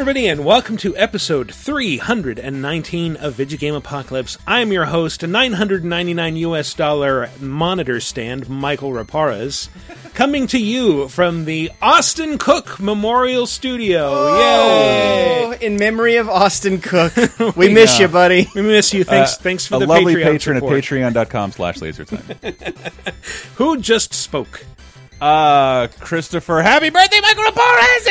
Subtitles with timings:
[0.00, 4.38] everybody, and welcome to episode 319 of Video Game Apocalypse.
[4.46, 9.68] I'm your host, 999 US dollar monitor stand, Michael Raparez,
[10.14, 14.08] coming to you from the Austin Cook Memorial Studio.
[14.12, 15.58] Oh, Yay!
[15.66, 17.12] in memory of Austin Cook.
[17.56, 18.48] We miss you, buddy.
[18.54, 19.02] We miss you.
[19.04, 20.74] Thanks, thanks for Uh, a the lovely Patreon patron support.
[20.76, 23.54] at patreon.com slash lasertime.
[23.56, 24.64] Who just spoke?
[25.20, 28.04] Uh, Christopher, happy birthday, Michael Raparez!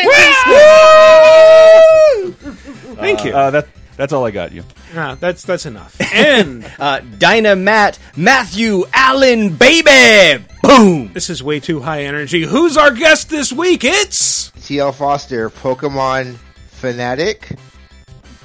[2.97, 3.31] Thank you.
[3.33, 4.63] Uh, that, that's all I got you.
[4.95, 5.95] Ah, that's that's enough.
[6.13, 10.43] And Uh, Dynamat Matthew Allen, baby!
[10.63, 11.11] Boom!
[11.13, 12.41] this is way too high energy.
[12.43, 13.83] Who's our guest this week?
[13.83, 16.35] It's TL Foster, Pokemon
[16.71, 17.51] fanatic,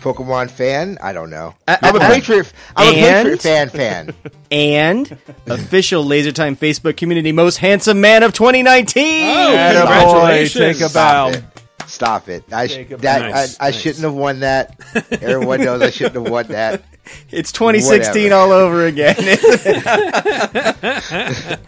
[0.03, 0.98] Pokemon fan.
[1.03, 1.55] I don't know.
[1.67, 2.53] Uh, I'm a uh, Patriot.
[2.77, 3.69] I'm a Patriot fan.
[3.70, 4.14] Fan.
[4.53, 5.11] And
[5.47, 9.03] official LaserTime Facebook community most handsome man of 2019!
[9.03, 10.77] Oh, Attaboy, congratulations.
[10.78, 11.42] take a Stop it.
[11.86, 12.45] Stop it.
[12.53, 13.80] I sh- that Nice, I, I nice.
[13.80, 14.78] shouldn't have won that.
[15.23, 16.84] Everyone knows I shouldn't have won that.
[17.30, 18.34] It's 2016 Whatever.
[18.34, 19.17] all over again.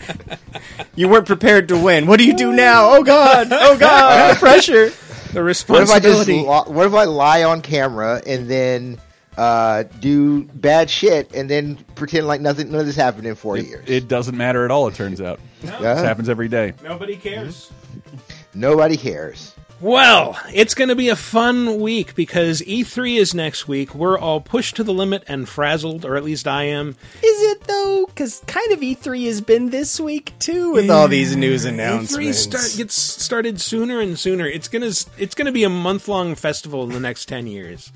[0.94, 2.06] you weren't prepared to win.
[2.06, 2.90] What do you do now?
[2.92, 3.48] Oh, God!
[3.50, 4.36] Oh, God!
[4.38, 4.90] pressure!
[5.34, 9.00] The What if I just li- what if I lie on camera and then
[9.36, 13.56] uh, do bad shit and then pretend like nothing none of this happened in four
[13.56, 13.84] years?
[13.88, 15.40] It doesn't matter at all, it turns out.
[15.62, 15.94] Yeah.
[15.94, 16.72] This happens every day.
[16.82, 17.70] Nobody cares.
[18.54, 19.53] Nobody cares.
[19.84, 23.94] Well, it's going to be a fun week because E3 is next week.
[23.94, 26.96] We're all pushed to the limit and frazzled, or at least I am.
[27.22, 28.06] Is it, though?
[28.06, 32.16] Because kind of E3 has been this week, too, with all these news announcements.
[32.16, 34.46] E3 start, gets started sooner and sooner.
[34.46, 34.86] It's gonna
[35.18, 37.92] it's gonna be a month long festival in the next ten years.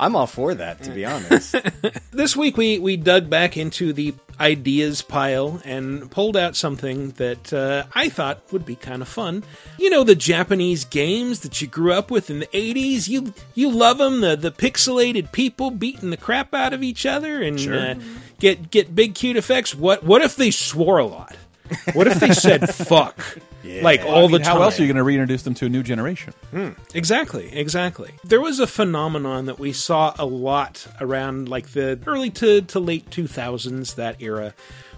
[0.00, 1.54] I'm all for that, to be honest.
[2.10, 7.52] This week we we dug back into the ideas pile and pulled out something that
[7.52, 9.44] uh, I thought would be kind of fun.
[9.78, 13.08] You know the Japanese games that you grew up with in the '80s.
[13.08, 14.20] You you love them.
[14.20, 17.94] The the pixelated people beating the crap out of each other and uh,
[18.40, 19.74] get get big cute effects.
[19.74, 21.36] What what if they swore a lot?
[21.92, 23.20] What if they said fuck
[23.64, 24.56] like all I mean, the time?
[24.56, 26.32] how else are you going to reintroduce them to a new generation?
[26.50, 26.70] Hmm.
[26.94, 28.12] Exactly, exactly.
[28.24, 32.80] There was a phenomenon that we saw a lot around like the early to, to
[32.80, 34.54] late 2000s, that era,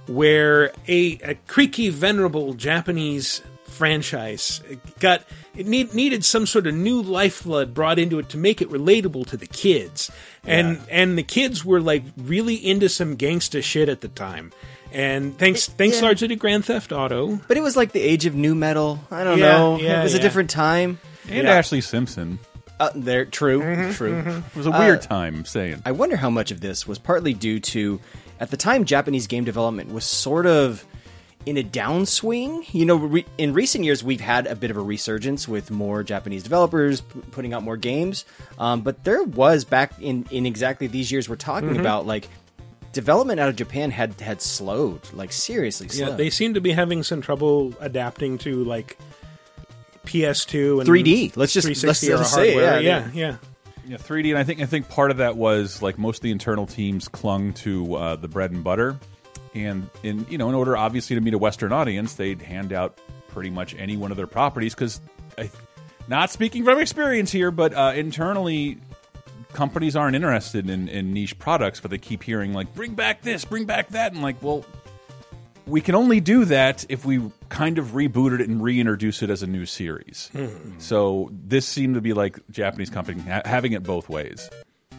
[0.06, 4.60] where a, a creaky, venerable Japanese franchise
[4.98, 5.24] got
[5.56, 9.26] it need, needed some sort of new lifeblood brought into it to make it relatable
[9.26, 10.10] to the kids.
[10.44, 14.52] And and the kids were like really into some gangsta shit at the time.
[14.92, 16.02] And thanks thanks yeah.
[16.02, 17.36] largely to Grand Theft Auto.
[17.48, 19.00] But it was like the age of nu metal.
[19.10, 19.78] I don't Yeah, know.
[19.78, 20.18] yeah, it was yeah.
[20.20, 20.98] a different time.
[21.28, 21.60] And Yeah.
[21.60, 22.38] Ashlee Simpson.
[22.80, 24.18] Uh, there, true, Mm-hmm, true.
[24.18, 25.82] It was a weird time, I'm saying.
[25.84, 28.00] I wonder how much of this was partly due to,
[28.40, 30.84] at the time, Japanese game development was sort of
[31.44, 32.72] in a downswing.
[32.72, 36.02] You know, re- in recent years, we've had a bit of a resurgence with more
[36.02, 38.24] Japanese developers p- putting out more games.
[38.58, 41.80] Um, but there was back in in exactly these years we're talking Mm-hmm.
[41.80, 42.28] about, like
[42.92, 46.10] development out of Japan had had slowed, like seriously slowed.
[46.10, 48.98] Yeah, they seem to be having some trouble adapting to like
[50.06, 51.36] PS2 and 3D.
[51.36, 52.80] Let's just- 360 let's era just say, hardware.
[52.80, 53.36] yeah, yeah, yeah.
[53.86, 56.30] Yeah, 3D, and I think I think part of that was like most of the
[56.30, 58.96] internal teams clung to uh, the bread and butter,
[59.54, 63.00] and in you know in order obviously to meet a Western audience, they'd hand out
[63.28, 65.00] pretty much any one of their properties because,
[66.08, 68.78] not speaking from experience here, but uh, internally.
[69.52, 73.44] Companies aren't interested in, in niche products, but they keep hearing like "bring back this,
[73.44, 74.64] bring back that," and like, well,
[75.66, 79.42] we can only do that if we kind of reboot it and reintroduce it as
[79.42, 80.30] a new series.
[80.32, 80.78] Hmm.
[80.78, 84.48] So this seemed to be like Japanese company ha having it both ways.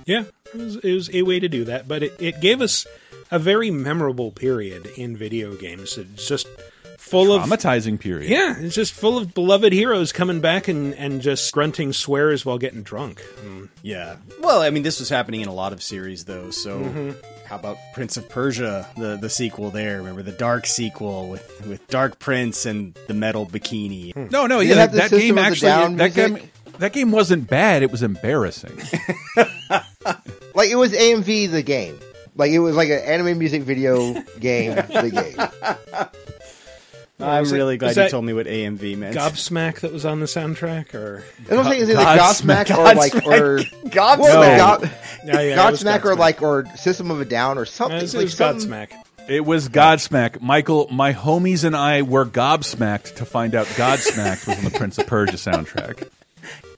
[0.06, 2.88] Yeah, it was, it was a way to do that, but it, it gave us
[3.30, 5.98] a very memorable period in video games.
[5.98, 6.48] It's just
[7.12, 8.30] full of Traumatizing period.
[8.32, 12.58] yeah, it's just full of beloved heroes coming back and, and just grunting swears while
[12.58, 13.22] getting drunk.
[13.84, 14.16] Yeah.
[14.40, 16.50] Well, I mean, this was happening in a lot of series, though.
[16.52, 17.12] So, Mm-hmm.
[17.48, 19.98] how about Prince of Persia, the the sequel there?
[19.98, 24.16] Remember the Dark sequel with with Dark Prince and the metal bikini.
[24.32, 26.36] No, no, yeah, that, that game actually Down that music?
[26.42, 26.50] game
[26.80, 27.84] that game wasn't bad.
[27.84, 28.80] It was embarrassing.
[30.54, 31.98] Like it was AMV the game.
[32.36, 34.76] Like it was like an anime music video game.
[34.76, 36.10] The game.
[37.24, 39.16] I'm was it- really was glad you that told me what AMV meant.
[39.16, 41.82] Gobsmack that was on the soundtrack, or That's what I'm saying.
[41.82, 42.66] Is it the Godsmack.
[42.66, 43.58] Godsmack or like or
[43.90, 44.18] Godsmack.
[44.20, 44.92] what was it, God,
[45.26, 47.98] yeah, yeah, it was Godsmack or like or System of a Down or something?
[47.98, 48.90] it was, it like was something- Godsmack.
[49.28, 50.42] it was Godsmack.
[50.42, 54.98] Michael, my homies and I were gobsmacked to find out Godsmack was on the Prince
[54.98, 56.10] of Persia soundtrack.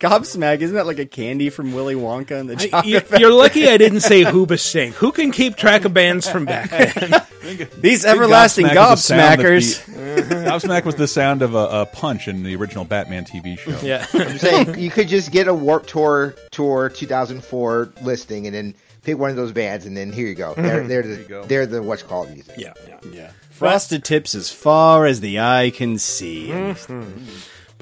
[0.04, 2.86] Gobsmack, isn't that like a candy from Willy Wonka and the chocolate?
[2.86, 4.92] you- you're lucky I didn't say Hooba Sing.
[4.94, 7.22] Who can keep track of bands from back then?
[7.80, 9.88] These everlasting Godsmack is a sound that gobsmackers.
[9.88, 9.94] be-
[10.50, 13.78] Gobsmack was the sound of a, a punch in the original Batman TV show.
[13.82, 14.06] Yeah.
[14.14, 19.18] I'm saying you could just get a Warped Tour Tour 2004 listing and then pick
[19.18, 20.52] one of those bands, and then here you go.
[20.54, 20.64] Mm-hmm.
[20.64, 21.44] They're, they're the you go.
[21.46, 22.56] they're the what's called music.
[22.58, 22.74] yeah.
[22.88, 23.00] Yeah.
[23.12, 23.32] Yeah.
[23.52, 26.48] Frosted tips as far as the eye can see.
[26.50, 27.26] Mm-hmm.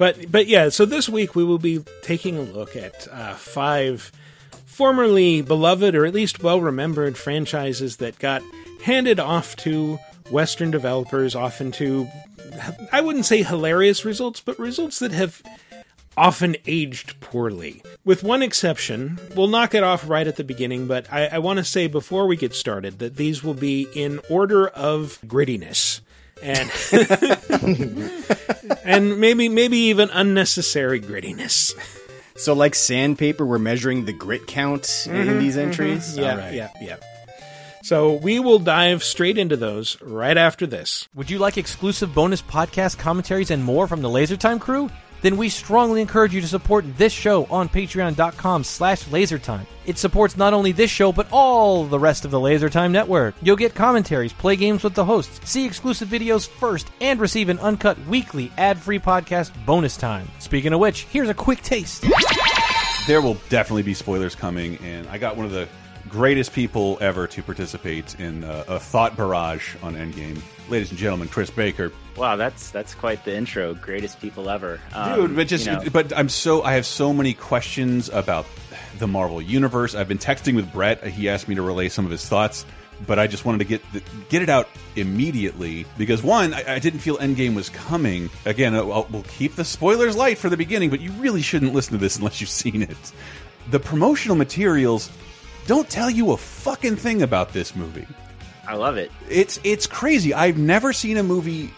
[0.02, 4.10] But but yeah, so this week we will be taking a look at uh, five
[4.66, 8.42] formerly beloved or at least well remembered franchises that got
[8.82, 12.08] handed off to Western developers, often to
[12.90, 15.40] I wouldn't say hilarious results, but results that have
[16.16, 17.80] often aged poorly.
[18.04, 21.58] With one exception, we'll knock it off right at the beginning, but I, I want
[21.58, 26.00] to say before we get started that these will be in order of grittiness.
[26.42, 26.70] And
[28.84, 31.72] and maybe maybe even unnecessary grittiness.
[32.36, 36.12] So, like sandpaper, we're measuring the grit count in mm-hmm, these entries.
[36.12, 36.22] Mm-hmm.
[36.22, 36.54] Yeah, All right.
[36.54, 36.96] yeah, yeah.
[37.82, 41.08] So we will dive straight into those right after this.
[41.16, 44.88] Would you like exclusive bonus podcast commentaries and more from the LaserTime crew?
[45.22, 49.66] Then we strongly encourage you to support this show on patreon.com slash lasertime.
[49.86, 53.34] It supports not only this show, but all the rest of the LaserTime network.
[53.40, 57.58] You'll get commentaries, play games with the hosts, see exclusive videos first, and receive an
[57.60, 60.28] uncut weekly ad-free podcast bonus time.
[60.38, 62.04] Speaking of which, here's a quick taste.
[63.06, 65.68] There will definitely be spoilers coming, and I got one of the
[66.08, 70.40] greatest people ever to participate in uh, a thought barrage on Endgame.
[70.68, 71.90] Ladies and gentlemen, Chris Baker.
[72.16, 73.74] Wow, that's that's quite the intro.
[73.74, 77.12] Greatest people ever, um, Dude, but just you know, but I'm so I have so
[77.12, 78.46] many questions about
[78.98, 79.94] the Marvel universe.
[79.94, 81.04] I've been texting with Brett.
[81.06, 82.66] He asked me to relay some of his thoughts,
[83.06, 86.78] but I just wanted to get the, get it out immediately because one, I, I
[86.78, 88.28] didn't feel Endgame was coming.
[88.44, 91.92] Again, I'll, we'll keep the spoilers light for the beginning, but you really shouldn't listen
[91.92, 93.12] to this unless you've seen it.
[93.70, 95.10] The promotional materials
[95.66, 98.06] don't tell you a fucking thing about this movie.
[98.66, 99.10] I love it.
[99.28, 100.34] It's it's crazy.
[100.34, 101.72] I've never seen a movie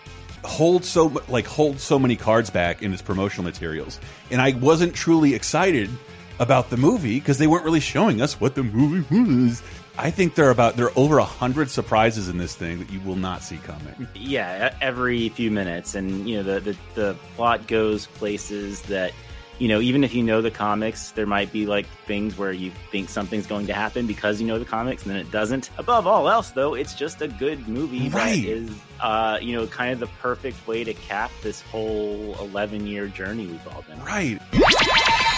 [0.45, 4.01] hold so like hold so many cards back in its promotional materials,
[4.31, 5.91] and I wasn't truly excited
[6.39, 9.63] about the movie because they weren't really showing us what the movie was.
[9.97, 12.91] I think there are about there are over a hundred surprises in this thing that
[12.91, 14.09] you will not see coming.
[14.15, 19.13] Yeah, every few minutes, and you know the, the the plot goes places that
[19.59, 22.71] you know even if you know the comics, there might be like things where you
[22.91, 25.71] think something's going to happen because you know the comics, and then it doesn't.
[25.79, 28.43] Above all else, though, it's just a good movie Right.
[28.43, 28.71] that is
[29.01, 33.47] uh, you know kind of the perfect way to cap this whole eleven year journey
[33.47, 34.07] we've all been on.
[34.07, 34.41] Right.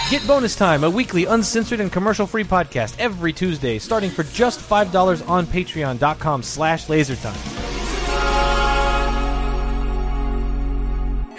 [0.08, 5.28] Get Bonus Time, a weekly uncensored and commercial-free podcast every Tuesday, starting for just $5
[5.28, 7.75] on patreon.com slash lasertime.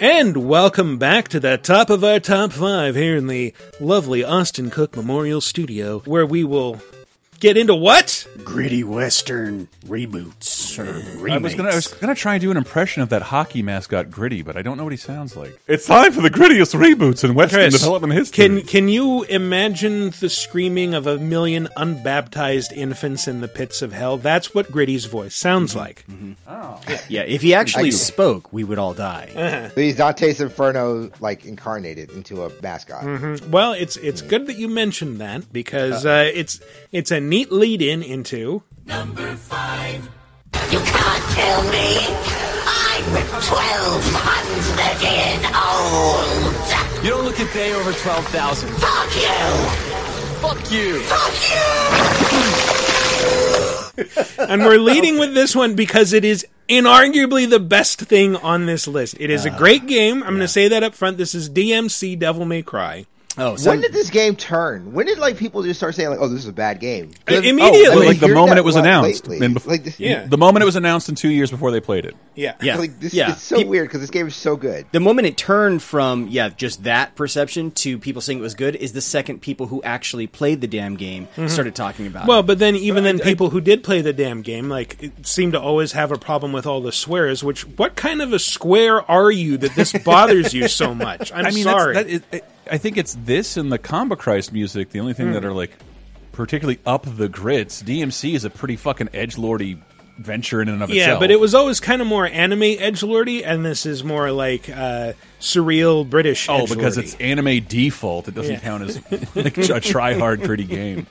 [0.00, 4.70] And welcome back to the top of our top five here in the lovely Austin
[4.70, 6.80] Cook Memorial Studio, where we will
[7.38, 8.26] get into what?
[8.44, 10.84] Gritty Western reboots or
[11.20, 11.32] remakes.
[11.32, 14.10] I was gonna I was gonna try and do an impression of that hockey mascot
[14.10, 15.58] Gritty, but I don't know what he sounds like.
[15.66, 18.48] It's time for the grittiest reboots in Western Chris, development history.
[18.48, 23.92] Can can you imagine the screaming of a million unbaptized infants in the pits of
[23.92, 24.16] hell?
[24.16, 25.78] That's what Gritty's voice sounds mm-hmm.
[25.78, 26.06] like.
[26.08, 26.32] Mm-hmm.
[26.46, 29.32] Oh, yeah, if he actually spoke, we would all die.
[29.34, 29.70] Uh-huh.
[29.74, 33.02] But he's Dante's Inferno like incarnated into a mascot.
[33.02, 33.50] Mm-hmm.
[33.50, 36.14] Well, it's it's good that you mentioned that because uh-huh.
[36.14, 36.60] uh, it's
[36.92, 40.08] it's a neat lead in into Number five.
[40.70, 41.98] You can't kill me.
[42.64, 47.04] I'm 1200 years old.
[47.04, 48.70] You don't look a day over 12,000.
[48.70, 49.28] Fuck you.
[50.40, 51.00] Fuck you.
[51.00, 51.34] Fuck
[54.38, 54.44] you.
[54.48, 58.88] and we're leading with this one because it is inarguably the best thing on this
[58.88, 59.16] list.
[59.20, 60.22] It is a uh, great game.
[60.22, 61.18] I'm going to say that up front.
[61.18, 63.04] This is DMC Devil May Cry.
[63.38, 64.92] Oh, so When did this game turn?
[64.92, 67.10] When did like people just start saying like, "Oh, this is a bad game"?
[67.12, 67.88] Uh, 'Cause- immediately.
[68.02, 70.26] I've like the moment it was announced, and bef- like, this, Yeah.
[70.26, 72.14] The moment it was announced, and two years before they played it.
[72.34, 72.54] Yeah.
[72.62, 73.32] yeah, like this, yeah.
[73.32, 74.86] it's so Peop- weird because this game is so good.
[74.92, 78.76] The moment it turned from yeah, just that perception to people saying it was good
[78.76, 82.46] is the second people who actually played the damn game started talking about Well, it.
[82.46, 85.60] but then even then, people who did play the damn game like it seem to
[85.60, 87.42] always have a problem with all the swears.
[87.44, 91.32] Which what kind of a square are you that this bothers you so much?
[91.34, 91.94] I'm I mean, sorry.
[91.94, 95.32] That's, that is, I- I think it's this and the Combichrist music, the only thing
[95.32, 95.72] that are like
[96.32, 97.82] particularly up the grits.
[97.82, 99.78] DMC is a pretty fucking edge lordy
[100.18, 101.16] venture in and of yeah, itself.
[101.16, 104.30] Yeah, but it was always kind of more anime edge lordy, and this is more
[104.30, 106.48] like uh, surreal British.
[106.48, 106.76] Oh, edgelordy.
[106.76, 108.28] because it's anime default.
[108.28, 108.60] It doesn't Yeah.
[108.60, 109.00] count as
[109.36, 111.06] like a try hard, gritty game.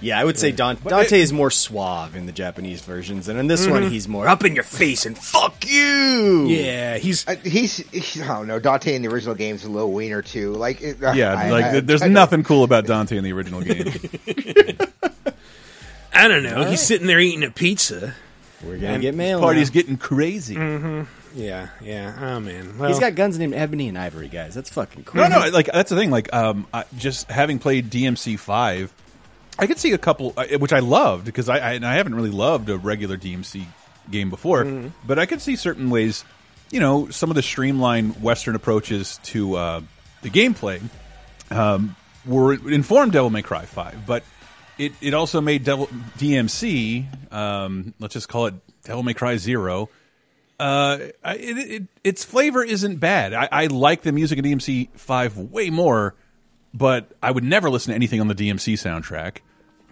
[0.00, 3.46] Yeah, I would say Don- Dante is more suave in the Japanese versions, and in
[3.46, 6.46] this one he's more up in your face and fuck you.
[6.48, 8.58] yeah, he's I, he's, he's I don't know.
[8.58, 10.52] Dante in the original game is a little wiener too.
[10.52, 13.24] Like it, uh, Yeah, I- like I- there's I don't- nothing cool about Dante in
[13.24, 13.92] the original game.
[16.12, 16.64] I don't know.
[16.64, 18.14] He's sitting there eating a pizza.
[18.64, 19.40] We're gonna get mail.
[19.40, 19.74] Party's now.
[19.74, 20.54] getting crazy.
[21.34, 22.14] yeah, yeah.
[22.20, 24.54] Oh man, well, He's got guns named Ebony and Ivory, guys.
[24.54, 25.22] That's fucking cool.
[25.22, 26.10] No, no, like that's the thing.
[26.10, 28.92] Like, um, I, just having played DMC five,
[29.60, 32.30] I could see a couple, uh, which I loved because I, I I haven't really
[32.30, 33.66] loved a regular DMC
[34.10, 34.64] game before,
[35.06, 36.24] but I could see certain ways,
[36.70, 39.80] you know, some of the streamlined Western approaches to uh,
[40.22, 40.80] the gameplay
[41.50, 41.94] um,
[42.26, 44.24] were informed Devil May Cry five, but
[44.78, 45.86] it it also made Devil
[46.18, 49.90] DMC, um, let's just call it Devil May Cry zero.
[50.58, 53.32] Uh, it, it, its flavor isn't bad.
[53.32, 56.14] I, I like the music in DMC five way more,
[56.74, 59.38] but I would never listen to anything on the DMC soundtrack.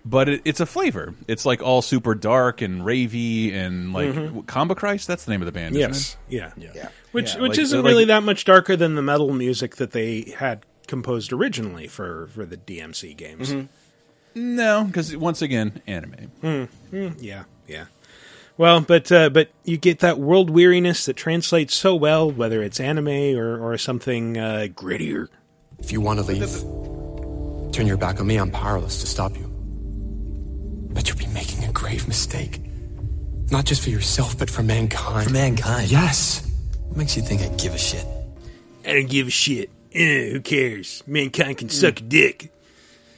[0.05, 1.15] But it, it's a flavor.
[1.27, 4.09] It's like all super dark and ravey and like
[4.47, 5.07] Combichrist.
[5.07, 5.75] That's the name of the band.
[5.75, 6.89] yes, isn't yeah, Yeah.
[7.13, 9.91] which Yeah, which like- isn't like- really that much darker than the metal music that
[9.91, 13.51] they had composed originally for for the DMC games.
[13.53, 13.69] it?
[14.35, 16.31] No, because once again, anime.
[17.21, 17.87] Yeah, yeah.
[18.57, 22.81] Well, but uh, but you get that world weariness that translates so well, whether it's
[22.81, 25.29] anime or or something uh, grittier.
[25.79, 26.51] If you want to leave,
[27.73, 28.37] turn your back on me.
[28.37, 29.48] I'm powerless to stop you.
[30.99, 32.61] But you'll be making a grave mistake.
[33.53, 35.29] Not just for yourself, but for mankind.
[35.29, 35.93] For mankind.
[35.93, 36.45] Yes.
[36.89, 38.05] What makes you think I give a shit?
[38.85, 39.71] I don't give a shit.
[39.93, 41.05] Eh, who cares?
[41.07, 42.53] Mankind can suck a dick.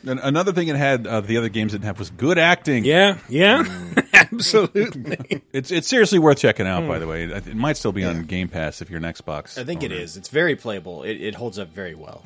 [0.06, 2.84] And another thing it had uh, the other games didn't have was good acting.
[2.84, 3.64] Yeah, yeah,
[4.12, 5.40] absolutely.
[5.54, 6.86] It's it's seriously worth checking out.
[6.86, 9.56] By the way, it, it might still be on Game Pass if you're an Xbox.
[9.56, 10.02] I think it owner.
[10.02, 10.18] is.
[10.18, 11.02] It's very playable.
[11.02, 12.20] It, it holds up very well.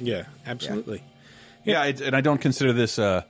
[0.00, 1.00] yeah, absolutely.
[1.64, 2.98] Yeah, it, and I don't consider this.
[2.98, 3.22] Uh,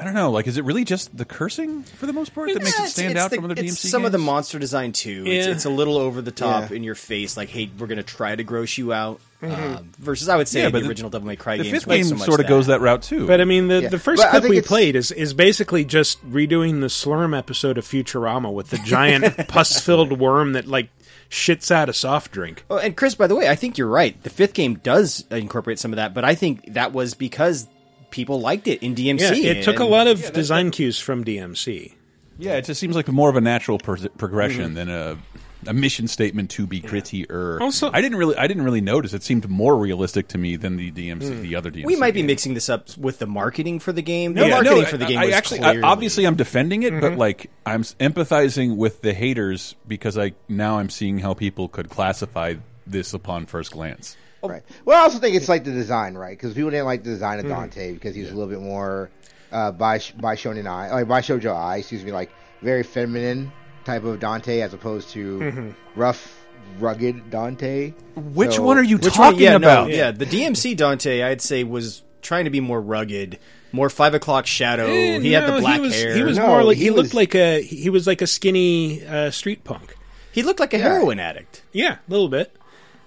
[0.00, 0.30] I don't know.
[0.30, 3.18] Like, is it really just the cursing for the most part that makes it stand
[3.18, 3.88] out the- from other it's DMC?
[3.90, 5.24] Some of the monster design too.
[5.26, 5.52] It's, Yeah.
[5.52, 6.76] it's a little over the top Yeah.
[6.76, 7.36] in your face.
[7.36, 9.20] Like, hey, we're gonna try to gross you out.
[9.42, 11.88] Um, versus, I would say Yeah, the the- original Devil May Cry The games fifth
[11.88, 13.26] game so sort of goes that route too.
[13.26, 13.88] But I mean, the, Yeah.
[13.88, 17.76] the first But clip we it's- played is is basically just redoing the Slurm episode
[17.78, 20.88] of Futurama with the giant pus filled worm that like
[21.30, 22.64] shits out a soft drink.
[22.70, 24.20] Oh, and Chris, by the way, I think you're right.
[24.24, 27.66] The fifth game does incorporate some of that, but I think that was because
[28.10, 29.42] people liked it in DMC.
[29.42, 31.94] Yeah, it took a lot of design cues from DMC.
[32.38, 34.74] yeah, it just seems like more of a natural pro- progression Mm-hmm.
[34.74, 35.18] than a
[35.66, 37.60] a mission statement to be grittier.
[37.60, 39.12] Also- I didn't really I didn't really notice.
[39.12, 41.84] It seemed more realistic to me than the DMC, the other DMC.
[41.84, 42.28] We might be games.
[42.28, 44.32] mixing this up with the marketing for the game.
[44.32, 46.82] The Yeah, marketing no, for the game I, was actually clearly- I, obviously I'm defending
[46.84, 47.00] it, Mm-hmm.
[47.00, 51.90] but like I'm empathizing with the haters because I now I'm seeing how people could
[51.90, 52.54] classify
[52.86, 54.16] this upon first glance.
[54.42, 54.62] Right.
[54.84, 56.36] Well, I also think it's like the design, right?
[56.36, 59.10] Because people didn't like the design of Dante because he was a little bit more
[59.52, 62.30] uh, by by Shonen-ai, like by Shoujo-ai, excuse me, like
[62.62, 63.52] very feminine
[63.84, 66.44] type of Dante as opposed to rough,
[66.78, 67.92] rugged Dante.
[68.16, 69.42] Which So- one are you talking one?
[69.42, 69.88] Yeah, about?
[69.88, 73.38] No, yeah, the DMC Dante, I'd say, was trying to be more rugged,
[73.72, 74.86] more five o'clock shadow.
[74.86, 76.14] Eh, he had the black he was, hair.
[76.14, 79.04] He was No, more like he, he looked like a he was like a skinny
[79.06, 79.94] uh, street punk.
[80.32, 81.62] He looked like a heroin addict.
[81.72, 82.54] Yeah, a little bit.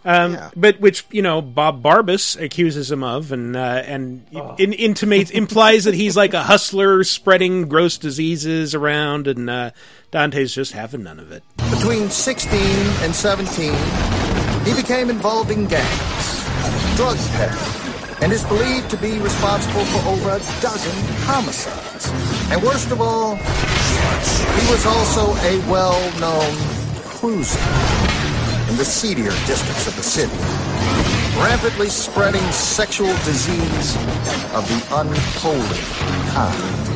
[0.06, 0.50] Um, Yeah.
[0.56, 4.26] But which you know Bob Barbas accuses him of, and uh, and
[4.58, 9.72] in, intimates implies that he's like a hustler spreading gross diseases around, and uh,
[10.12, 11.44] Dante's just having none of it.
[11.72, 12.60] Between 16
[13.02, 13.74] and 17,
[14.66, 16.46] he became involved in gangs,
[16.96, 20.94] drug peddling, and is believed to be responsible for over a dozen
[21.26, 22.10] homicides.
[22.52, 26.56] And worst of all, he was also a well-known
[27.20, 28.13] cruiser
[28.74, 30.34] in the seedier districts of the city,
[31.40, 33.96] rapidly spreading sexual disease
[34.56, 35.78] of the unholy
[36.32, 36.90] kind.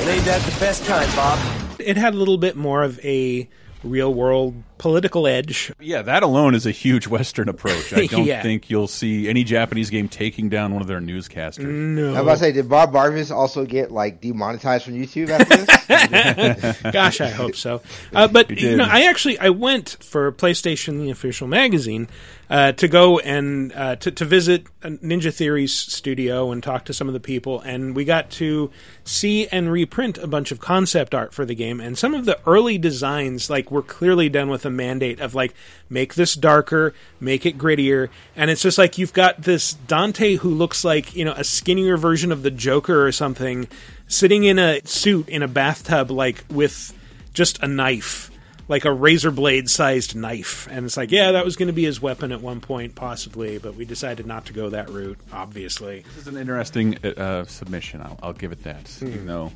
[0.00, 1.40] It ain't that the best kind, Bob.
[1.80, 3.48] It had a little bit more of a
[3.82, 5.72] real world political edge.
[5.80, 7.92] Yeah, that alone is a huge Western approach.
[7.92, 8.42] I don't Yeah.
[8.42, 11.64] think you'll see any Japanese game taking down one of their newscasters.
[11.64, 15.28] No, I was about to say, did Bob Barbas also get like demonetized from YouTube
[15.30, 16.82] after this?
[16.92, 17.82] Gosh, I hope so.
[18.14, 18.86] Uh, but You you know.
[18.88, 22.08] I actually I went for PlayStation, the official magazine,
[22.50, 27.08] uh, to go and uh, to, to visit Ninja Theory's studio and talk to some
[27.08, 28.70] of the people, and we got to
[29.04, 31.80] see and reprint a bunch of concept art for the game.
[31.80, 35.54] And some of the early designs, like, were clearly done with a mandate of like
[35.90, 40.50] make this darker, make it grittier, and it's just like you've got this Dante who
[40.50, 43.66] looks like you know a skinnier version of the Joker or something,
[44.06, 46.94] sitting in a suit in a bathtub, like with
[47.32, 48.30] just a knife,
[48.68, 50.68] like a razor blade sized knife.
[50.70, 53.58] And it's like, yeah, that was going to be his weapon at one point, possibly,
[53.58, 56.00] but we decided not to go that route, obviously.
[56.00, 58.02] This is an interesting uh, submission.
[58.02, 58.88] I'll, I'll give it that.
[58.88, 59.06] Hmm.
[59.06, 59.52] Even though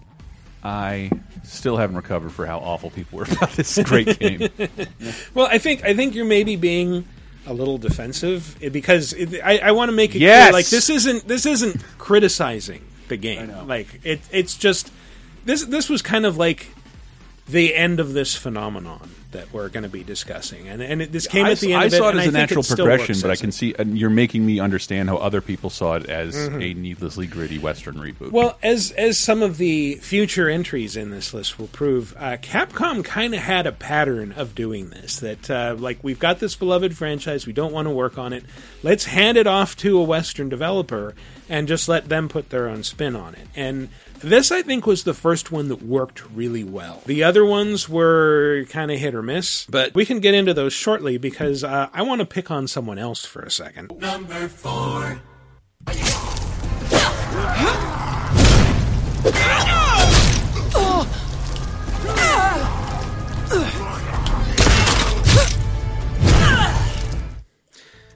[0.65, 1.11] I
[1.45, 4.49] still haven't recovered for how awful people were about this great game.
[5.35, 7.05] Well, I think I think you're maybe being
[7.47, 10.45] a little defensive eh, because it, I, I want to make it Yes!
[10.45, 13.53] clear, like this isn't this isn't criticizing the game.
[13.67, 14.93] Like it, it's just
[15.45, 16.69] this this was kind of like
[17.53, 20.69] the end of this phenomenon that we're going to be discussing.
[20.69, 21.97] And and it, this came I, at the end I of it.
[21.97, 23.53] saw it as a natural progression, but I can it.
[23.53, 26.63] see, and you're making me understand how other people saw it as Mhm.
[26.63, 28.31] a needlessly gritty Western reboot.
[28.31, 33.03] Well, as as some of the future entries in this list will prove, uh, Capcom
[33.05, 35.17] kind of had a pattern of doing this.
[35.21, 38.45] That uh, like we've got this beloved franchise, we don't want to work on it.
[38.83, 41.15] Let's hand it off to a Western developer
[41.49, 43.47] and just let them put their own spin on it.
[43.57, 43.89] And
[44.23, 47.03] this, I think, was the first one that worked really well.
[47.07, 50.73] The other ones were kind of hit or miss, but we can get into those
[50.73, 53.93] shortly because uh, I want to pick on someone else for a second.
[54.01, 55.21] Number four.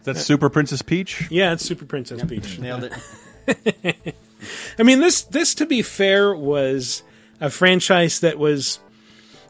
[0.05, 1.27] That's Super Princess Peach.
[1.33, 2.61] Yeah, it's Super Princess Peach.
[2.61, 2.93] Nailed
[3.47, 4.15] it.
[4.79, 7.03] I mean, this this to be fair was
[7.41, 8.79] a franchise that was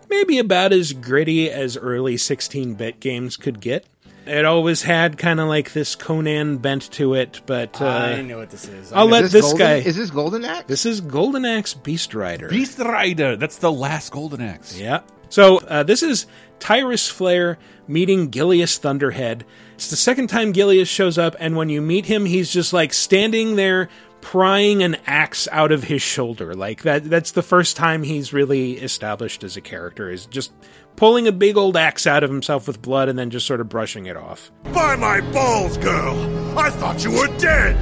[0.08, 3.86] maybe about as gritty as early 16-bit games could get.
[4.26, 8.38] It always had kind of like this Conan bent to it, but uh, I know
[8.38, 8.92] what this is.
[8.92, 9.74] I'll I know- let Is this, Golden- guy.
[9.76, 10.64] Is this Golden Axe?
[10.66, 12.48] This is Golden Axe Beast Rider.
[12.48, 13.36] Beast Rider.
[13.36, 14.76] That's the last Golden Axe.
[14.80, 15.02] Yeah.
[15.28, 16.26] So uh, this is
[16.58, 19.44] Tyris Flare meeting Gilius Thunderhead.
[19.76, 22.92] It's the second time Gilius shows up, and when you meet him, he's just like
[22.92, 23.88] standing there
[24.26, 26.52] prying an axe out of his shoulder.
[26.52, 27.04] Like that.
[27.04, 30.10] That's the first time he's really established as a character.
[30.10, 30.52] Is just
[30.96, 33.68] pulling a big old axe out of himself with blood and then just sort of
[33.68, 34.50] brushing it off.
[34.74, 36.58] By my balls, girl!
[36.58, 37.76] I thought you were dead!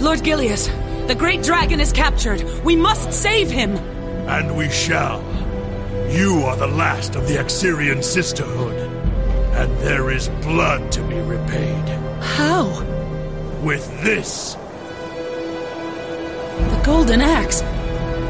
[0.00, 0.68] Lord Gilius,
[1.08, 2.40] the great dragon is captured.
[2.62, 3.74] We must save him.
[4.28, 5.20] And we shall.
[6.08, 8.78] You are the last of the Axirian Sisterhood.
[9.56, 11.88] And there is blood to be repaid.
[12.22, 12.80] How?
[13.64, 14.56] With this.
[16.58, 17.62] The golden axe.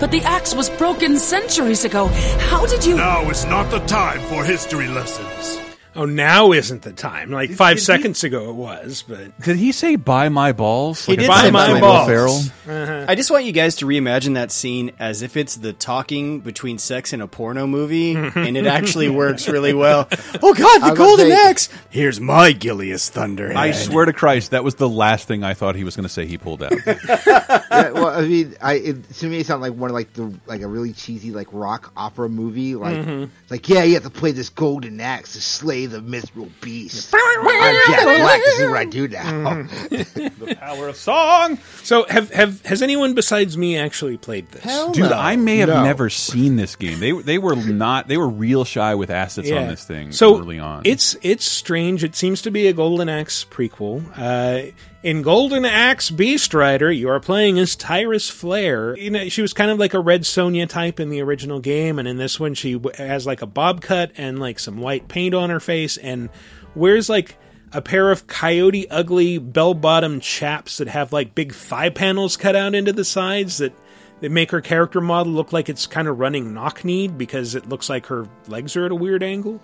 [0.00, 2.06] But the axe was broken centuries ago.
[2.50, 2.96] How did you.
[2.96, 5.67] Now is not the time for history lessons.
[5.98, 7.32] Oh, now isn't the time.
[7.32, 11.04] Like five seconds ago, it was, but Did he say "buy my balls"?
[11.04, 12.06] He Like did a Buy my balls.
[12.08, 12.40] Ferrell?
[12.68, 13.06] Uh-huh.
[13.08, 16.78] I just want you guys to reimagine that scene as if it's the talking between
[16.78, 20.06] sex in a porno movie, and it actually works really well.
[20.40, 21.68] Oh God, I the was golden gonna axe!
[21.90, 23.56] Here's my Gilius Thunderhead.
[23.56, 26.08] I swear to Christ, that was the last thing I thought he was going to
[26.08, 26.26] say.
[26.26, 26.72] He pulled out.
[26.86, 30.32] yeah, well, I mean, I it, to me it sounded like one of like the
[30.46, 32.76] like a really cheesy like rock opera movie.
[32.76, 33.30] Like, Mhm.
[33.42, 37.14] it's like yeah, you have to play this golden axe to slay the miserable beast.
[37.14, 37.44] I'm
[37.88, 38.40] Jack Black.
[38.40, 39.62] This is what I do now.
[39.90, 41.58] the power of song.
[41.82, 44.64] So have have has anyone besides me actually played this?
[44.92, 45.82] Dude, I may have No.
[45.84, 47.00] never seen this game.
[47.00, 48.08] They they were not.
[48.08, 50.82] They were real shy with assets on this thing So early on.
[50.84, 52.04] it's it's strange.
[52.04, 54.02] It seems to be a Golden Axe prequel.
[54.16, 58.96] Uh, in Golden Axe Beast Rider, you are playing as Tyris Flare.
[58.98, 61.98] You know, she was kind of like a Red Sonja type in the original game,
[61.98, 65.34] and in this one, she has like a bob cut and like some white paint
[65.34, 66.30] on her face, and
[66.74, 67.36] wears like
[67.72, 72.56] a pair of coyote ugly bell bottom chaps that have like big thigh panels cut
[72.56, 73.74] out into the sides that
[74.20, 77.68] they make her character model look like it's kind of running knock kneed because it
[77.68, 79.60] looks like her legs are at a weird angle.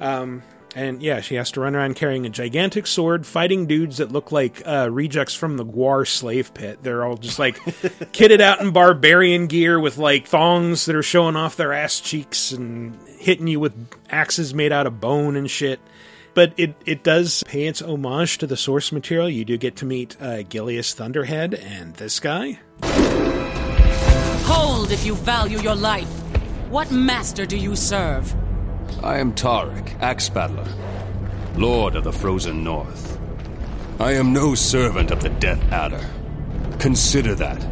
[0.00, 0.42] Um,
[0.74, 4.32] and yeah, she has to run around carrying a gigantic sword, fighting dudes that look
[4.32, 6.80] like uh, rejects from the Guar slave pit.
[6.82, 7.58] They're all just like
[8.12, 12.50] kitted out in barbarian gear with like thongs that are showing off their ass cheeks
[12.50, 13.72] and hitting you with
[14.10, 15.80] axes made out of bone and shit.
[16.34, 19.30] But it, it does pay its homage to the source material.
[19.30, 22.58] You do get to meet uh, Gilius Thunderhead and this guy.
[24.46, 26.08] Hold if you value your life.
[26.70, 28.34] What master do you serve?
[29.04, 30.66] I am Tarek, Axe Battler,
[31.56, 33.20] Lord of the Frozen North.
[34.00, 36.02] I am no servant of the Death Adder.
[36.78, 37.62] Consider that,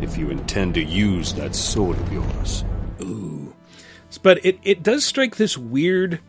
[0.00, 2.64] if you intend to use that sword of yours.
[3.00, 3.52] Ooh.
[4.22, 6.20] But it, it does strike this weird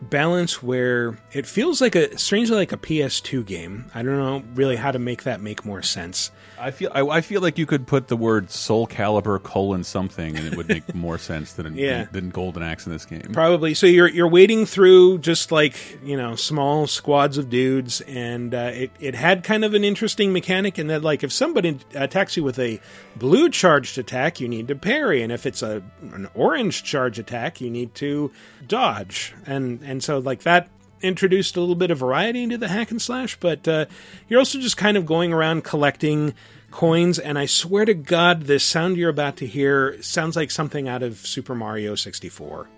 [0.00, 3.90] balance where it feels like a strangely like a PS2 game.
[3.94, 6.30] I don't know really how to make that make more sense.
[6.58, 10.46] I feel I, I feel like you could put the word Soulcalibur colon something, and
[10.46, 12.06] it would make more sense than Yeah.
[12.12, 13.22] than Golden Axe in this game.
[13.32, 13.74] Probably.
[13.74, 18.70] So you're you're wading through just like you know small squads of dudes, and uh,
[18.74, 22.42] it it had kind of an interesting mechanic in that like if somebody attacks you
[22.44, 22.80] with a
[23.16, 27.60] blue charged attack, you need to parry, and if it's a an orange charge attack,
[27.60, 28.30] you need to
[28.66, 30.68] dodge, and and so like that
[31.06, 33.86] introduced a little bit of variety into the hack and slash, but uh,
[34.28, 36.34] you're also just kind of going around collecting
[36.70, 37.18] coins.
[37.18, 41.02] And I swear to God, this sound you're about to hear sounds like something out
[41.02, 42.68] of Super Mario 64.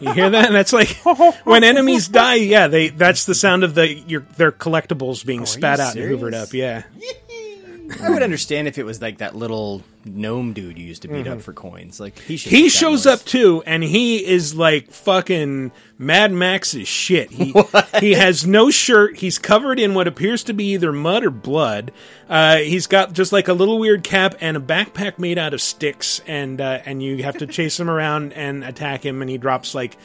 [0.00, 0.46] You hear that?
[0.46, 0.88] And that's like
[1.44, 2.34] when enemies die.
[2.34, 6.32] Yeah, they that's the sound of the your their collectibles being spat out and hoovered
[6.32, 6.48] serious?
[6.48, 6.52] up.
[6.52, 6.82] Yeah.
[8.02, 11.26] I would understand if it was like that little gnome dude you used to beat
[11.26, 12.00] up for coins.
[12.00, 12.50] Like he Mm-hmm.
[12.50, 17.30] He shows up too, and he is like fucking Mad Max's shit.
[17.30, 17.54] He
[18.00, 19.18] he has no shirt.
[19.18, 21.92] He's covered in what appears to be either mud or blood.
[22.28, 25.60] Uh, he's got just like a little weird cap and a backpack made out of
[25.60, 29.38] sticks, and uh, and you have to chase him around and attack him, and he
[29.38, 29.96] drops like.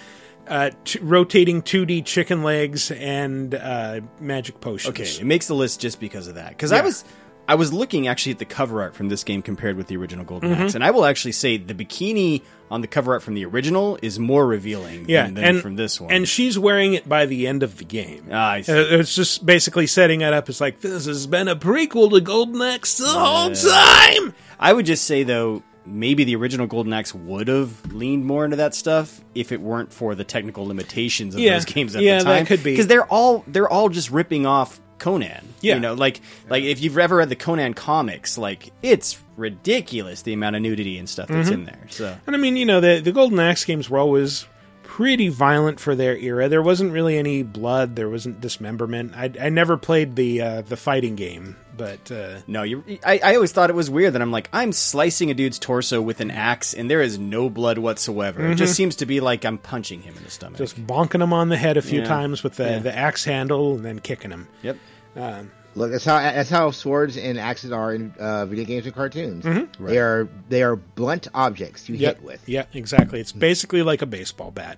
[0.47, 4.89] Uh, t- rotating 2D chicken legs and uh, magic potions.
[4.99, 6.49] Okay, it makes the list just because of that.
[6.49, 7.05] Because I was
[7.49, 10.23] I was looking actually at the cover art from this game compared with the original
[10.23, 10.59] Golden Mhm.
[10.59, 13.97] Axe, and I will actually say the bikini on the cover art from the original
[14.03, 16.11] is more revealing yeah, than, than and from this one.
[16.13, 18.25] and she's wearing it by the end of the game.
[18.31, 18.71] Ah, I see.
[18.71, 22.21] Uh, It's just basically setting it up as like this has been a prequel to
[22.21, 24.33] Golden Axe the whole time.
[24.59, 28.57] I would just say though, maybe the original Golden Axe would have leaned more into
[28.57, 31.53] that stuff if it weren't for the technical limitations of Yeah.
[31.55, 32.45] those games at Yeah, the that time.
[32.45, 32.71] could be.
[32.73, 35.47] because they're all they're all just ripping off Conan.
[35.61, 35.75] Yeah.
[35.75, 40.33] you know, like like if you've ever read the Conan comics, like it's ridiculous the
[40.33, 41.53] amount of nudity and stuff that's Mhm.
[41.53, 41.85] in there.
[41.89, 44.45] So And I mean, you know, the the Golden Axe games were always
[44.83, 46.49] pretty violent for their era.
[46.49, 47.95] There wasn't really any blood.
[47.95, 49.13] There wasn't dismemberment.
[49.15, 52.83] I, I never played the uh, the fighting game, but uh, No, you.
[53.05, 56.01] I, I always thought it was weird that I'm like I'm slicing a dude's torso
[56.01, 58.45] with an axe and there is no blood whatsoever.
[58.51, 58.77] It just Mhm.
[58.77, 60.57] seems to be like I'm punching him in the stomach.
[60.57, 62.07] just bonking him on the head a few Yeah.
[62.07, 62.79] times with the, Yeah.
[62.79, 64.47] the axe handle and then kicking him.
[64.63, 64.77] Yep.
[65.15, 68.93] Um, Look, that's how that's how swords and axes are in uh, video games and
[68.95, 69.45] cartoons.
[69.45, 69.69] Mhm.
[69.79, 72.15] They are they are blunt objects you Yep.
[72.17, 72.49] hit with.
[72.49, 73.19] Yeah, exactly.
[73.19, 74.77] It's basically like a baseball bat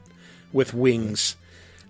[0.51, 1.37] with wings.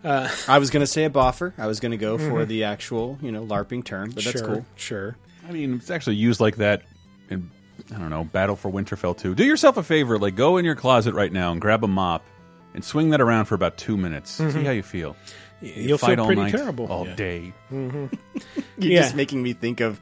[0.03, 1.51] Uh, I was gonna say a boffer.
[1.57, 2.47] I was gonna go for Mhm.
[2.47, 4.65] the actual, you know, LARPing term, but that's Sure, cool.
[4.75, 5.15] Sure.
[5.49, 6.83] I mean, it's actually used like that
[7.29, 7.49] in
[7.93, 9.33] I don't know Battle for Winterfell too.
[9.33, 12.23] Do yourself a favor, like go in your closet right now and grab a mop
[12.75, 14.29] and swing that around for about two minutes.
[14.29, 14.63] See Mhm.
[14.65, 15.15] how you feel.
[15.61, 17.15] Y- You You'll fight feel all pretty night, terrible all Yeah.
[17.15, 17.53] day.
[17.71, 18.11] Mhm.
[18.77, 19.01] You're Yeah.
[19.01, 19.99] just making me think of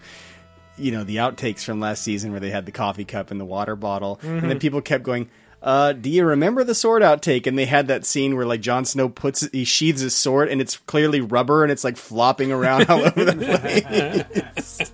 [0.78, 3.45] you know the outtakes from last season where they had the coffee cup and the
[3.45, 4.62] water bottle, and then Mhm.
[4.62, 5.30] people kept going.
[5.62, 7.45] Uh, do you remember the sword outtake?
[7.45, 10.62] And they had that scene where like Jon Snow puts he sheathes his sword and
[10.62, 13.36] it's clearly rubber and it's like flopping around all over the
[14.56, 14.91] place.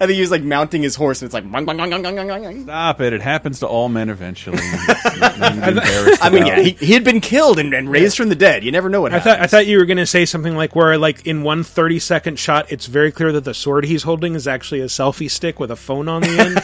[0.00, 1.50] I think he was like mounting his horse and it's like.
[1.50, 3.12] "Bong, bong, bong, bong, bong, bong, bong." Stop it!
[3.12, 4.58] It happens to all men eventually.
[4.60, 7.88] It's nothing to be embarrassed I mean, yeah, he, he had been killed and, and
[7.90, 8.64] raised from the dead.
[8.64, 9.36] You never know what I happened.
[9.36, 11.98] thought I thought you were going to say something like where like in one 30
[11.98, 15.60] second shot it's very clear that the sword he's holding is actually a selfie stick
[15.60, 16.60] with a phone on the end.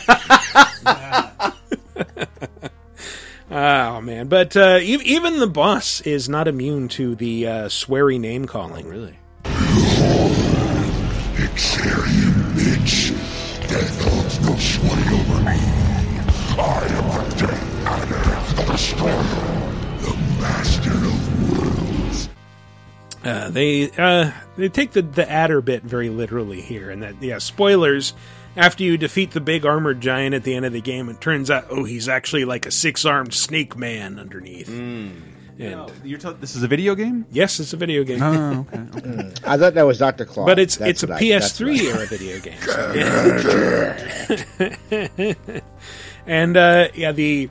[3.50, 8.18] oh man, but uh, e- even the boss is not immune to the uh, sweary
[8.18, 8.86] name calling.
[8.88, 9.18] really?
[11.40, 12.29] Axirian
[12.70, 13.10] bitch.
[13.68, 15.58] Death holds no sway over me.
[16.58, 19.22] I am the Death Adder, the Destroyer,
[20.02, 22.28] the Master of Worlds.
[23.24, 27.38] Uh, they uh, they take the the adder bit very literally here, and that yeah,
[27.38, 28.14] spoilers.
[28.56, 31.52] After you defeat the big armored giant at the end of the game, it turns
[31.52, 34.68] out oh he's actually like a six armed snake man underneath.
[35.60, 37.26] And You're t- this is a video game?
[37.30, 38.22] yes, it's a video game.
[38.22, 38.80] Oh, okay.
[38.96, 39.32] okay.
[39.44, 40.46] I thought that was Doctor Claw.
[40.46, 42.60] But it's That's it's a what I- that's PS3 I- era video game.
[45.36, 45.70] so-
[46.26, 47.50] and uh, yeah, the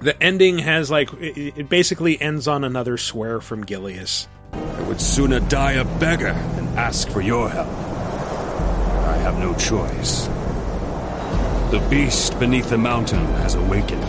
[0.00, 4.28] the ending has like it, it basically ends on another swear from Gilius.
[4.52, 7.66] I would sooner die a beggar than ask for your help.
[7.68, 10.26] I have no choice.
[11.72, 14.04] The beast beneath the mountain has awakened.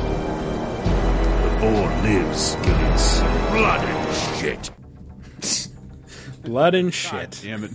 [1.60, 3.20] The boar lives, Gilius.
[3.52, 4.72] Blood and shit.
[6.44, 7.40] Blood and shit.
[7.44, 7.72] Damn it.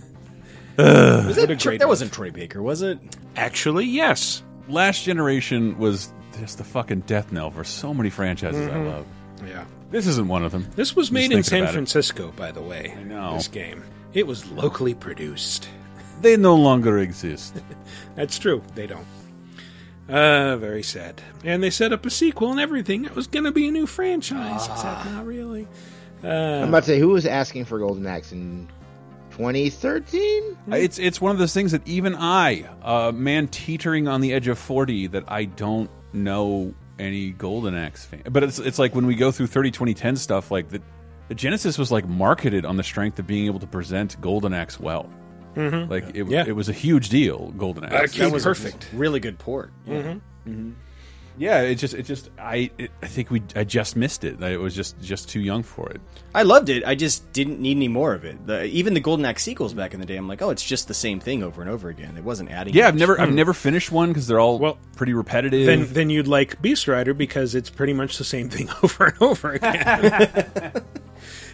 [0.78, 2.98] Was What it a Troy- that wasn't Troy Baker, was it?
[3.36, 4.42] Actually, yes.
[4.68, 8.86] Last generation was just the fucking death knell for so many franchises I Mhm.
[8.90, 9.06] love.
[9.46, 9.64] Yeah.
[9.90, 10.66] This isn't one of them.
[10.76, 11.72] This was Just made in San about it.
[11.74, 12.94] Francisco, by the way.
[12.98, 13.34] I know.
[13.36, 13.84] This game.
[14.14, 15.68] It was locally produced.
[16.22, 17.54] They no longer exist.
[18.14, 18.62] That's true.
[18.74, 19.04] They don't.
[20.08, 21.22] Uh, very sad.
[21.44, 23.04] And they set up a sequel and everything.
[23.04, 25.66] It was going to be a new franchise, except not really.
[26.22, 28.68] Uh, I'm about to say who was asking for Golden Axe in
[29.32, 30.56] 2013?
[30.72, 34.32] Uh, It's it's one of those things that even I, a man teetering on the
[34.32, 38.22] edge of forty, that I don't know any Golden Axe fan.
[38.30, 40.80] But it's it's like when we go through 30 2010 stuff, like the
[41.28, 44.78] the Genesis was like marketed on the strength of being able to present Golden Axe
[44.78, 45.10] well.
[45.54, 45.88] Mhm.
[45.90, 46.44] Like it, Yeah.
[46.46, 47.52] it was a huge deal.
[47.56, 48.16] Golden Axe.
[48.16, 48.88] That was a perfect.
[48.92, 49.70] really good port.
[49.86, 50.14] Yeah.
[50.48, 50.72] Mhm.
[51.36, 54.40] Yeah, it just it just I it, I think we I just missed it.
[54.40, 56.00] It was just just too young for it.
[56.32, 56.84] I loved it.
[56.86, 58.46] I just didn't need any more of it.
[58.46, 60.86] The, even the Golden Axe sequels back in the day, I'm like, oh, it's just
[60.86, 62.16] the same thing over and over again.
[62.16, 62.72] It wasn't adding.
[62.72, 63.00] Yeah, I've much.
[63.00, 65.66] never I've never finished one because they're all Well, pretty repetitive.
[65.66, 69.16] Then then you'd like Beast Rider because it's pretty much the same thing over and
[69.20, 70.72] over again.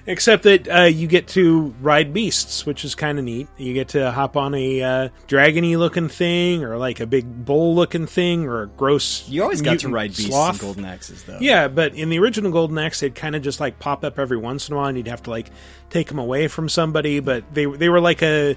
[0.07, 3.49] Except that uh, you get to ride beasts, which is kind of neat.
[3.59, 7.75] You get to hop on a uh, dragony looking thing, or like a big bull
[7.75, 9.29] looking thing, or a gross.
[9.29, 10.55] You always got to ride beasts sloth.
[10.55, 11.39] in Golden Axes, though.
[11.41, 14.39] Yeah, but in the original Golden Axe, they'd kind of just like pop up every
[14.39, 15.51] once in a while, and you'd have to like
[15.91, 17.21] take them away from somebody.
[17.21, 18.57] But they they were like a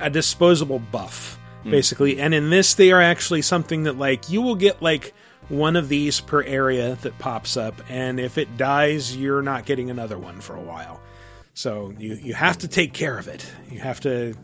[0.00, 1.70] a disposable buff, Hmm.
[1.70, 2.20] basically.
[2.20, 5.14] And in this, they are actually something that like you will get like
[5.50, 9.90] one of these per area that pops up, and if it dies, you're not getting
[9.90, 11.00] another one for a while.
[11.54, 13.44] So you you have to take care of it.
[13.70, 14.34] You have to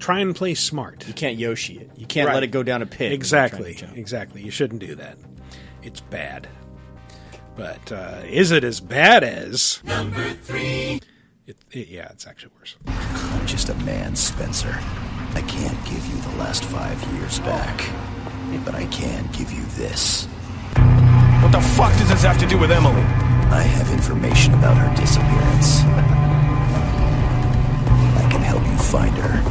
[0.00, 1.06] try and play smart.
[1.06, 1.90] You can't Yoshi it.
[1.96, 2.34] You can't Right.
[2.34, 3.12] let it go down a pit.
[3.12, 3.96] Exactly, trying to jump.
[3.98, 4.42] exactly.
[4.42, 5.16] You shouldn't do that.
[5.82, 6.48] It's bad.
[7.56, 11.00] But uh, is it as bad as number three?
[11.46, 12.76] It, it- yeah, it's actually worse.
[12.86, 14.74] I'm just a man, Spencer.
[15.34, 17.76] I can't give you the last five years back,
[18.64, 20.26] but I can give you this.
[21.44, 23.02] What the fuck does this have to do with Emily?
[23.02, 25.82] I have information about her disappearance.
[28.16, 29.42] I can help you find her.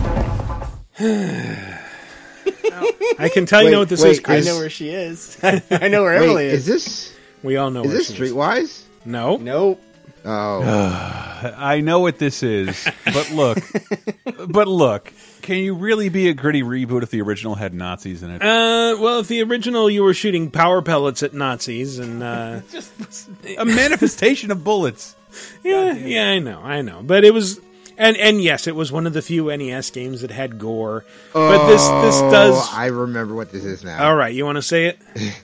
[3.20, 4.48] I can tell you Wait, know what this wait, is, Chris.
[4.48, 5.38] I know where she is.
[5.44, 6.62] I know where Wait, Emily is.
[6.62, 7.84] is this we all know.
[7.84, 8.82] is where this she Streetwise?
[9.06, 9.80] No, Nope.
[10.26, 10.64] Oh,
[11.58, 13.60] I know what this is, but look,
[14.48, 18.32] but look, can you really be a gritty reboot if the original had Nazis in
[18.32, 18.42] it?
[18.42, 22.62] Uh, well, if the original you were shooting power pellets at Nazis, and uh,
[23.58, 25.16] a manifestation of bullets.
[25.64, 27.60] yeah, yeah, I know, I know, but it was.
[27.96, 31.06] And and yes, it was one of the few NES games that had gore.
[31.32, 32.56] But this this does.
[32.56, 34.08] Oh, I remember what this is now.
[34.08, 35.00] All right, you want to say it?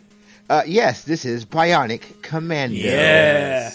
[0.50, 2.76] Uh, yes, this is Bionic Commando.
[2.76, 3.72] Yeah.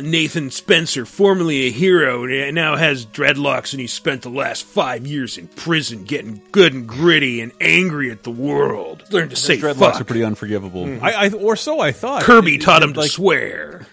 [0.00, 5.36] Nathan Spencer, formerly a hero, now has dreadlocks and he spent the last five years
[5.38, 9.02] in prison getting good and gritty and angry at the world.
[9.10, 10.00] Learn to say Dreadlocks fuck.
[10.00, 10.86] are pretty unforgivable.
[10.86, 11.02] Mhm.
[11.02, 12.22] I, I or so I thought.
[12.22, 13.86] Kirby Did- taught did, him to like, swear.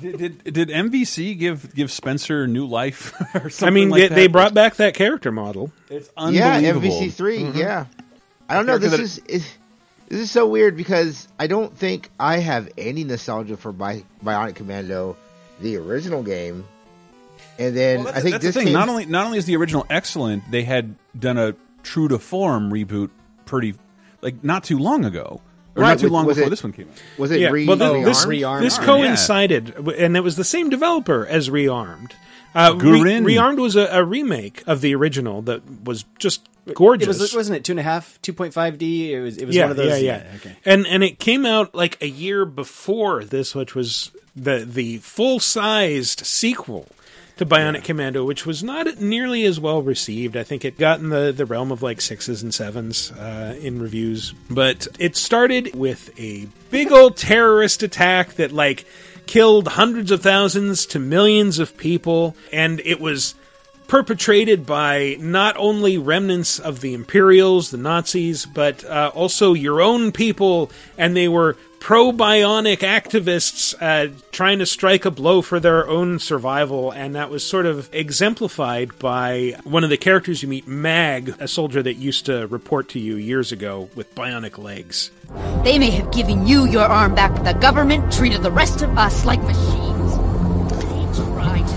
[0.00, 4.08] Did, did, did MVC give give Spencer new life or something I mean, like they,
[4.08, 4.14] that?
[4.14, 5.72] they brought back that character model.
[5.90, 6.84] It's unbelievable.
[6.86, 7.00] Yeah.
[7.00, 7.58] MVC 3 Mm-hmm.
[7.58, 7.86] Yeah,
[8.48, 8.78] I don't know.
[8.78, 9.52] This that- is, is
[10.08, 14.54] this is so weird because I don't think I have any nostalgia for Bi- Bionic
[14.56, 15.16] Commando,
[15.60, 16.64] the original game.
[17.58, 18.66] And then Well, that's, I think that's this the thing.
[18.68, 22.18] came- Not only not only is the original excellent, they had done a true to
[22.18, 23.10] form reboot
[23.46, 23.74] pretty
[24.22, 25.40] like not too long ago,
[25.76, 26.94] or Right, not too long was before it- this one came out.
[27.18, 28.04] was it yeah, re- well, th- rearmed?
[28.04, 28.60] this, Rearmed.
[28.62, 28.84] this Yeah.
[28.84, 32.12] coincided, and it was the same developer as Rearmed.
[32.54, 33.24] Uh, Re- GRIN.
[33.24, 37.16] Rearmed was a, a remake of the original that was just gorgeous.
[37.16, 39.12] It was, wasn't it two and a half, two point five D?
[39.14, 39.36] It was.
[39.38, 40.02] It was yeah, one of those.
[40.02, 40.36] Yeah, yeah.
[40.36, 40.56] okay.
[40.64, 45.40] And and it came out like a year before this, which was the the full
[45.40, 46.88] sized sequel
[47.40, 50.36] to Bionic Commando, which was not nearly as well received.
[50.36, 53.80] I think it got in the, the realm of like sixes and sevens uh, in
[53.80, 54.34] reviews.
[54.50, 58.84] But it started with a big old terrorist attack that like
[59.24, 63.34] killed hundreds of thousands to millions of people, and it was
[63.90, 70.12] perpetrated by not only remnants of the Imperials, the Nazis, but uh, also your own
[70.12, 75.88] people, and they were pro bionic activists uh, trying to strike a blow for their
[75.88, 80.68] own survival, and that was sort of exemplified by one of the characters you meet,
[80.68, 85.10] Mag, a soldier that used to report to you years ago with bionic legs.
[85.64, 88.96] They may have given you your arm back, but the government treated the rest of
[88.96, 89.89] us like machines.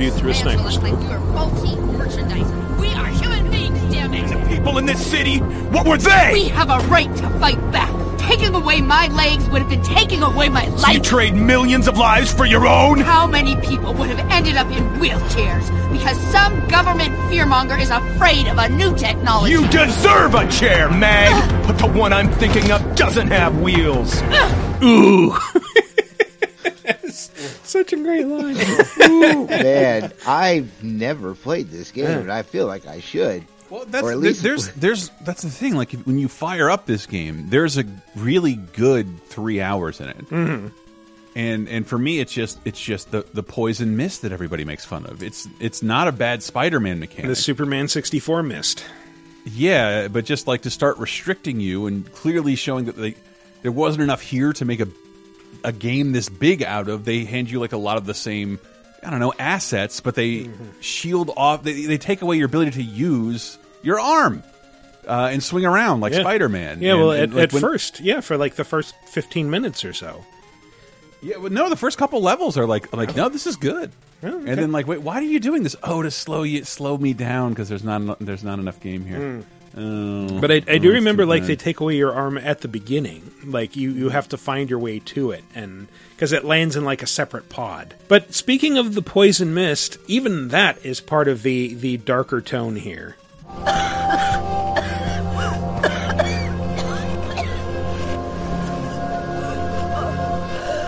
[0.04, 2.78] They Viewed through a dismantle sniper us like we were faulty merchandise.
[2.78, 4.50] We are human beings, damn it!
[4.50, 6.32] People in this city, what were they?
[6.34, 7.90] We have a right to fight back.
[8.20, 11.04] Taking away my legs would have been taking away my So you life.
[11.04, 13.00] trade millions of lives for your own?
[13.00, 18.48] How many people would have ended up in wheelchairs because some government fearmonger is afraid
[18.48, 19.54] of a new technology?
[19.54, 21.32] You deserve a chair, Mag!
[21.66, 24.22] But the one I'm thinking of doesn't have wheels.
[24.84, 25.34] Ooh.
[27.10, 28.58] Such a great line.
[29.10, 33.46] Ooh, man, I've never played this game, and I feel like I should.
[33.70, 35.76] Well, that's or at least there's there's that's the thing.
[35.76, 40.10] Like if, when you fire up this game, there's a really good three hours in
[40.10, 40.30] it.
[40.30, 40.72] Mhm.
[41.36, 44.86] And and for me, it's just it's just the the poison mist that everybody makes
[44.86, 45.24] fun of.
[45.24, 47.30] It's it's not a bad Spider-Man mechanic.
[47.30, 48.84] the Superman 64 mist.
[49.46, 53.16] Yeah, but just like to start restricting you and clearly showing that they,
[53.62, 54.88] there wasn't enough here to make a
[55.64, 57.06] a game this big out of.
[57.06, 58.60] They hand you like a lot of the same,
[59.04, 60.50] I don't know, assets, but they
[60.82, 61.64] shield off.
[61.64, 64.44] They, they take away your ability to use your arm.
[65.08, 66.22] uh, and swing around like Yeah.
[66.22, 66.82] Spider Man.
[66.82, 70.24] Yeah, well, at, at first, yeah, for like the first fifteen minutes or so.
[71.22, 73.92] Yeah, well, no, the first couple levels are like like no, this is good.
[74.24, 74.52] Oh, okay.
[74.52, 75.76] And then like, wait, why are you doing this?
[75.84, 79.44] Oh, to slow you, slow me down because there's not there's not enough game here.
[79.76, 82.62] Oh, But I, I oh, do it's remember like they take away your arm at
[82.62, 86.46] the beginning, like you you have to find your way to it, and because it
[86.46, 87.96] lands in like a separate pod.
[88.08, 92.76] But speaking of the poison mist, even that is part of the the darker tone
[92.76, 93.16] here.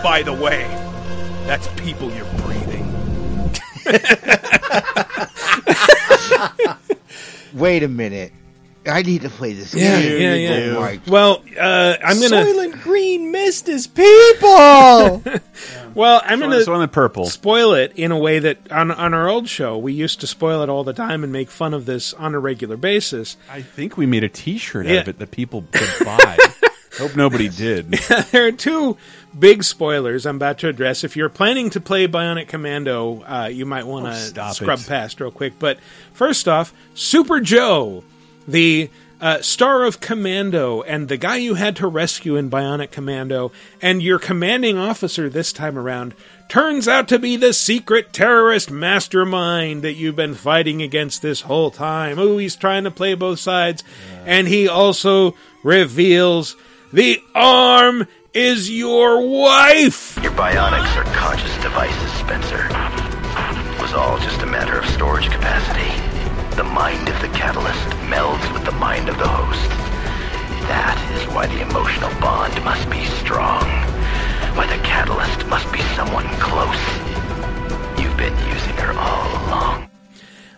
[0.02, 0.62] By the way,
[1.46, 2.84] that's people you're breathing.
[7.54, 8.32] Wait a minute.
[8.86, 10.20] I need to play this Yeah, game.
[10.20, 10.74] yeah, yeah.
[10.76, 12.36] Oh my Well, uh, I'm gonna.
[12.44, 15.22] Soylent Green mist is people.
[15.94, 17.24] Well, I'm Soylent- gonna Soylent Purple.
[17.26, 20.62] spoil it in a way that on on our old show we used to spoil
[20.62, 23.38] it all the time and make fun of this on a regular basis.
[23.50, 26.36] I think we made a T-shirt out of it that people could buy.
[26.98, 27.92] Hope nobody did.
[28.30, 28.98] there are two
[29.38, 31.02] big spoilers I'm about to address.
[31.02, 34.78] If you're planning to play Bionic Commando, uh, you might want Oh, to stop scrub
[34.80, 34.86] it.
[34.86, 35.58] past real quick.
[35.58, 35.78] But
[36.12, 38.04] first off, Super Joe,
[38.46, 43.50] the uh, star of Commando and the guy you had to rescue in Bionic Commando,
[43.80, 46.14] and your commanding officer this time around,
[46.48, 51.70] turns out to be the secret terrorist mastermind that you've been fighting against this whole
[51.70, 52.18] time.
[52.18, 53.82] Oh, he's trying to play both sides.
[54.24, 56.56] And he also reveals
[56.92, 60.18] the arm is your wife.
[60.22, 62.68] Your bionics are conscious devices, Spencer.
[63.74, 65.90] It was all just a matter of storage capacity.
[66.54, 69.68] The mind of the catalyst melds with the mind of the host.
[70.68, 73.62] That is why the emotional bond must be strong.
[74.56, 76.82] Why the catalyst must be someone close.
[77.98, 79.90] You've been using her all along.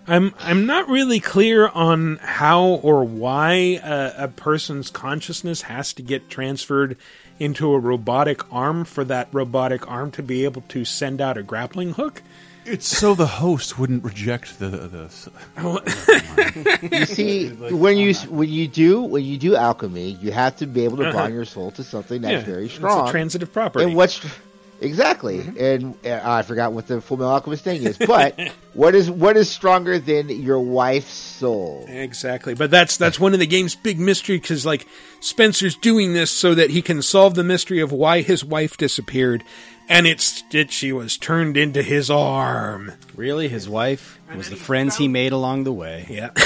[0.07, 6.03] I'm I'm not really clear on how or why a, a person's consciousness has to
[6.03, 6.97] get transferred
[7.39, 11.43] into a robotic arm for that robotic arm to be able to send out a
[11.43, 12.23] grappling hook.
[12.71, 15.11] It's so the host wouldn't reject the the.
[16.93, 20.85] you see, when you when you do when you do alchemy, you have to be
[20.85, 21.13] able to Uh-huh.
[21.19, 23.85] bind your soul to something that's Yeah, very it's a strong, transitive property.
[23.85, 24.21] And what's
[24.81, 25.41] exactly?
[25.59, 28.39] And uh, I forgot what the Full Metal Alchemist thing is, but
[28.75, 31.85] what is what is stronger than your wife's soul?
[31.89, 34.87] Exactly, but that's that's one of the game's big mystery because like
[35.21, 39.43] Spencer's doing this so that he can solve the mystery of why his wife disappeared,
[39.89, 42.93] and it's that she was turned into his arm.
[43.17, 46.07] Really, his wife was the friends he made along the way.
[46.09, 46.31] Yeah,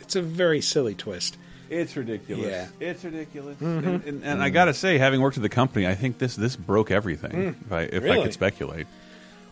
[0.00, 1.36] it's a very silly twist.
[1.70, 2.46] It's ridiculous.
[2.46, 2.66] Yeah.
[2.80, 3.56] It's ridiculous.
[3.58, 3.78] Mhm.
[3.86, 6.54] And, and, and I gotta say, having worked at the company, I think this this
[6.54, 7.30] broke everything.
[7.32, 7.54] Mm.
[7.66, 8.86] If I if I could speculate,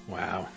[0.07, 0.49] Wow.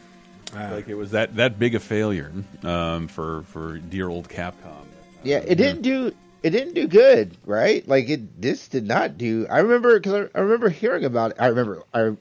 [0.54, 2.32] like it was that that big a failure
[2.64, 4.86] um, for for dear old Capcom.
[5.24, 6.14] Yeah, it didn't do
[6.44, 7.88] it didn't do good, right?
[7.88, 9.48] Like it this did not do.
[9.50, 11.38] I remember because I, I remember hearing about it.
[11.40, 12.12] I remember I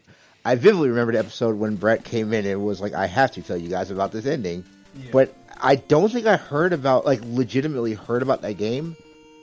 [0.45, 2.47] I vividly remember the episode when Brett came in.
[2.47, 4.65] and was like I have to tell you guys about this ending,
[5.13, 8.97] but I don't think I heard about like legitimately heard about that game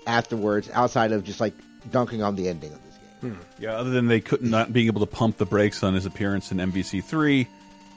[0.06, 1.54] afterwards, outside of just like
[1.92, 3.40] dunking on the ending of this game.
[3.58, 6.52] Yeah, other than they couldn't not being able to pump the brakes on his appearance
[6.52, 7.48] in MVC three.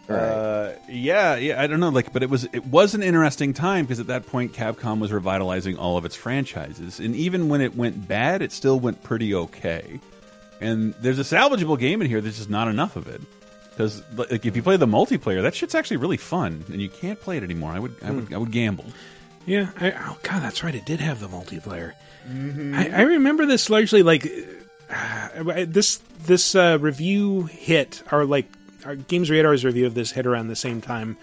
[0.09, 3.85] Uh, yeah, yeah, I don't know, like, but it was it was an interesting time
[3.85, 7.75] because at that point Capcom was revitalizing all of its franchises, and even when it
[7.77, 10.01] went bad, it still went pretty okay.
[10.63, 12.21] And there's a salvageable game in here.
[12.21, 13.21] There's just not enough of it
[13.71, 17.21] because, like, if you play the multiplayer, that shit's actually really fun, and you can't
[17.21, 17.73] play it anymore.
[17.73, 18.87] I would, I would, I would gamble.
[19.47, 20.75] Yeah, I, oh god, that's right.
[20.75, 21.95] It did have the multiplayer.
[22.75, 24.27] I, I remember this largely like
[24.89, 25.97] uh, this
[26.27, 28.47] this uh, review hit or like
[28.85, 31.17] our Games Radar's review of this hit around the same time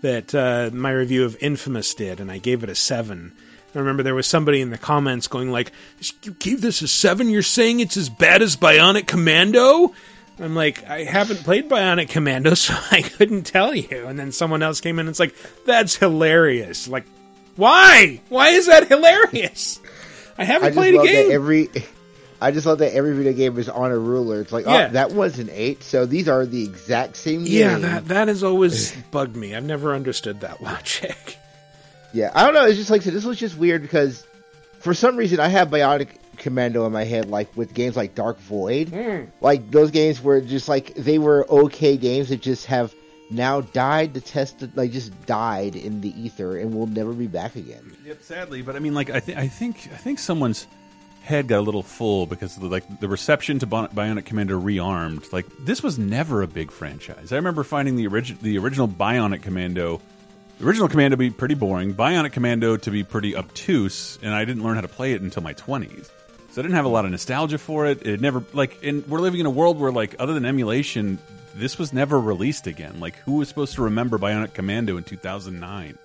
[0.00, 3.32] that uh, my review of Infamous did, and I gave it a seven.
[3.74, 5.72] I remember there was somebody in the comments going like,
[6.22, 7.30] "You gave this a seven?
[7.30, 9.92] You're saying it's as bad as Bionic Commando?"
[10.40, 14.06] I'm like, I haven't played Bionic Commando, so I couldn't tell you.
[14.06, 15.34] And then someone else came in and it's like,
[15.66, 16.88] that's hilarious.
[16.88, 17.04] Like,
[17.54, 18.20] why?
[18.28, 19.78] Why is that hilarious?
[20.38, 21.28] I haven't I played a love game.
[21.28, 21.68] that every.
[22.40, 24.40] I just love that every video game is on a ruler.
[24.40, 24.86] It's like, oh, Yeah.
[24.88, 27.52] oh, that was an eight, so these are the exact same game.
[27.52, 29.54] yeah, that that has always bugged me.
[29.54, 31.38] I've never understood that logic.
[32.12, 32.64] Yeah, I don't know.
[32.66, 34.26] It's just like so this was just weird because
[34.80, 36.08] for some reason I have Bionic
[36.38, 39.24] Commando in my head, like with games like Dark Void, Hmm.
[39.40, 42.94] like those games were just like they were okay games that just have
[43.30, 47.26] now died the test, of- like just died in the ether and will never be
[47.26, 47.96] back again.
[48.04, 50.66] Yep, sadly, but I mean, like, I think, I think, I think someone's
[51.22, 54.60] head got a little full because of the, like the reception to Bionic, Bionic Commando
[54.60, 55.32] rearmed.
[55.32, 57.32] Like, this was never a big franchise.
[57.32, 60.02] I remember finding the original, the original Bionic Commando
[60.62, 64.62] Original Commando to be pretty boring, Bionic Commando to be pretty obtuse, and I didn't
[64.62, 66.08] learn how to play it until my 20s.
[66.50, 68.06] So I didn't have a lot of nostalgia for it.
[68.06, 71.18] It never like and we're living in a world where like other than emulation,
[71.56, 73.00] this was never released again.
[73.00, 75.98] Like who was supposed to remember Bionic Commando in 2009?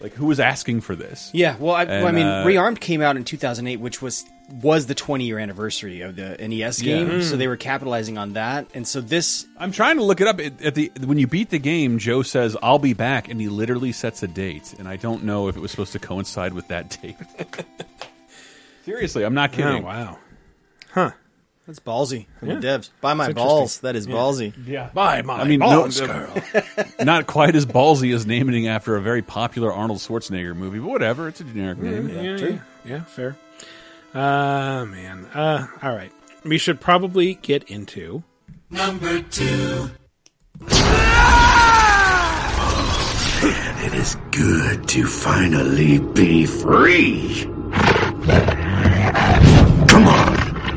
[0.00, 1.30] Like who was asking for this?
[1.32, 4.24] Yeah, well, I, well, I mean, uh, Rearmed came out in 2008, which was
[4.62, 7.22] was the 20 year anniversary of the NES game, Mm.
[7.22, 8.68] so they were capitalizing on that.
[8.74, 10.38] And so this, I'm trying to look it up.
[10.38, 13.48] At at the when you beat the game, Joe says, "I'll be back," and he
[13.48, 14.74] literally sets a date.
[14.78, 17.16] And I don't know if it was supposed to coincide with that date.
[18.84, 19.82] Seriously, I'm not kidding.
[19.84, 20.18] Oh,
[20.94, 21.14] wow.
[21.66, 22.54] That's ballsy from Yeah.
[22.56, 22.90] the devs.
[23.00, 23.80] Buy my balls.
[23.80, 24.14] That is Yeah.
[24.14, 24.52] ballsy.
[24.66, 24.88] Yeah.
[24.94, 26.34] Buy my I mean, balls, no, girl.
[27.00, 30.88] not quite as ballsy as naming it after a very popular Arnold Schwarzenegger movie, but
[30.88, 31.28] whatever.
[31.28, 32.08] It's a generic name.
[32.08, 33.36] Yeah, yeah, yeah, fair.
[34.14, 35.26] Uh, man.
[35.34, 36.12] Uh, all right.
[36.44, 38.22] We should probably get into.
[38.70, 39.90] Number two.
[43.78, 47.46] It is good to finally be free.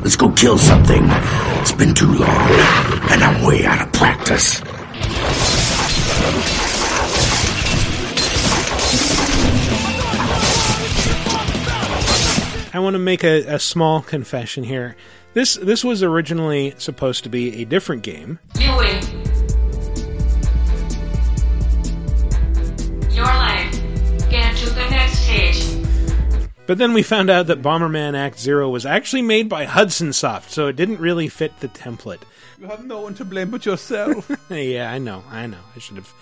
[0.00, 1.02] on, let's go kill something.
[1.60, 2.50] It's been too long,
[3.10, 4.62] and I'm way out of practice.
[12.72, 14.96] I want to make a, a small confession here.
[15.34, 18.38] This this was originally supposed to be a different game.
[26.70, 30.52] But then we found out that Bomberman Act Zero was actually made by Hudson Soft,
[30.52, 32.20] so it didn't really fit the template.
[32.60, 34.30] You have no one to blame but yourself.
[34.50, 35.58] yeah, I know, I know.
[35.74, 36.14] I should have.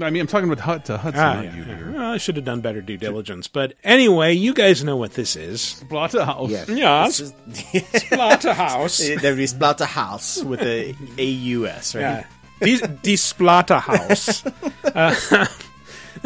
[0.00, 1.74] I mean, I'm talking about Hud to Hudson, Ah, not yeah, you, yeah.
[1.74, 1.92] dear.
[1.92, 3.48] Well, I should have done better due diligence.
[3.48, 5.82] But anyway, you guys know what this is.
[5.84, 6.68] Splatterhouse.
[6.68, 7.32] Yes.
[7.44, 7.72] This
[8.04, 8.98] Splatterhouse.
[8.98, 12.00] there is There'd be Splatterhouse with a A-U-S, right?
[12.00, 12.26] Yeah.
[12.60, 14.46] Die, die Splatterhouse.
[14.94, 15.46] uh,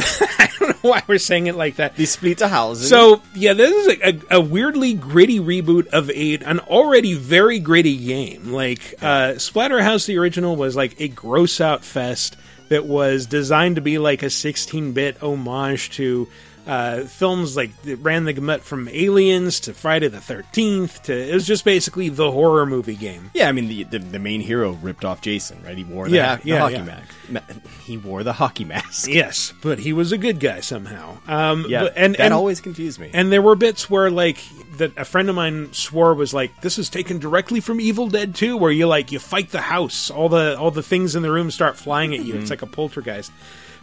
[0.39, 1.97] I don't know why we're saying it like that.
[1.97, 2.77] Die Splatterhouse.
[2.77, 7.59] So yeah, this is a, a, a weirdly gritty reboot of a an already very
[7.59, 8.53] gritty game.
[8.53, 12.37] Like uh, Splatterhouse, the original was like a gross out fest
[12.69, 16.29] that was designed to be like a 16-bit homage to
[16.71, 21.35] uh, films like that ran the gamut from Aliens to Friday the 13th to it
[21.35, 23.31] was just basically the horror movie game.
[23.35, 25.77] Yeah, I mean the, the the main hero ripped off Jason, right?
[25.77, 26.83] He wore the, Yeah, ha- the yeah, hockey yeah.
[26.85, 27.61] mask.
[27.85, 29.09] He wore the hockey mask.
[29.21, 31.19] Yes, but he was a good guy somehow.
[31.27, 33.11] Um, Yeah, but- and that and, always confused me.
[33.13, 34.39] And there were bits where, like,
[34.77, 38.35] that a friend of mine swore was like, "This is taken directly from Evil Dead
[38.35, 41.31] 2, where you like you fight the house, all the all the things in the
[41.33, 42.35] room start flying at you.
[42.35, 42.43] Mm-hmm.
[42.43, 43.33] It's like a poltergeist."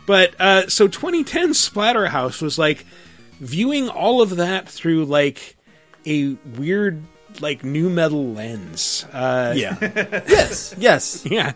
[0.08, 2.86] But uh, so 2010 Splatterhouse was like
[3.39, 5.55] viewing all of that through like
[6.08, 7.03] a weird
[7.39, 9.05] like nu metal lens.
[9.14, 9.76] Uh, Yeah.
[9.82, 10.74] yes.
[10.78, 11.24] Yes.
[11.30, 11.51] Yeah.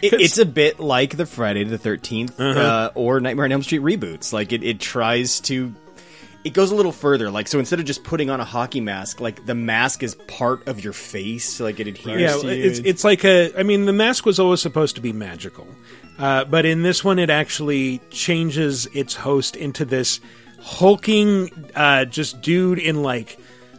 [0.00, 2.58] It, it's a bit like the Friday the 13th Uh-huh.
[2.58, 4.32] uh, or Nightmare on Elm Street reboots.
[4.32, 5.74] Like it, it tries to.
[6.44, 7.28] It goes a little further.
[7.28, 10.68] Like so, instead of just putting on a hockey mask, like the mask is part
[10.68, 11.58] of your face.
[11.58, 12.64] Like it adheres yeah, to you.
[12.70, 13.52] it's it's like a.
[13.58, 15.66] I mean, the mask was always supposed to be magical,
[16.18, 20.20] uh, but in this one, it actually changes its host into this
[20.60, 23.38] hulking, uh, just dude in like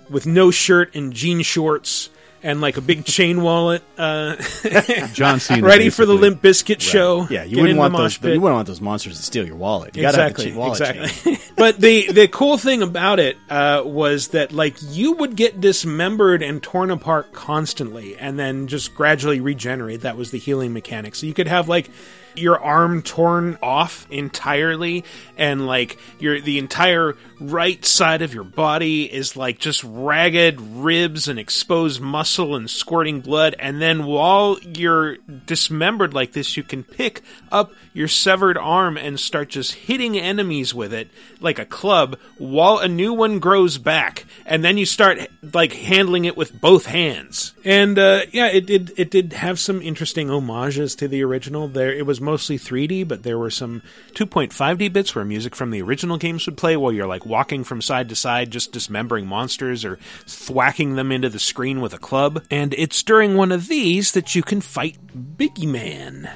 [0.10, 2.10] with no shirt and jean shorts
[2.44, 3.84] and like a big chain wallet.
[3.98, 4.36] Uh,
[5.14, 6.14] John Cena, ready for the.
[6.14, 7.28] Limp Bizkit show.
[7.30, 8.18] yeah, you wouldn't want those.
[8.18, 8.34] pit.
[8.34, 9.96] You wouldn't want those monsters to steal your wallet.
[9.96, 11.38] You gotta have the exactly, wallet exactly.
[11.56, 16.42] but the the cool thing about it uh, was that like you would get dismembered
[16.42, 20.02] and torn apart constantly, and then just gradually regenerate.
[20.02, 21.16] That was the healing mechanic.
[21.16, 21.90] So you could have like
[22.38, 25.04] your arm torn off entirely,
[25.38, 31.28] and like your the entire right side of your body is like just ragged ribs
[31.28, 33.56] and exposed muscle and squirting blood.
[33.60, 37.22] And then while you're dismembered like this, you can pick
[37.52, 41.10] up your severed arm and start just hitting enemies with it
[41.40, 44.26] like a club while a new one grows back.
[44.46, 45.20] And then you start
[45.54, 47.54] like handling it with both hands.
[47.64, 51.68] And uh, yeah, it did it did have some interesting homages to the original.
[51.68, 55.82] There it was mostly 3D, but there were some 2.5D bits where music from the
[55.82, 59.86] original games would play while you're like walking from side to side, just dismembering monsters
[59.86, 62.44] or thwacking them into the screen with a club.
[62.52, 64.98] And it's during one of these that you can fight
[65.38, 66.30] Biggy Man.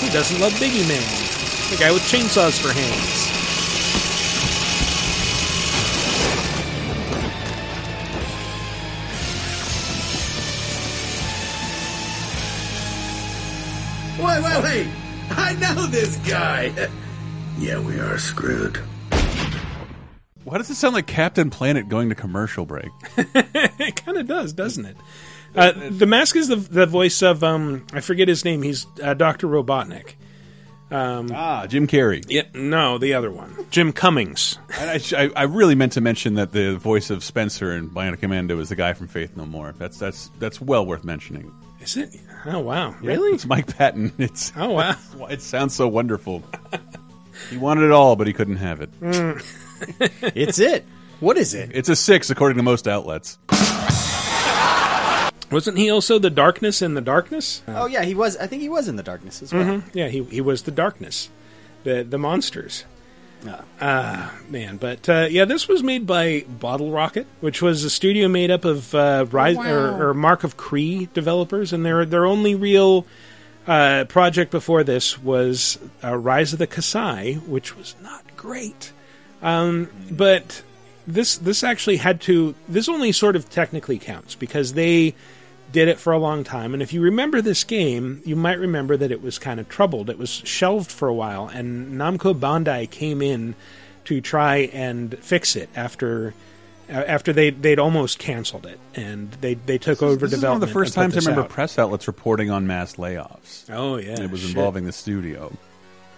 [0.00, 1.70] Who doesn't love Biggy Man?
[1.70, 3.35] The guy with chainsaws for hands.
[14.26, 14.88] Wait, wait, wait!
[15.30, 16.72] I know this guy!
[17.58, 18.76] yeah, we are screwed.
[20.42, 22.90] Why does it sound like Captain Planet going to commercial break?
[23.16, 24.96] it kind of does, doesn't it?
[25.54, 28.62] Uh, the mask is the the voice of um I forget his name.
[28.62, 30.14] He's uh, Doctor Robotnik.
[30.90, 32.24] Um, ah, Jim Carrey.
[32.28, 34.58] Yeah, no, the other one, Jim Cummings.
[34.70, 38.58] I, I, I really meant to mention that the voice of Spencer in Bionic Commando
[38.58, 39.72] is the guy from Faith No More.
[39.78, 41.52] That's that's that's well worth mentioning.
[41.80, 42.16] Is it?
[42.48, 43.32] Oh wow, Yeah, really?
[43.32, 44.12] It's Mike Patton.
[44.18, 44.96] It's oh wow.
[45.28, 46.42] It sounds so wonderful.
[47.50, 48.90] he wanted it all, but he couldn't have it.
[49.00, 49.42] Mm.
[50.36, 50.86] it's it.
[51.20, 51.70] What is it?
[51.74, 53.38] It's a six according to most outlets.
[55.50, 57.62] Wasn't he also the darkness in the darkness?
[57.68, 58.36] Oh yeah, he was.
[58.36, 59.64] I think he was in the darkness as well.
[59.64, 59.82] Mhm.
[59.92, 61.28] Yeah, he he was the darkness,
[61.84, 62.84] the the monsters.
[63.80, 68.28] Ah, man, but uh, yeah, this was made by Bottle Rocket, which was a studio
[68.28, 69.70] made up of uh, Rise wow.
[69.70, 73.06] or, or Mark of Kri developers, and their their only real
[73.66, 78.92] uh, project before this was uh, Rise of the Kasai, which was not great.
[79.42, 80.62] Um, but
[81.06, 85.14] this this actually had to this only sort of technically counts because they
[85.72, 88.96] did it for a long time and if you remember this game you might remember
[88.96, 92.88] that it was kind of troubled it was shelved for a while and Namco Bandai
[92.90, 93.54] came in
[94.04, 96.32] to try and fix it after
[96.88, 100.54] uh, after they they'd almost canceled it and they they took over This is one
[100.54, 101.50] of the first and times I remember out.
[101.50, 103.68] press outlets reporting on mass layoffs.
[103.68, 104.50] Oh, yeah, and it was shit.
[104.50, 105.52] involving the studio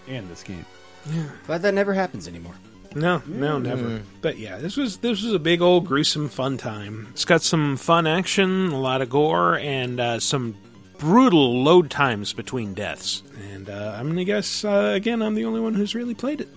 [0.06, 0.66] and this game.
[1.10, 1.24] Yeah.
[1.46, 2.54] But that never happens anymore.
[2.94, 3.62] No, no, Mm.
[3.62, 4.02] never.
[4.22, 7.08] But yeah, this was this was a big old gruesome fun time.
[7.10, 10.56] It's got some fun action, a lot of gore, and uh, some
[10.98, 13.22] brutal load times between deaths.
[13.54, 16.48] And uh, I'm gonna guess uh, again, I'm the only one who's really played it.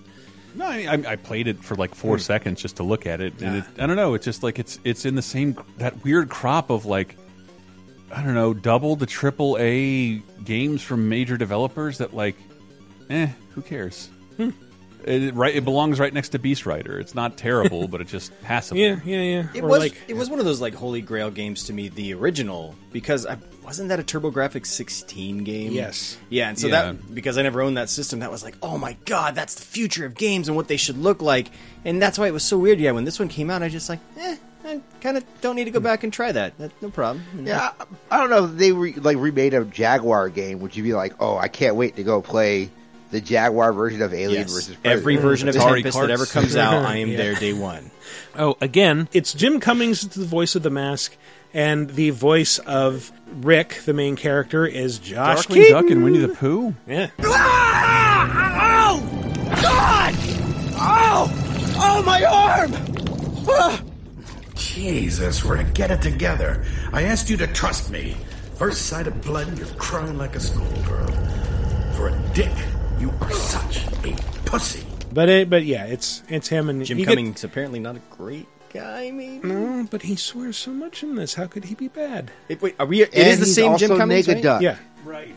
[0.56, 2.22] No, I, I I played it for like four Hmm.
[2.22, 3.68] seconds just to look at it, and Ah.
[3.78, 4.14] it, I don't know.
[4.16, 7.18] It's just like it's it's in the same that weird crop of like
[8.14, 12.36] I don't know, double the triple A games from major developers that like,
[13.10, 14.10] eh, who cares?
[15.04, 15.10] Hmm.
[15.12, 17.00] It, right, it belongs right next to Beast Rider.
[17.00, 18.80] It's not terrible, but it's just passable.
[18.80, 19.48] Yeah, yeah, yeah.
[19.54, 19.80] It Or was.
[19.80, 23.26] like it was one of those like holy grail games to me, the original, because
[23.26, 25.72] I wasn't that a TurboGrafx 16 game.
[25.72, 26.18] Yes.
[26.30, 26.94] Yeah, and so Yeah.
[26.94, 29.64] that because I never owned that system, that was like, oh my god, that's the
[29.64, 31.48] future of games and what they should look like,
[31.86, 32.80] and that's why it was so weird.
[32.80, 35.66] Yeah, when this one came out, I just like, eh, I kind of don't need
[35.66, 36.58] to go back and try that.
[36.60, 37.24] that no problem.
[37.44, 37.86] Yeah, I,
[38.16, 40.60] I don't know they re, like remade a Jaguar game.
[40.60, 42.70] Would you be like, oh, I can't wait to go play
[43.12, 44.54] the Jaguar version of Alien Yes.
[44.54, 47.18] versus Every version of Atari Tempest that ever comes out, I am Yeah.
[47.18, 47.92] there day one.
[48.38, 51.16] Oh, again, it's Jim Cummings, the voice of the mask,
[51.54, 55.72] and the voice of Rick, the main character, is Josh Darkwing Keaton.
[55.74, 56.74] Duck and Winnie the Pooh.
[56.88, 57.10] Yeah.
[57.20, 59.00] Oh!
[59.62, 60.16] God!
[60.78, 61.74] Oh!
[61.78, 62.74] Oh, my arm!
[63.50, 63.82] Ah!
[64.56, 66.64] Jesus, Rick, get it together.
[66.94, 68.16] I asked you to trust me.
[68.56, 71.12] First sight of blood, and you're crying like a schoolgirl.
[71.96, 72.52] For a dick,
[73.02, 74.86] you are such a pussy.
[75.12, 78.48] But it, but yeah, it's it's him and Jim he Cummings apparently not a great
[78.74, 79.46] guy, maybe.
[79.48, 81.34] No, but he swears so much in this.
[81.34, 82.32] How could he be bad?
[82.48, 83.02] It, wait, are we?
[83.02, 84.44] It And is the same Jim Cummings, Nega right?
[84.44, 84.62] Duck.
[84.62, 85.36] Yeah, Right.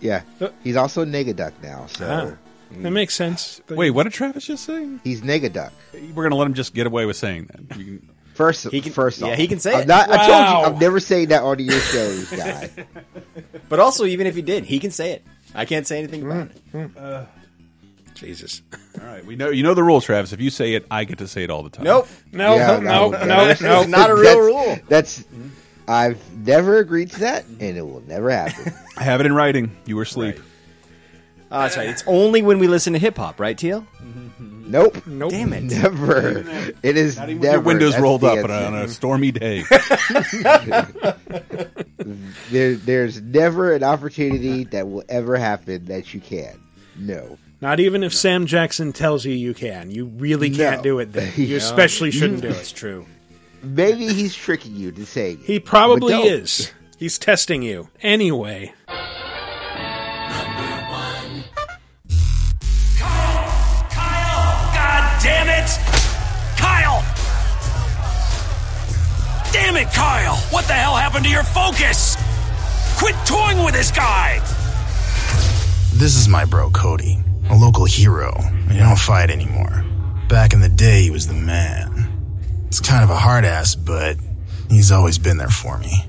[0.00, 0.22] Yeah,
[0.62, 1.86] he's also Negaduck now.
[1.86, 3.60] So Ah, that makes sense.
[3.66, 4.88] But- Wait, what did Travis just say?
[5.04, 5.70] he's Negaduck.
[6.14, 7.78] We're gonna let him just get away with saying that.
[7.78, 9.86] You can, First, He can- first off, yeah, he can say I'm it.
[9.86, 10.28] Not, I told
[10.66, 12.68] you, I'm never saying that on your shows, guy.
[13.68, 15.24] But also, even if he did, he can say it.
[15.54, 16.72] I can't say anything about it.
[16.72, 17.02] Mm, mm.
[17.02, 17.26] Uh,
[18.14, 18.62] Jesus.
[19.00, 20.32] all right, we know you know the rule, Travis.
[20.32, 21.84] If you say it, I get to say it all the time.
[21.84, 22.08] Nope.
[22.32, 23.80] No, Yeah, no, no, no, This no.
[23.82, 24.78] is not a real That's- rule.
[24.88, 25.48] That's mm-hmm.
[25.86, 28.72] I've never agreed to that, and it will never happen.
[28.96, 29.76] I have it in writing.
[29.84, 30.40] You were asleep.
[31.50, 31.88] Oh, that's right.
[31.88, 33.82] Uh, it's only when we listen to hip hop, right, Teal?
[34.02, 34.28] Mm-hmm.
[34.66, 35.30] Nope, Nope.
[35.30, 35.64] Damn it.
[35.64, 36.44] never.
[36.82, 37.54] It is Not even never.
[37.54, 38.76] your windows That's rolled the up on a, answer.
[38.76, 39.64] on a stormy day.
[42.50, 46.60] There, there's never an opportunity that will ever happen that you can.
[46.96, 47.38] No.
[47.60, 49.90] Not even if Sam Jackson tells you you can.
[49.90, 50.82] You really can't No.
[50.82, 51.32] do it then.
[51.36, 52.56] You especially shouldn't do it.
[52.56, 52.76] It's it.
[52.76, 53.06] true.
[53.62, 56.26] Maybe he's tricking you to say He probably But don't.
[56.26, 56.70] is.
[56.98, 57.88] He's testing you.
[58.02, 58.74] Anyway.
[69.54, 70.34] Damn it, Kyle!
[70.50, 72.16] What the hell happened to your focus?
[72.98, 74.40] Quit toying with this guy!
[75.92, 77.18] This is my bro, Cody,
[77.50, 78.36] a local hero.
[78.68, 79.84] He don't fight anymore.
[80.28, 82.10] Back in the day, he was the man.
[82.66, 84.16] He's kind of a hard ass, but
[84.70, 86.04] he's always been there for me.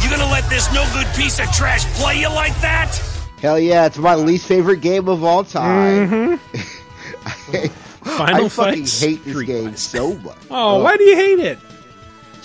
[0.00, 3.02] You gonna let this no good piece of trash play you like that?
[3.40, 6.08] Hell yeah, it's my least favorite game of all time.
[6.08, 7.56] Mm-hmm.
[7.56, 7.68] I,
[8.16, 10.36] Final I fucking Fight hate this game so much.
[10.52, 11.58] Oh, why do you hate it?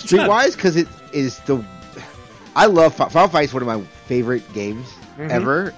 [0.02, 1.64] Streetwise because it is the.
[2.54, 3.44] I love Fi- Final Fight.
[3.44, 4.88] Is one of my favorite games
[5.18, 5.30] Mhm.
[5.30, 5.74] ever.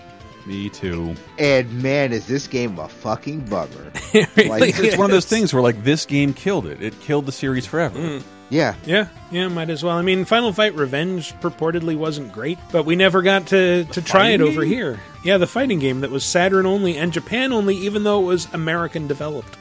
[0.46, 1.14] Me too.
[1.38, 3.92] And man, is this game a fucking bummer?
[4.14, 6.82] really Like, It's one of those things where like this game killed it.
[6.82, 7.98] It killed the series forever.
[7.98, 8.22] Mm.
[8.50, 8.74] Yeah.
[8.84, 9.96] Yeah, yeah, might as well.
[9.96, 14.30] I mean, Final Fight Revenge purportedly wasn't great, but we never got to, to try
[14.30, 14.70] it over game?
[14.70, 15.00] here.
[15.24, 18.46] Yeah, the fighting game that was Saturn only and Japan only, even though it was
[18.52, 19.56] American developed.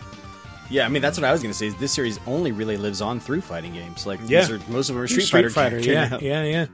[0.70, 1.68] Yeah, I mean that's what I was going to say.
[1.68, 4.06] Is This series only really lives on through fighting games.
[4.08, 5.80] Like Yeah, these are, most of them are Street, Fighter.
[5.82, 5.86] games.
[5.88, 6.66] yeah, yeah, yeah.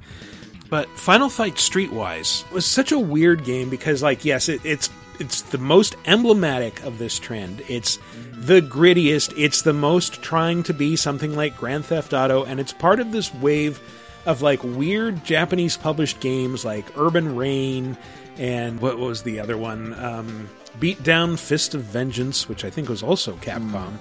[0.70, 5.42] But Final Fight Streetwise was such a weird game because, like, yes, it, it's it's
[5.42, 7.62] the most emblematic of this trend.
[7.68, 7.98] It's
[8.34, 9.34] the grittiest.
[9.36, 13.12] It's the most trying to be something like Grand Theft Auto, and it's part of
[13.12, 13.82] this wave
[14.26, 17.98] of like weird Japanese published games like Urban Reign
[18.38, 19.94] and what was the other one?
[20.02, 23.94] Um, Beat Down Fist of Vengeance, which I think was also Capcom,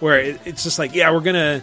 [0.00, 1.62] where it, it's just like, yeah, we're gonna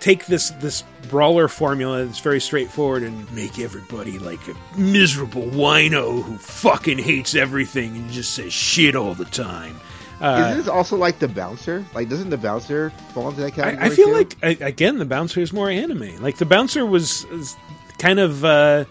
[0.00, 6.22] take this this brawler formula that's very straightforward and make everybody like a miserable wino
[6.22, 9.76] who fucking hates everything and just says shit all the time.
[10.20, 11.84] Uh, Is this also like the bouncer?
[11.94, 13.82] Like, doesn't the bouncer fall into that category?
[13.82, 14.12] I, I feel too?
[14.12, 16.22] like I, again the bouncer is more anime.
[16.22, 17.56] Like the bouncer was, is
[17.98, 18.84] kind of uh,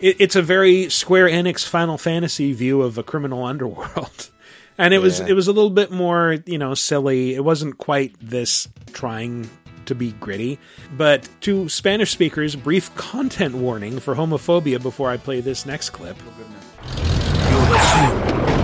[0.00, 4.30] it, it's a very Square Enix Final Fantasy view of a criminal underworld,
[4.76, 7.34] and it was it was a little bit more you know silly.
[7.34, 9.48] It wasn't quite this trying
[9.86, 10.58] to be gritty.
[10.96, 16.16] But to Spanish speakers, brief content warning for homophobia before I play this next clip.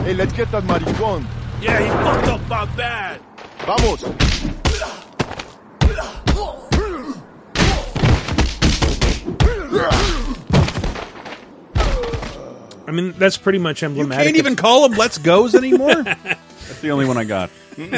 [0.04, 1.26] Hey, let's get that maricón.
[1.60, 3.20] Yeah, he fucked up my bad.
[3.60, 4.63] Vamos.
[12.86, 14.26] I mean, that's pretty much emblematic.
[14.26, 16.02] Can't even call them Let's Go's anymore.
[16.04, 17.50] That's the only one I got.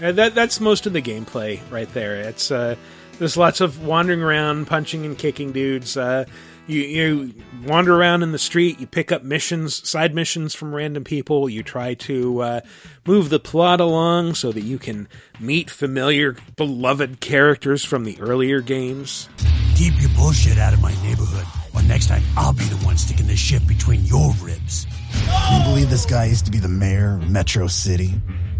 [0.00, 2.16] That that's most of the gameplay right there.
[2.16, 2.74] It's uh,
[3.18, 5.96] there's lots of wandering around, punching and kicking dudes.
[5.96, 6.24] Uh,
[6.66, 7.34] you you
[7.64, 8.78] wander around in the street.
[8.80, 11.48] You pick up missions, side missions from random people.
[11.48, 12.60] You try to uh,
[13.06, 15.08] move the plot along so that you can
[15.40, 19.28] meet familiar, beloved characters from the earlier games.
[19.76, 21.46] Keep your bullshit out of my neighborhood,
[21.78, 24.86] or next time I'll be the one sticking the shit between your ribs.
[25.12, 28.12] Can you believe this guy used to be the mayor of Metro City?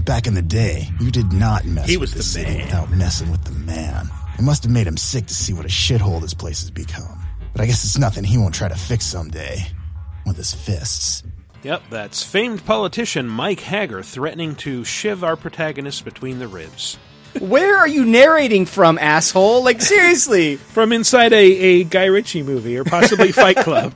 [0.05, 2.67] Back in the day, you did not mess He with was the, the city man.
[2.67, 4.09] without messing with the man.
[4.39, 7.19] It must have made him sick to see what a shithole this place has become.
[7.53, 9.67] But I guess it's nothing he won't try to fix someday.
[10.25, 11.23] With his fists.
[11.63, 16.99] Yep, that's famed politician Mike Haggar threatening to shiv our protagonist between the ribs.
[17.41, 19.63] Where are you narrating from, asshole?
[19.65, 23.93] Like seriously, from inside a, a Guy Ritchie movie or possibly Fight Club.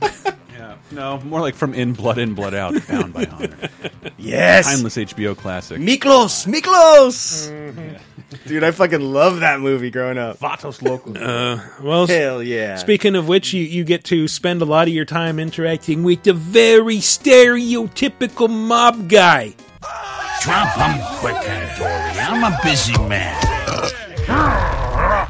[0.53, 3.55] Yeah, no, more like from In Blood In Blood Out, Bound by Honor.
[4.17, 4.65] Yes.
[4.73, 5.79] timeless HBO classic.
[5.79, 7.51] Miklos, Miklos.
[8.47, 10.39] Dude, I fucking love that movie growing up.
[10.39, 11.15] Vatos Locos.
[11.15, 12.77] Uh, well, Hell yeah.
[12.77, 16.23] Speaking of which, you, you get to spend a lot of your time interacting with
[16.23, 19.53] the very stereotypical mob guy.
[20.43, 21.37] Drop 'em quick,
[21.77, 22.19] Dory.
[22.19, 23.33] I'm a busy man.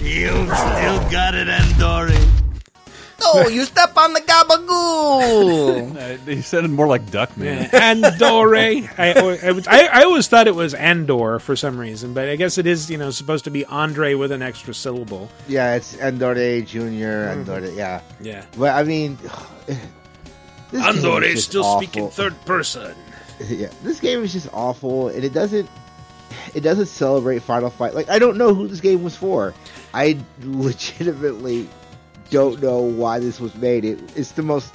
[0.00, 2.23] you still got it, Andori.
[3.26, 5.64] Oh, you step on the gabagoo.
[5.94, 7.68] Uh, he sounded more like Duckman.
[7.70, 8.88] Andore.
[8.98, 12.58] I, I, I, I always thought it was Andor for some reason, but I guess
[12.58, 15.28] it is, you know, supposed to be Andre with an extra syllable.
[15.48, 17.34] Yeah, it's Andore Junior.
[17.34, 18.44] Andore, yeah, Yeah.
[18.56, 19.16] But I mean,
[19.66, 21.82] this Andore is is still awful.
[21.82, 22.94] speaking third person.
[23.48, 25.68] yeah, this game is just awful, and it doesn't.
[26.54, 27.94] It doesn't celebrate Final Fight.
[27.94, 29.54] Like I don't know who this game was for.
[29.92, 31.68] I legitimately
[32.30, 33.84] don't know why this was made.
[33.84, 34.72] It, it's the most.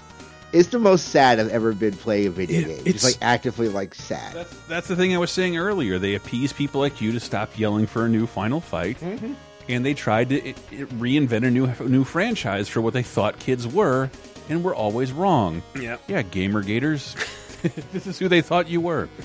[0.51, 2.71] It's the most sad I've ever been playing a video game.
[2.79, 4.33] It's, it's- like actively like sad.
[4.33, 5.99] That's, that's the thing I was saying earlier.
[5.99, 9.93] They appease people like you to stop yelling for a new Final Fight, and they
[9.93, 14.09] tried to i i reinvent a new new franchise for what they thought kids were,
[14.49, 15.61] and were always wrong.
[15.79, 15.97] Yeah.
[16.07, 17.15] yeah, gamer gators.
[17.91, 19.07] this is who they thought you were.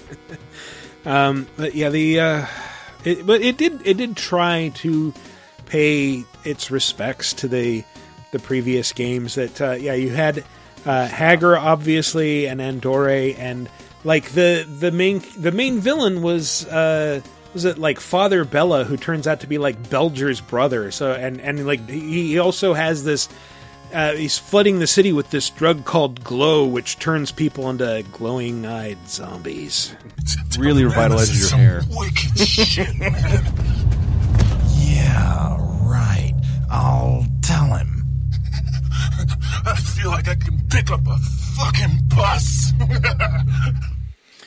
[1.07, 2.47] Um, but yeah, the uh,
[3.05, 5.13] it, but it did it did try to
[5.67, 7.85] pay its respects to the
[8.35, 9.37] the previous games.
[9.37, 10.45] That uh, yeah, you had
[10.85, 13.71] uh, Haggar obviously and Andore, and
[14.05, 16.67] like the the main the main villain was.
[16.67, 17.23] Uh,
[17.55, 20.91] was it like Father Bella, who turns out to be like Belger's brother?
[20.91, 23.29] So and and like he he also has this
[23.95, 28.99] uh, he's flooding the city with this drug called glow, which turns people into glowing-eyed
[29.09, 29.95] zombies.
[30.59, 31.83] Really revitalizes your hair.
[31.91, 33.54] Wicked shit, man.
[40.85, 42.73] Pick up a fucking bus.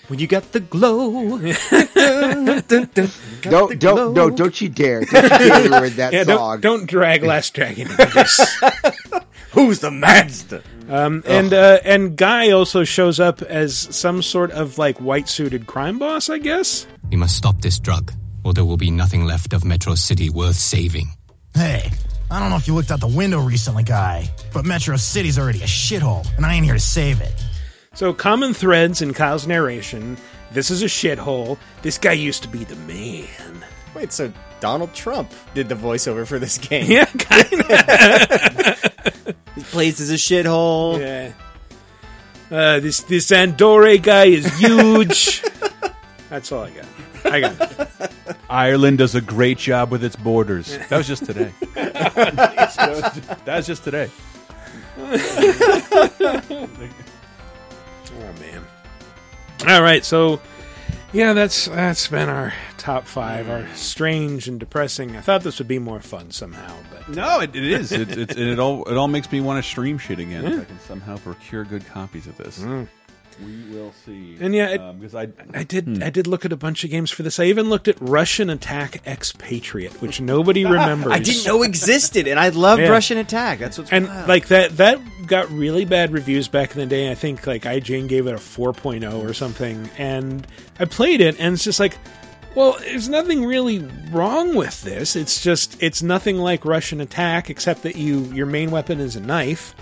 [0.08, 1.38] When you got the glow.
[3.42, 6.62] don't don't no don't you dare don't you dare ruin that Yeah, song.
[6.62, 8.58] don't, don't drag Last Dragon into this.
[9.52, 10.62] Who's the master?
[10.90, 15.68] Um, and uh, and Guy also shows up as some sort of like white suited
[15.68, 16.86] crime boss, I guess.
[17.10, 18.14] We must stop this drug,
[18.44, 21.08] or there will be nothing left of Metro City worth saving.
[21.54, 21.90] Hey,
[22.30, 25.62] I don't know if you looked out the window recently, guy, but Metro City's already
[25.62, 27.34] a shithole, and I ain't here to save it.
[27.94, 30.18] So common threads in Kyle's narration.
[30.52, 31.58] This is a shithole.
[31.82, 33.66] This guy used to be the man.
[33.96, 36.86] Wait, so Donald Trump did the voiceover for this game?
[36.92, 38.94] Yeah, kind of.
[39.56, 41.00] This place is a shithole.
[41.00, 41.34] Yeah.
[42.56, 45.42] Uh, this this Andore guy is huge.
[46.30, 46.86] That's all I got.
[47.32, 48.12] I got it.
[48.50, 50.78] Ireland does a great job with its borders.
[50.90, 51.54] That was just today.
[51.74, 54.10] that was just today.
[58.20, 58.66] Oh man.
[59.68, 60.40] All right, so
[61.14, 63.50] yeah, that's that's been our top five.
[63.50, 65.16] Our strange and depressing.
[65.16, 67.92] I thought this would be more fun somehow, but uh, No, it, it is.
[67.92, 70.44] It, it, it all it all makes me want to stream shit again.
[70.44, 70.50] Yeah.
[70.50, 72.60] If I can somehow procure good copies of this.
[72.60, 72.88] Mm.
[73.46, 74.36] We will see.
[74.40, 76.04] And yeah, it- Um, because I I did Hmm.
[76.04, 77.40] I did look at a bunch of games for this.
[77.40, 81.14] I even looked at Rush'n Attack Expatriate, which nobody remembers.
[81.14, 82.90] I didn't know existed, and I loved Yeah.
[82.90, 83.60] Rush'n Attack.
[83.60, 84.28] That's what's and wild.
[84.28, 87.12] like that that got really bad reviews back in the day.
[87.12, 89.90] I think like IGN gave it a 4.0 or something.
[89.98, 90.48] And
[90.80, 91.98] I played it and it's just like
[92.56, 95.16] well, there's nothing really wrong with this.
[95.16, 99.20] It's just it's nothing like Rush'n Attack except that you your main weapon is a
[99.20, 99.76] knife.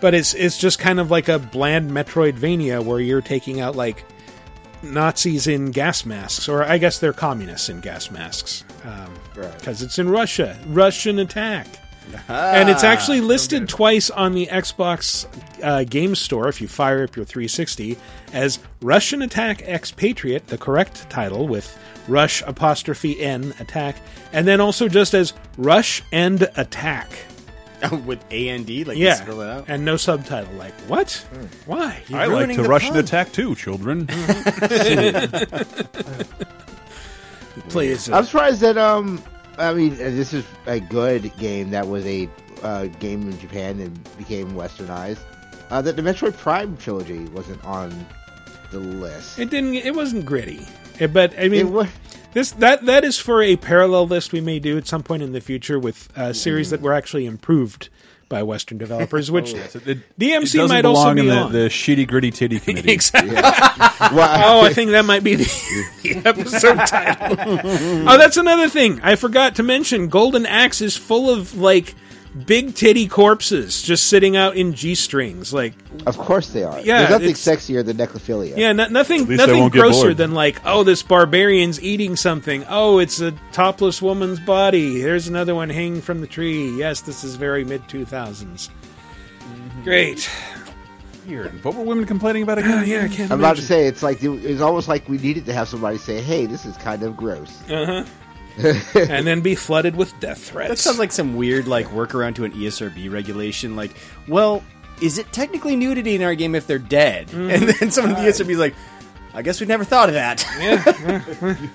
[0.00, 4.04] But it's it's just kind of like a bland Metroidvania where you're taking out like
[4.82, 8.64] Nazis in gas masks, or I guess they're communists in gas masks,
[9.34, 10.56] because it's in Russia.
[10.68, 11.66] Rush'n Attack,
[12.28, 15.26] and it's actually listed twice on the Xbox
[15.64, 16.48] uh, Game Store.
[16.48, 17.98] If you fire up your 360,
[18.32, 21.76] as Rush'n Attack X Patriot, the correct title with
[22.06, 23.96] Rush apostrophe N attack,
[24.32, 27.10] and then also just as Rush and Attack.
[28.06, 29.64] with A and D, like you yeah, spell it out.
[29.68, 30.52] and no subtitle.
[30.54, 31.12] Like what?
[31.66, 32.02] Why?
[32.12, 34.06] I like to Russian attack too, children.
[37.70, 39.22] Play as a- I'm surprised that um,
[39.58, 42.28] I mean, uh, this is a good game that was a
[42.62, 45.18] uh, game in Japan and became westernized.
[45.70, 48.06] Uh, that the Metroid Prime trilogy wasn't on
[48.70, 49.38] the list.
[49.38, 49.74] It didn't.
[49.74, 50.66] It wasn't gritty,
[50.98, 51.86] It- but I mean, It wa-
[52.32, 55.32] this that that is for a parallel list we may do at some point in
[55.32, 57.88] the future with uh, series that were actually improved
[58.28, 61.32] by Western developers, which Oh, So it- it DMC doesn't might also be in the,
[61.36, 61.52] on.
[61.52, 62.92] the shitty gritty titty committee.
[62.92, 63.34] exactly.
[63.40, 65.44] oh, I think that might be the,
[66.02, 67.36] the episode title.
[68.08, 70.08] oh, that's another thing I forgot to mention.
[70.08, 71.94] Golden Axe is full of like
[72.46, 75.52] big titty corpses just sitting out in g strings.
[75.52, 75.74] Like,
[76.06, 76.80] Of course they are.
[76.80, 78.56] Yeah, There's nothing sexier than necrophilia.
[78.56, 82.64] yeah, no, nothing, nothing grosser than like, oh, this barbarian's eating something.
[82.68, 85.00] Oh, it's a topless woman's body.
[85.00, 86.70] Here's another one hanging from the tree.
[86.76, 88.70] Yes, this is very mid two thousands.
[89.84, 90.28] Great.
[91.26, 91.62] Weird.
[91.62, 92.84] What were women complaining about again?
[92.86, 95.52] yeah, I can't I'm about to say it's like it's almost like we needed to
[95.52, 98.04] have somebody say, "Hey, this is kind of gross." Uh-huh.
[98.94, 100.68] and then be flooded with death threats.
[100.68, 103.76] That sounds like some weird like workaround to an ESRB regulation.
[103.76, 103.92] Like,
[104.26, 104.62] well,
[105.00, 107.28] is it technically nudity in our game if they're dead?
[107.28, 107.52] Mm.
[107.58, 108.74] And then someone in the uh, ESRB is like,
[109.34, 110.44] I guess we never thought of that.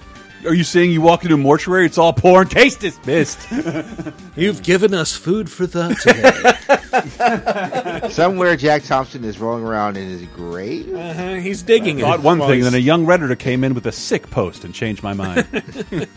[0.45, 2.47] Are you saying you walk into a mortuary, it's all porn?
[2.47, 3.39] Taste this mist.
[4.35, 8.09] You've given us food for thought today.
[8.09, 10.93] Somewhere, Jack Thompson is rolling around in his grave.
[10.93, 11.35] uh-huh.
[11.35, 12.23] He's digging Thought it.
[12.23, 14.73] one while thing, he's- then a young redditor came in with a sick post and
[14.73, 15.47] changed my mind.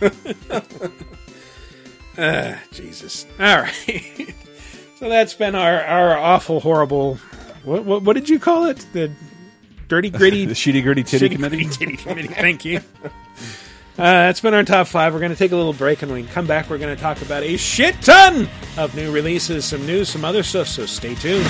[2.18, 3.26] Ah, Jesus.
[3.38, 4.34] All right.
[4.98, 7.16] so that's been our, our awful, horrible.
[7.62, 8.86] What, what what did you call it?
[8.94, 9.10] The
[9.88, 11.64] dirty, gritty, the shitty gritty titty shitty, committee.
[11.64, 12.28] gritty titty committee.
[12.28, 12.80] Thank you.
[13.98, 15.14] Uh, that's been our top five.
[15.14, 17.00] We're going to take a little break, and when we come back, we're going to
[17.00, 20.68] talk about a shit ton of new releases, some news, some other stuff.
[20.68, 21.46] So stay tuned.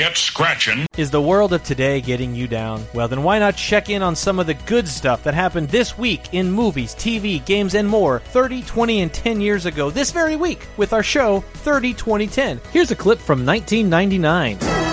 [0.00, 0.86] Get scratching.
[0.96, 2.82] Is the world of today getting you down?
[2.94, 5.98] Well, then why not check in on some of the good stuff that happened this
[5.98, 10.36] week in movies, TV, games, and more 30, 20, and 10 years ago this very
[10.36, 12.60] week with our show 30, 20, 10.
[12.72, 14.89] Here's a clip from 1999.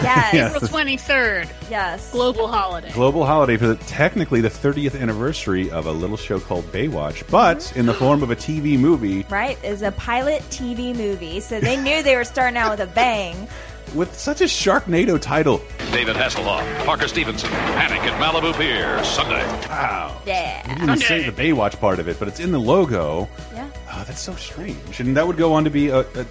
[0.10, 0.34] Yes.
[0.34, 0.46] Yeah.
[0.54, 1.48] April 23rd.
[1.70, 2.10] Yes.
[2.12, 2.90] Global holiday.
[2.92, 7.58] Global holiday for the, technically the 30th anniversary of a little show called Baywatch, but
[7.58, 7.80] mm-hmm.
[7.80, 11.76] in the form of a TV movie Right, is a pilot TV movie, so they
[11.76, 13.46] knew they were starting out with a bang.
[13.94, 15.60] with such a Sharknado title.
[15.92, 19.44] David Hasselhoff, Parker Stevenson, Panic at Malibu Pier, Sunday.
[19.68, 20.16] Wow.
[20.26, 20.62] Yeah.
[20.62, 23.28] You didn't even say the Baywatch part of it, but it's in the logo.
[23.54, 23.68] Yeah.
[23.92, 25.00] Oh, that's so strange.
[25.00, 26.26] And that would go on to be a, a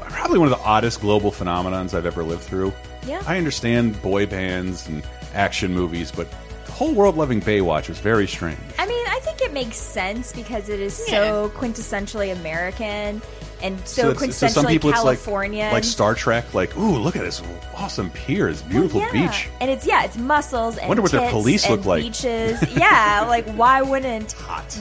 [0.00, 2.72] probably one of the oddest global phenomenons I've ever lived through.
[3.06, 3.22] Yeah.
[3.26, 5.02] I understand boy bands and
[5.34, 6.28] action movies, but
[6.66, 8.58] the whole world loving Baywatch was very strange.
[8.78, 13.22] I mean, I think it makes sense because it is so quintessentially American
[13.62, 15.64] and so, it's- quintessentially some people California.
[15.64, 17.42] it's like, like Star Trek, like, ooh, look at this
[17.74, 19.12] awesome pier, this beautiful yeah.
[19.12, 19.48] beach.
[19.60, 22.02] And it's yeah, it's muscles and Wonder what their tits police and look like.
[22.02, 22.62] Beaches.
[22.76, 24.34] yeah, like why wouldn't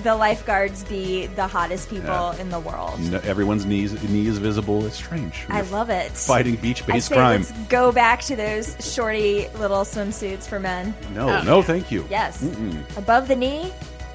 [0.03, 2.41] the lifeguards be the hottest people Yeah.
[2.41, 2.99] in the world?
[2.99, 4.85] No, everyone's knees knee is visible.
[4.85, 5.45] It's strange.
[5.49, 6.11] I love it.
[6.11, 7.41] Fighting beach-based crime.
[7.41, 10.93] let's go back to those shorty little swimsuits for men.
[11.13, 12.05] No, oh, no, thank you.
[12.09, 12.43] Yes.
[12.43, 12.97] Mm-mm.
[12.97, 13.71] Above the knee,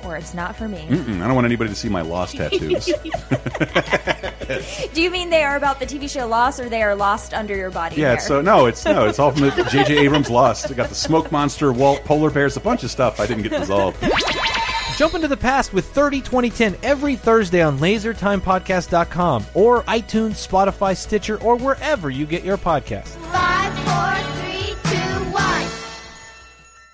[0.06, 0.86] or it's not for me.
[0.88, 1.20] Mm-mm.
[1.20, 2.86] I don't want anybody to see my lost tattoos.
[4.94, 7.56] Do you mean they are about the TV show Lost, or they are lost under
[7.56, 7.96] your body?
[7.96, 8.14] yeah, hair?
[8.14, 9.98] it's so no, it's no, it's all from the J.J.
[10.04, 10.70] Abrams Lost.
[10.70, 13.52] I got the smoke monster, Walt, polar bears, a bunch of stuff I didn't get
[13.52, 14.02] dissolved.
[14.96, 21.38] Jump into the past with 30 2010 every Thursday on lasertimepodcast.com or iTunes, Spotify, Stitcher,
[21.42, 23.08] or wherever you get your podcasts.
[23.30, 24.35] Five, four, three, two, one.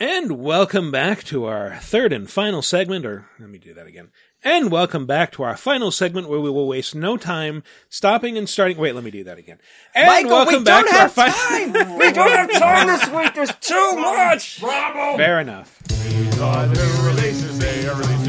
[0.02, 4.08] And welcome back to our third and final segment, or let me do that again.
[4.42, 8.48] And welcome back to our final segment where we will waste no time stopping and
[8.48, 8.78] starting.
[8.78, 9.58] Wait, let me do that again.
[9.94, 11.72] And Michael, welcome we back don't to have our final.
[11.84, 11.98] time.
[11.98, 13.32] we don't have time this week.
[13.32, 14.58] There's too much.
[14.58, 15.16] Bravo!
[15.16, 15.78] Fair enough.
[15.84, 17.58] These are the new releases.
[17.60, 18.21] They are releasing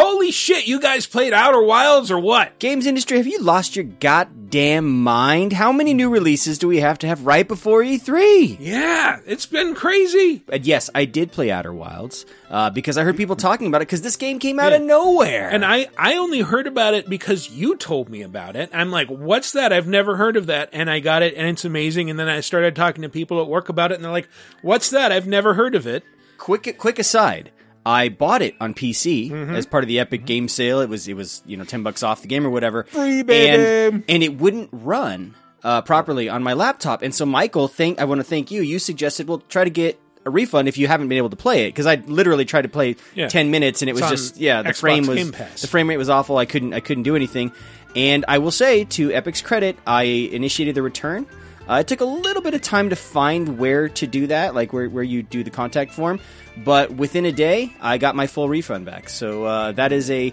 [0.00, 2.56] Holy shit, you guys played Outer Wilds or what?
[2.60, 5.52] Games industry, have you lost your goddamn mind?
[5.52, 8.58] How many new releases do we have to have right before E3?
[8.60, 10.44] Yeah, it's been crazy.
[10.52, 13.88] And yes, I did play Outer Wilds uh, because I heard people talking about it
[13.88, 15.50] because this game came out of nowhere.
[15.50, 18.70] And I, I only heard about it because you told me about it.
[18.72, 19.72] I'm like, what's that?
[19.72, 20.68] I've never heard of that.
[20.72, 22.08] And I got it and it's amazing.
[22.08, 24.28] And then I started talking to people at work about it and they're like,
[24.62, 25.10] what's that?
[25.10, 26.04] I've never heard of it.
[26.36, 27.50] quick quick aside
[27.88, 29.54] i bought it on pc Mm-hmm.
[29.54, 30.80] as part of the epic game sale.
[30.80, 32.84] It was it was you know 10 bucks off the game or whatever.
[32.84, 33.48] Free, baby.
[33.96, 35.34] and, and it wouldn't run
[35.64, 37.02] uh, properly on my laptop.
[37.02, 38.60] And so michael thank i want to thank you.
[38.62, 41.64] You suggested well try to get a refund if you haven't been able to play
[41.66, 41.68] it.
[41.70, 43.28] Because i literally tried to play Yeah.
[43.28, 45.30] 10 minutes and it was just yeah the Xbox frame was
[45.62, 46.36] the frame rate was awful.
[46.36, 47.52] I couldn't i couldn't do anything.
[47.96, 51.26] And i will say to epic's credit i initiated the return
[51.68, 54.72] uh, it took a little bit of time to find where to do that, like
[54.72, 56.20] where, where you do the contact form,
[56.64, 59.08] but within a day, I got my full refund back.
[59.08, 60.32] So uh, that is a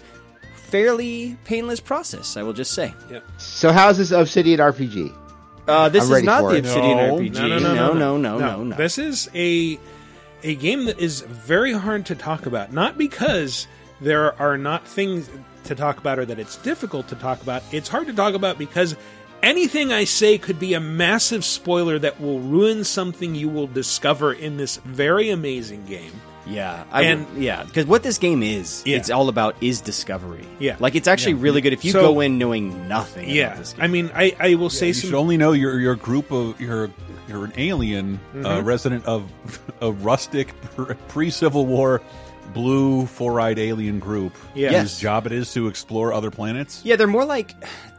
[0.54, 2.92] fairly painless process, I will just say.
[3.38, 5.14] So how's this Obsidian RPG?
[5.68, 6.58] Uh, this I'm is not the it.
[6.60, 7.32] Obsidian No, RPG.
[7.32, 8.76] No, no, no, no, no, no, no, no.
[8.76, 9.78] This is a
[10.42, 12.72] a game that is very hard to talk about.
[12.72, 13.66] Not because
[14.00, 15.28] there are not things
[15.64, 17.62] to talk about or that it's difficult to talk about.
[17.72, 18.94] It's hard to talk about because
[19.42, 24.32] anything I say could be a massive spoiler that will ruin something you will discover
[24.32, 26.12] in this very amazing game.
[26.48, 28.98] Yeah, I And- would- yeah, because what this game is, Yeah.
[28.98, 30.44] it's all about is discovery.
[30.60, 30.76] Yeah.
[30.78, 31.42] like it's actually Yeah.
[31.42, 33.28] really good if you So- go in knowing nothing.
[33.28, 33.82] Yeah, about this game.
[33.82, 36.30] I mean, I, I will say you some should only know you're you're a group
[36.30, 36.90] of you're
[37.28, 38.64] you're an alien, uh, Mhm.
[38.64, 39.24] resident of
[39.80, 40.54] a rustic
[41.08, 42.00] pre Civil War
[42.54, 44.32] blue four eyed alien group.
[44.54, 44.68] Yeah.
[44.68, 45.00] whose Yes.
[45.00, 46.80] job it is to explore other planets.
[46.84, 47.56] yeah, they're more like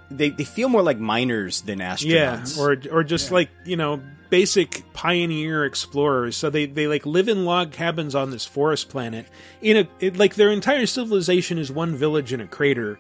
[0.10, 2.58] they they feel more like miners than astronauts.
[2.58, 6.36] Yeah, or or just like you know basic pioneer explorers.
[6.36, 9.28] So they they like live in log cabins on this forest planet.
[9.62, 12.99] In a it, like their entire civilization is one village in a crater,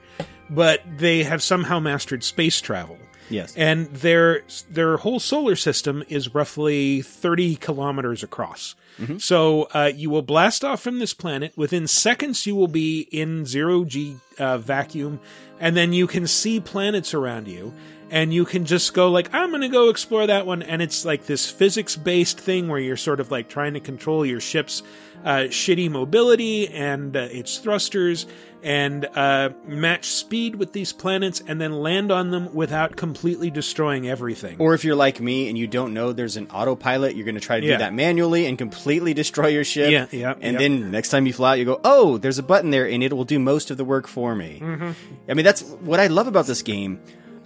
[0.49, 2.97] but they have somehow mastered space travel.
[3.29, 3.53] Yes.
[3.55, 8.75] and their their whole solar system is roughly thirty kilometers across.
[8.99, 9.17] Mm-hmm.
[9.17, 11.53] So uh, you will blast off from this planet.
[11.55, 15.19] Within seconds, you will be in zero g uh, vacuum,
[15.59, 17.73] and then you can see planets around you,
[18.09, 21.05] and you can just go like, "I'm going to go explore that one." And it's
[21.05, 24.83] like this physics based thing where you're sort of like trying to control your ship's
[25.25, 28.27] uh, shitty mobility and uh, its thrusters,
[28.63, 34.07] and uh, match speed with these planets, and then land on them without completely destroying
[34.07, 34.55] everything.
[34.59, 37.41] Or if you're like me and you don't know there's an autopilot, you're going to
[37.41, 37.73] try to Yeah.
[37.73, 39.91] do that manually and completely destroy your ship.
[39.91, 40.59] Yeah, yeah, And yeah.
[40.59, 43.11] then next time you fly out, you go, oh, there's a button there and it
[43.11, 44.59] will do most of the work for me.
[44.63, 44.93] Mhm.
[45.27, 46.99] I mean, that's what I love about this game.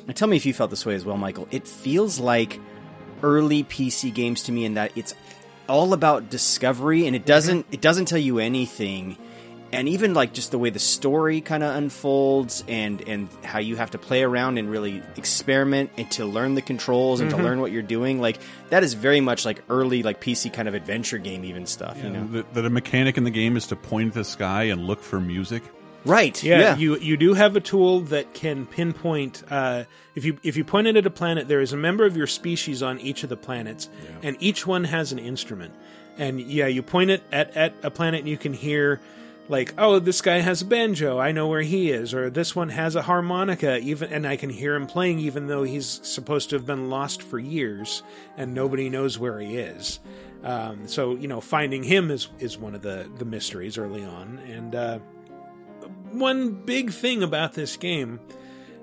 [0.08, 1.48] And tell me if you felt this way as well, Michael.
[1.52, 2.60] It feels like
[3.24, 5.14] early PC games to me in that it's
[5.70, 9.16] all about discovery and it doesn't it doesn't tell you anything
[9.72, 13.76] and even like just the way the story kind of unfolds and and how you
[13.78, 17.38] have to play around and really experiment and to learn the controls and Mhm.
[17.38, 18.40] to learn what you're doing like
[18.72, 22.10] that is very much like early like PC kind of adventure game even stuff you
[22.10, 24.88] know that, that a mechanic in the game is to point at the sky and
[24.88, 25.62] look for music.
[26.06, 29.84] Right Yeah, you you do have a tool that can pinpoint uh,
[30.16, 32.28] if you if you point it at a planet, there is a member of your
[32.28, 33.90] species on each of the planets,
[34.24, 35.74] and each one has an instrument.
[36.18, 39.00] And yeah, you point it at at a planet, and you can hear
[39.48, 42.70] like, oh, this guy has a banjo, I know where he is, or this one
[42.70, 46.56] has a harmonica, even, and I can hear him playing, even though he's supposed to
[46.56, 48.02] have been lost for years,
[48.38, 50.00] and nobody knows where he is.
[50.44, 54.40] Um, so you know, finding him is is one of the the mysteries early on,
[54.48, 54.76] and.
[54.76, 55.00] Uh,
[56.14, 58.20] one big thing about this game,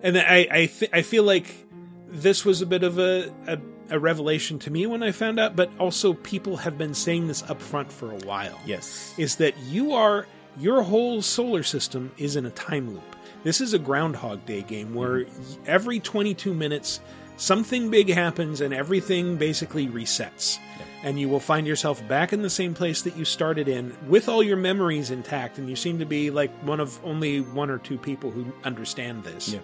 [0.03, 1.67] and I I, th- I feel like
[2.09, 3.59] this was a bit of a, a
[3.91, 7.43] a revelation to me when I found out, but also people have been saying this
[7.45, 8.59] up front for a while.
[8.67, 10.27] Yes, is that you are
[10.59, 13.17] your whole solar system is in a time loop.
[13.45, 15.63] This is a Groundhog Day game where mm-hmm.
[15.67, 17.01] every 22 minutes
[17.37, 20.59] something big happens and everything basically resets.
[21.03, 24.29] And you will find yourself back in the same place that you started in with
[24.29, 25.59] all your memories intact.
[25.59, 29.23] And you seem to be like one of only one or two people who understand
[29.23, 29.55] this.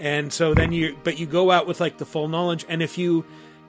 [0.00, 2.66] And so then you, but you go out with like the full knowledge.
[2.68, 3.24] And if you,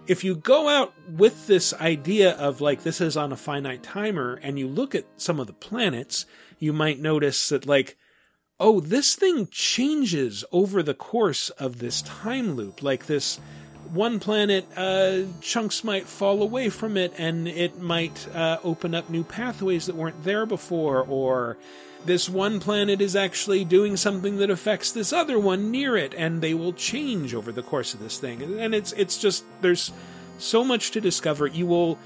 [0.08, 4.40] if you go out with this idea of like this is on a finite timer
[4.42, 6.26] and you look at some of the planets,
[6.60, 7.98] you might notice that like,
[8.60, 12.82] oh, this thing changes over the course of this time loop.
[12.82, 13.40] Like this
[13.92, 19.10] one planet, uh, chunks might fall away from it and it might uh, open up
[19.10, 21.58] new pathways that weren't there before, or
[22.06, 26.42] this one planet is actually doing something that affects this other one near it, and
[26.42, 28.42] they will change over the course of this thing.
[28.60, 29.92] And it's it's just there's
[30.38, 31.48] so much to discover.
[31.48, 31.98] You will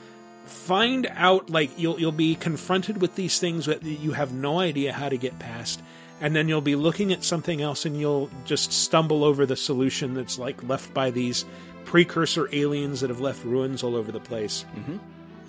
[0.46, 4.94] find out like you'll you'll be confronted with these things that you have no idea
[4.94, 5.82] how to get past
[6.22, 10.14] and then you'll be looking at something else and you'll just stumble over the solution
[10.14, 11.46] that's like left by these
[11.90, 14.98] precursor aliens that have left ruins all over the place mm-hmm.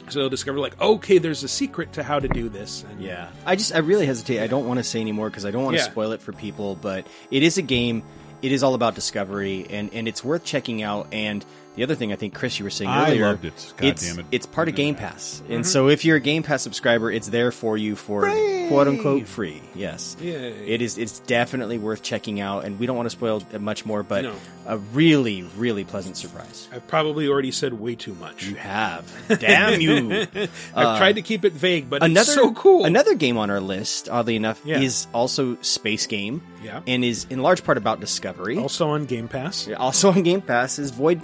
[0.08, 3.28] so you'll discover like okay there's a secret to how to do this and Yeah,
[3.44, 4.40] I just I really hesitate.
[4.42, 5.90] I don't want to say anymore because I don't want to Yeah.
[5.90, 6.76] spoil it for people.
[6.76, 8.02] But it is a game.
[8.40, 11.08] It is all about discovery, and and it's worth checking out.
[11.12, 11.44] And
[11.76, 13.74] the other thing I think Chris, you were saying I earlier, loved it.
[13.76, 14.26] God it's, damn it.
[14.32, 15.66] It's part of Game Pass, and Mhm.
[15.66, 18.22] so if you're a Game Pass subscriber, it's there for you for
[18.68, 19.60] quote unquote free.
[19.74, 20.52] Yes, Yay.
[20.66, 20.98] it is.
[20.98, 24.24] It's definitely worth checking out, and we don't want to spoil it much more, but
[24.24, 24.32] No.
[24.66, 26.68] a really really pleasant surprise.
[26.72, 28.44] I've probably already said way too much.
[28.46, 29.04] You have.
[29.40, 30.26] Damn you.
[30.34, 32.84] I've Uh, tried to keep it vague, but another it's so cool.
[32.84, 34.80] Another game on our list, oddly enough, Yeah.
[34.80, 36.42] is also space game.
[36.62, 36.80] Yeah.
[36.86, 38.58] and is in large part about discovery.
[38.58, 39.66] Also on Game Pass.
[39.78, 41.18] Also on Game Pass is Void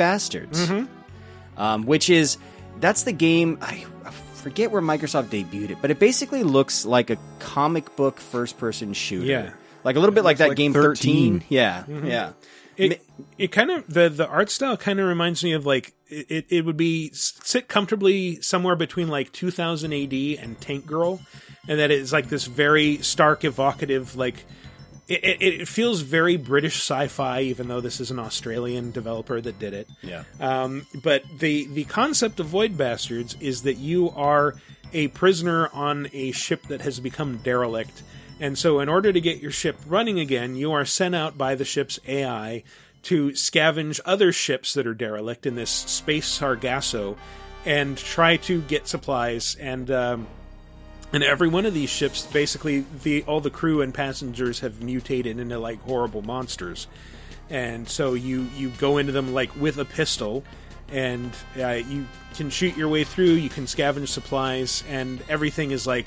[0.53, 0.89] Mhm.
[1.57, 2.39] um, which is
[2.81, 3.59] that's the game.
[3.61, 8.19] I, I forget where Microsoft debuted it, but it basically looks like a comic book
[8.21, 9.27] first person shooter.
[9.27, 9.51] Yeah.
[9.85, 11.41] like a little bit like that like game 13.
[11.41, 11.45] Thirteen.
[11.49, 12.09] Yeah, Mhm.
[12.09, 12.33] yeah.
[12.77, 13.01] It
[13.39, 16.47] it kind of the the art style kind of reminds me of like it, it,
[16.51, 21.21] it would be sit comfortably somewhere between like 2000 AD and Tank Girl,
[21.67, 24.45] and that it's like this very stark, evocative like.
[25.09, 29.59] It, it, it feels very British sci-fi, even though this is an Australian developer that
[29.59, 29.89] did it.
[30.03, 30.25] Yeah.
[30.41, 34.57] Um, but the the concept of Void Bastards is that you are
[34.93, 38.03] a prisoner on a ship that has become derelict,
[38.41, 41.55] and so in order to get your ship running again, you are sent out by
[41.55, 42.65] the ship's AI
[43.05, 47.17] to scavenge other ships that are derelict in this space Sargasso,
[47.65, 49.89] and try to get supplies and.
[49.91, 50.27] Um,
[51.17, 55.39] and every one of these ships, basically, the all the crew and passengers have mutated
[55.39, 56.89] into like horrible monsters,
[57.49, 60.45] and so you you go into them like with a pistol,
[60.93, 62.05] and uh, you
[62.35, 63.31] can shoot your way through.
[63.31, 66.05] You can scavenge supplies, and everything is like,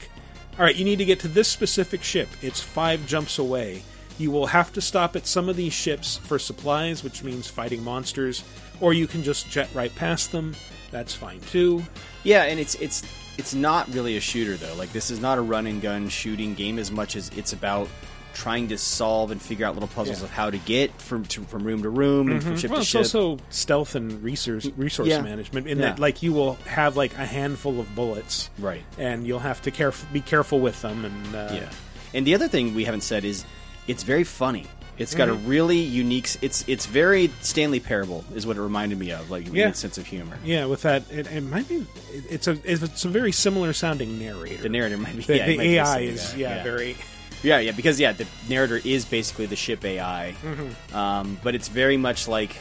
[0.60, 2.30] all right, you need to get to this specific ship.
[2.44, 3.82] It's five jumps away.
[4.20, 7.84] You will have to stop at some of these ships for supplies, which means fighting
[7.84, 8.44] monsters,
[8.80, 10.54] or you can just jet right past them.
[10.92, 11.82] That's fine too.
[12.24, 13.02] Yeah, and it's it's
[13.40, 14.76] it's not really a shooter though.
[14.76, 17.88] Like this is not a run and gun shooting game as much as it's about
[18.36, 20.26] trying to solve and figure out little puzzles Yeah.
[20.26, 22.60] of how to get from to, from room to room and from Mhm.
[22.60, 23.00] ship well, to it's ship.
[23.00, 25.22] also stealth and resource resource Yeah.
[25.22, 25.68] management.
[25.68, 25.86] In Yeah.
[25.86, 28.84] that, like you will have like a handful of bullets, Right.
[29.00, 31.06] And you'll have to caref- be careful with them.
[31.06, 31.70] And uh, yeah.
[32.14, 33.46] And the other thing we haven't said is
[33.88, 34.68] it's very funny.
[35.00, 35.32] It's got Mhm.
[35.32, 36.30] a really unique.
[36.42, 39.72] It's it's very Stanley Parable is what it reminded me of, like Yeah.
[39.72, 40.38] sense of humor.
[40.44, 41.86] yeah, with that, it, it might be.
[42.14, 44.62] it- It's a it's a very similar sounding narrator.
[44.62, 45.24] The narrator might be.
[45.24, 46.96] The, yeah, the it might be AI is guy, yeah, very.
[47.42, 50.94] Yeah, yeah, because yeah, the narrator is basically the ship AI, Mhm.
[50.94, 52.58] um, but it's very much like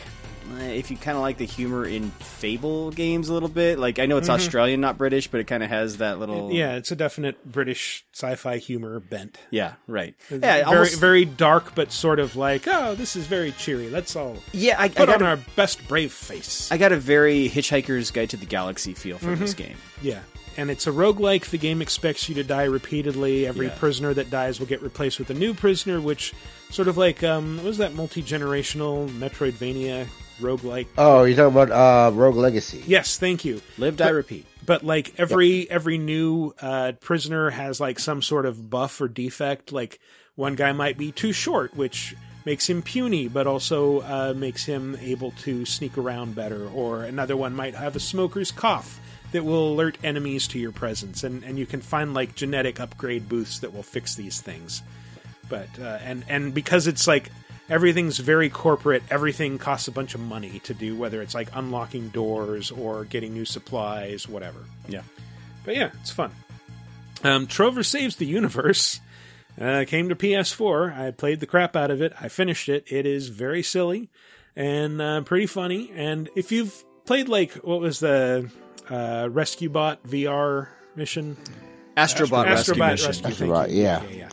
[0.61, 3.79] if you kind of like the humor in Fable games a little bit.
[3.79, 4.35] Like I know it's Mhm.
[4.35, 8.05] Australian, not British, but it kind of has that little Yeah, it's a definite British
[8.13, 9.39] sci-fi humor bent.
[9.51, 10.15] Yeah, right.
[10.31, 13.91] It's Yeah, very almost- very dark, but sort of like, oh, this is very cheery.
[13.91, 16.69] Let's all Yeah, I- I put on gotta- our best brave face.
[16.71, 19.57] I got a very Hitchhiker's Guide to the Galaxy feel for this Mhm.
[19.59, 19.77] game.
[20.03, 20.21] Yeah.
[20.57, 21.47] And it's a roguelike.
[21.51, 23.47] The game expects you to die repeatedly.
[23.47, 23.75] Every Yeah.
[23.79, 26.33] prisoner that dies will get replaced with a new prisoner, which
[26.71, 30.07] sort of like um what was that multi generational Metroidvania
[30.41, 30.87] roguelike?
[30.97, 32.83] Oh, you're talking about uh, Rogue Legacy.
[32.87, 33.61] Yes, thank you.
[33.77, 34.47] Live, die, But- repeat.
[34.67, 39.73] But like every every new uh, prisoner has like some sort of buff or defect.
[39.73, 39.99] Like
[40.35, 42.15] one guy might be too short, which
[42.45, 46.69] makes him puny, but also uh, makes him able to sneak around better.
[46.69, 49.01] Or another one might have a smoker's cough
[49.33, 53.27] that will alert enemies to your presence, and and you can find like genetic upgrade
[53.27, 54.83] booths that will fix these things.
[55.49, 57.31] But uh, and and because it's like
[57.69, 62.09] everything's very corporate, everything costs a bunch of money to do, whether it's like unlocking
[62.09, 64.61] doors or getting new supplies, whatever.
[64.89, 65.03] Yeah.
[65.65, 66.31] But yeah, it's fun.
[67.25, 69.01] Um, Trover Saves the Universe
[69.61, 70.97] uh, came to PS4.
[70.97, 72.13] I played the crap out of it.
[72.21, 72.85] I finished it.
[72.91, 74.09] It is very silly
[74.59, 75.91] and uh, pretty funny.
[75.95, 78.51] And if you've played like what was the
[78.91, 81.37] uh, Rescue Bot VR mission?
[81.97, 83.07] Astrobot Rescue Astrobot Mission.
[83.07, 84.03] Rescue, thank Astrobot, yeah.
[84.03, 84.29] yeah, yeah.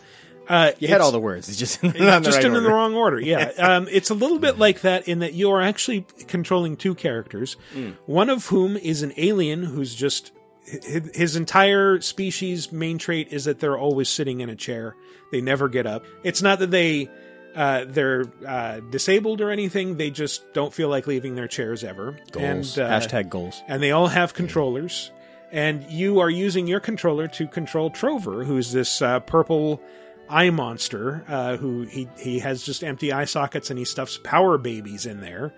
[0.47, 1.49] Uh, You had all the words.
[1.49, 3.19] It's just in the just right in the wrong order.
[3.19, 6.95] Yeah, um, it's a little bit like that in that you are actually controlling two
[6.95, 7.95] characters, Mm.
[8.05, 10.31] one of whom is an alien who's just
[10.63, 14.95] his, entire species' main trait is that they're always sitting in a chair.
[15.31, 16.03] They never get up.
[16.23, 17.07] It's not that they
[17.55, 19.95] uh, they're uh, disabled or anything.
[19.97, 22.17] They just don't feel like leaving their chairs ever.
[22.31, 22.77] Goals.
[22.77, 23.61] And, uh, Hashtag goals.
[23.67, 25.11] and they all have controllers.
[25.51, 29.79] And you are using your controller to control Trover, who's this uh, purple
[30.29, 31.23] eye monster.
[31.27, 35.21] Uh, who he he has just empty eye sockets, and he stuffs power babies in
[35.21, 35.53] there.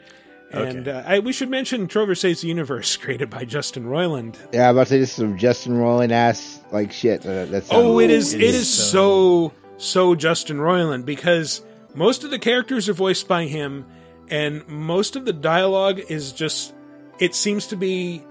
[0.51, 4.37] And uh, I, we should mention Trover Saves the Universe, created by Justin Roiland.
[4.53, 7.25] Yeah, I'm about to say this is some Justin Roiland ass like shit.
[7.25, 8.33] Uh, that's Oh, it is.
[8.33, 11.61] It is so so Justin Roiland because
[11.95, 13.85] most of the characters are voiced by him,
[14.29, 16.73] and most of the dialogue is just.
[17.19, 18.23] It seems to be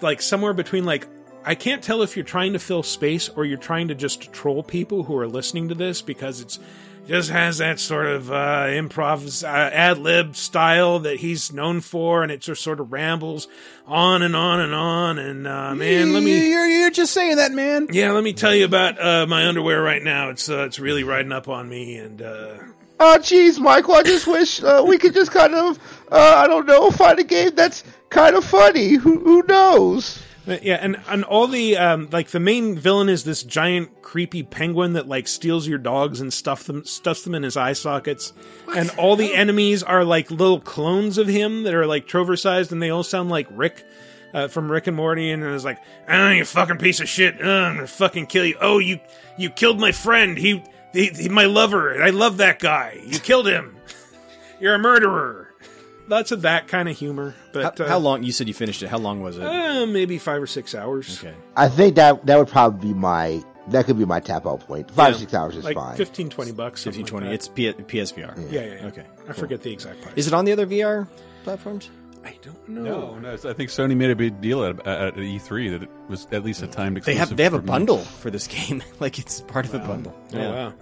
[0.00, 1.08] like somewhere between like
[1.44, 4.62] I can't tell if you're trying to fill space or you're trying to just troll
[4.62, 6.58] people who are listening to this because it's
[7.08, 12.22] just has that sort of uh, improv uh, ad lib style that he's known for,
[12.22, 13.48] and it just sort of rambles
[13.86, 15.18] on and on and on.
[15.18, 17.88] And uh, man, let me You're, you're just saying that, man.
[17.90, 20.28] yeah, let me tell you about uh, my underwear right now.
[20.28, 22.58] It's uh, it's really riding up on me, and uh,
[23.02, 23.94] Oh, jeez, Michael.
[23.94, 25.78] I just wish uh, we could just kind of,
[26.12, 28.90] uh, I don't know, find a game that's kind of funny.
[28.90, 30.22] Who, who knows?
[30.50, 34.42] But yeah, and and all the um, like the main villain is this giant creepy
[34.42, 38.32] penguin that like steals your dogs and stuff them stuffs them in his eye sockets,
[38.74, 42.72] and all the enemies are like little clones of him that are like Trover sized,
[42.72, 43.84] and they all sound like Rick.
[44.34, 45.78] Uh, from Rick and Morty, and it was like,
[46.08, 47.40] "Ah, you fucking piece of shit!
[47.40, 48.56] Uh, I'm gonna fucking kill you!
[48.60, 48.98] Oh, you
[49.36, 50.36] you killed my friend.
[50.36, 52.02] He, he, he my lover.
[52.02, 53.00] I love that guy.
[53.04, 53.76] You killed him.
[54.60, 55.39] You're a murderer."
[56.10, 57.34] Lots of that kind of humor.
[57.52, 58.22] But How, uh, how long?
[58.24, 58.88] You said you finished it.
[58.88, 59.44] How long was it?
[59.44, 61.18] Uh, maybe five or six hours.
[61.22, 61.34] Okay.
[61.56, 64.90] I think that that would probably be my, that could be my tap out point.
[64.90, 65.18] Five, Yeah.
[65.20, 65.96] six hours is like fine.
[65.96, 66.82] 15, 20 bucks.
[66.82, 67.26] something 15, 20.
[67.26, 68.50] Like It's P- PSVR.
[68.52, 68.86] Yeah, yeah, yeah.
[68.88, 69.04] Okay.
[69.22, 69.34] I cool.
[69.34, 70.14] forget the exact price.
[70.16, 71.06] Is it on the other VR
[71.44, 71.88] platforms?
[72.24, 72.82] I don't know.
[72.82, 73.28] No, no.
[73.28, 76.44] it's- I think Sony made a big deal at, at E3 that it was at
[76.44, 78.10] least a timed They have they have a for bundle months.
[78.10, 78.82] for this game.
[78.98, 80.14] like it's part of a bundle.
[80.34, 80.72] Oh, wow.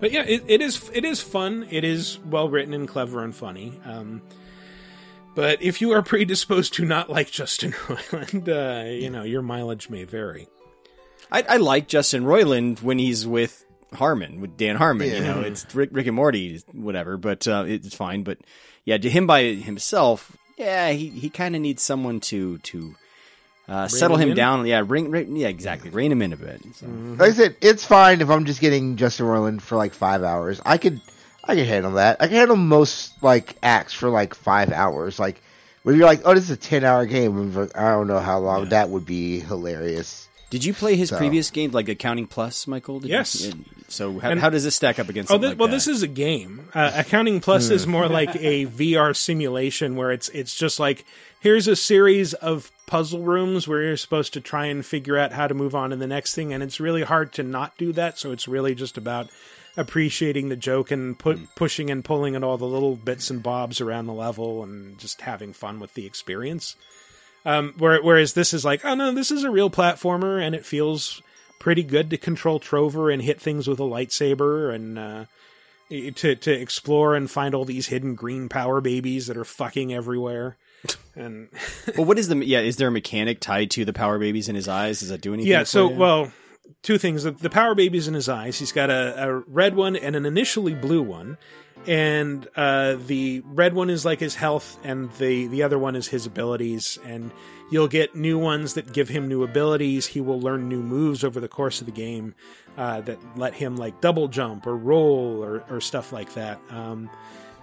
[0.00, 1.66] But yeah, it, it is it is fun.
[1.70, 3.72] It is well written and clever and funny.
[3.84, 4.22] Um,
[5.34, 9.90] but if you are predisposed to not like Justin Roiland, uh, you know your mileage
[9.90, 10.48] may vary.
[11.30, 13.64] I, I like Justin Roiland when he's with
[13.94, 15.08] Harmon, with Dan Harmon.
[15.08, 17.16] You know, it's Rick, Rick and Morty, whatever.
[17.16, 18.22] But uh, it's fine.
[18.22, 18.38] But
[18.84, 22.94] yeah, to him by himself, yeah, he, he kind of needs someone to to
[23.68, 24.66] uh, settle him him down.
[24.66, 26.62] Yeah, ring, ring, yeah, exactly, rein him in a bit.
[26.74, 26.86] So.
[26.86, 30.60] Like I said, it's fine if I'm just getting Justin Roiland for like five hours.
[30.64, 31.00] I could,
[31.44, 32.18] I can handle that.
[32.20, 35.18] I can handle most like acts for like five hours.
[35.18, 35.42] Like
[35.82, 37.36] when you're like, oh, this is a ten hour game.
[37.36, 40.28] I'm like, I don't know how long that would be hilarious.
[40.50, 43.00] Did you play his So- previous games like Accounting Plus, Michael?
[43.00, 43.48] Did you- Yes.
[43.88, 45.32] so how, And- how does this stack up against?
[45.32, 45.74] Oh, this, like well, that?
[45.74, 46.68] this is a game.
[46.74, 47.90] Uh, Accounting Plus is Hmm.
[47.90, 51.04] more like a VR simulation where it's it's just like
[51.40, 55.46] here's a series of puzzle rooms where you're supposed to try and figure out how
[55.48, 58.18] to move on to the next thing, and it's really hard to not do that.
[58.18, 59.28] So it's really just about
[59.76, 61.44] appreciating the joke and pu- Hmm.
[61.56, 65.22] pushing and pulling at all the little bits and bobs around the level and just
[65.22, 66.76] having fun with the experience.
[67.44, 70.64] Um, where, whereas this is like, oh no, this is a real platformer, and it
[70.64, 71.20] feels
[71.58, 75.24] pretty good to control Trover and hit things with a lightsaber, and uh,
[75.90, 80.56] to to explore and find all these hidden green power babies that are fucking everywhere.
[81.14, 81.48] And
[81.96, 82.60] well, what is the yeah?
[82.60, 85.00] Is there a mechanic tied to the power babies in his eyes?
[85.00, 85.50] Does that do anything?
[85.52, 85.96] yeah, so you?
[85.96, 86.32] well,
[86.82, 88.58] two things: the, power babies in his eyes.
[88.58, 91.38] He's got a, a red one and an initially blue one,
[91.86, 96.08] and uh, the red one is like his health, and the the other one is
[96.08, 96.98] his abilities.
[97.04, 97.30] And
[97.70, 100.06] you'll get new ones that give him new abilities.
[100.06, 102.34] He will learn new moves over the course of the game
[102.76, 106.60] uh, that let him like double jump or roll or, or stuff like that.
[106.70, 107.10] Um,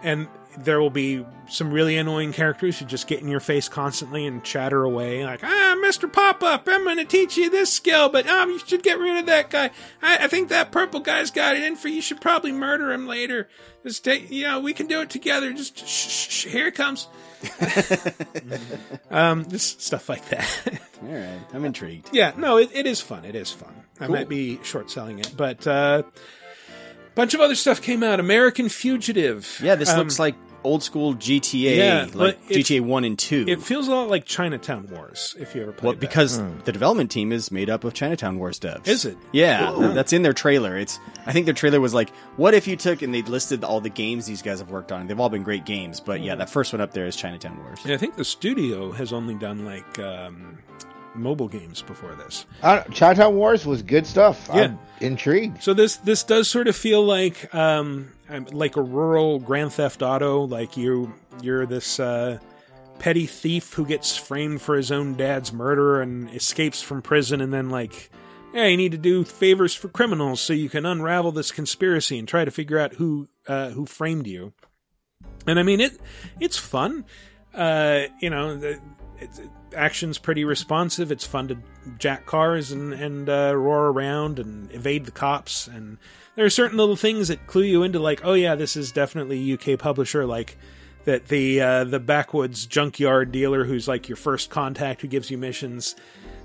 [0.02, 0.28] and
[0.64, 4.44] there will be some really annoying characters who just get in your face constantly and
[4.44, 8.50] chatter away like ah mr pop-up i'm going to teach you this skill but um
[8.52, 9.72] you should get rid of that guy.
[10.02, 11.96] I, I think that purple guy's got it in for you.
[11.96, 13.48] You should probably murder him later.
[13.84, 15.52] Just take you know we can do it together.
[15.54, 17.08] Just shh, shh, shh, here it comes.
[19.12, 20.48] Um just stuff like that.
[21.04, 21.40] All right.
[21.54, 22.10] I'm intrigued.
[22.14, 23.26] Yeah no it, it is fun.
[23.26, 23.74] It is fun.
[24.00, 26.04] I might be short selling it but uh
[27.16, 28.20] bunch of other stuff came out.
[28.20, 29.60] American fugitive.
[29.64, 33.46] Yeah, this Um, looks like old school GTA, Yeah, like it- GTA one and two.
[33.48, 36.00] It feels a lot like Chinatown Wars, if you ever played well, that.
[36.00, 38.88] because the development team is made up of Chinatown Wars devs.
[38.88, 39.18] Is it?
[39.32, 39.90] Yeah, Cool.
[39.94, 40.78] that's in their trailer.
[40.78, 43.82] It's I think their trailer was like, "What if you took?" and they listed all
[43.82, 45.08] the games these guys have worked on.
[45.08, 47.80] They've all been great games, but yeah, that first one up there is Chinatown Wars.
[47.86, 50.58] Yeah, I think the studio has only done like um,
[51.16, 52.46] mobile games before this.
[52.64, 54.48] Uh, Chinatown Wars was good stuff.
[54.54, 54.62] Yeah.
[54.62, 55.64] I'm intrigued.
[55.64, 58.12] So this this does sort of feel like um,
[58.52, 60.46] like a rural Grand Theft Auto.
[60.46, 62.40] Like you you're this uh,
[63.00, 67.54] petty thief who gets framed for his own dad's murder and escapes from prison, and
[67.54, 68.12] then like.
[68.52, 72.28] Yeah, you need to do favors for criminals so you can unravel this conspiracy and
[72.28, 74.54] try to figure out who uh, who framed you.
[75.46, 76.00] And I mean it
[76.40, 77.06] it's fun.
[77.54, 78.80] Uh, you know, the,
[79.20, 79.40] it's,
[79.76, 81.12] action's pretty responsive.
[81.12, 81.58] It's fun to
[81.98, 85.68] jack cars and and uh, roar around and evade the cops.
[85.68, 85.98] And
[86.40, 89.52] there are certain little things that clue you into like, oh yeah, this is definitely
[89.52, 90.26] a UK publisher.
[90.26, 90.58] Like
[91.04, 95.38] that the uh, the backwoods junkyard dealer who's like your first contact who gives you
[95.38, 95.96] missions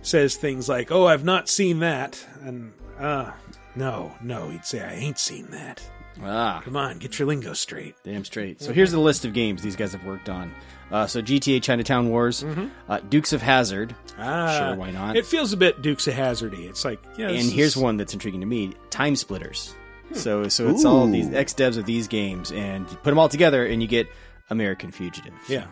[0.02, 3.32] says things like, "Oh, I've not seen that," and uh,
[3.76, 5.82] no, no, he'd say, "I ain't seen that."
[6.22, 7.96] Ah, come on, get your lingo straight.
[8.04, 8.62] Damn straight.
[8.62, 10.54] So here's the list of games these guys have worked on.
[10.90, 12.44] Uh, so GTA Chinatown Wars,
[12.88, 13.90] uh, Dukes of Hazzard.
[13.90, 14.22] Mm-hmm.
[14.22, 15.16] Ah, sure, why not?
[15.16, 16.68] It feels a bit Dukes of Hazardy.
[16.68, 19.74] It's like, yeah, and here's is- one that's intriguing to me: Time Splitters.
[20.14, 23.28] So, so it's all these ex devs of these games, and you put them all
[23.28, 24.08] together, and you get
[24.50, 25.34] American Fugitive.
[25.48, 25.66] Yeah.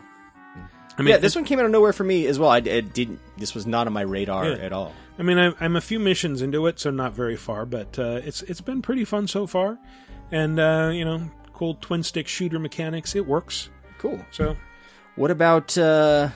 [0.97, 2.49] I mean, yeah, this one came out of nowhere for me as well.
[2.51, 3.19] I, I didn't.
[3.37, 4.55] This was not on my radar Yeah.
[4.57, 4.93] at all.
[5.17, 8.21] I mean, I, I'm a few missions into it, so not very far, but uh,
[8.23, 9.79] it's it's been pretty fun so far,
[10.31, 13.15] and uh, you know, cool twin stick shooter mechanics.
[13.15, 13.69] It works.
[13.97, 14.23] Cool.
[14.31, 14.55] So,
[15.15, 16.29] What about uh,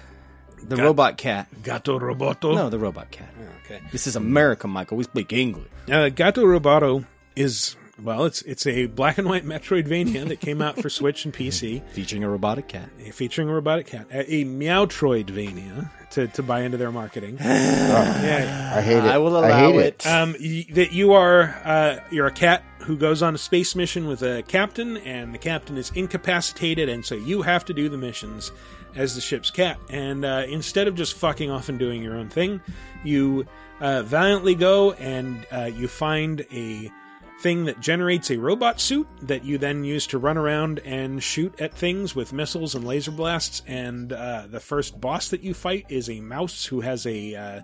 [0.64, 1.48] the Gat- robot cat?
[1.64, 2.56] Gato Roboto.
[2.56, 3.30] No, the robot cat.
[3.66, 3.82] okay.
[3.92, 4.98] This is America, Michael.
[4.98, 5.68] We speak English.
[5.92, 7.06] Uh, Gato Roboto
[7.36, 11.34] is well, it's it's a black and white Metroidvania that came out for Switch and
[11.34, 12.90] PC, featuring a robotic cat.
[13.14, 17.38] Featuring a robotic cat, a, a Meowtroidvania to to buy into their marketing.
[17.40, 19.03] yeah, I hate it.
[19.06, 20.06] I will I allow hate it.
[20.06, 20.07] it.
[20.07, 24.07] Um, y- that you are uh, you're a cat who goes on a space mission
[24.07, 27.98] with a captain, and the captain is incapacitated, and so you have to do the
[27.98, 28.52] missions
[28.95, 29.78] as the ship's cat.
[29.90, 32.61] And uh, instead of just fucking off and doing your own thing,
[33.03, 33.45] you
[33.82, 36.90] uh, valiantly go and uh, you find a
[37.39, 41.59] thing that generates a robot suit that you then use to run around and shoot
[41.61, 43.61] at things with missiles and laser blasts.
[43.68, 47.61] And uh, the first boss that you fight is a mouse who has a uh,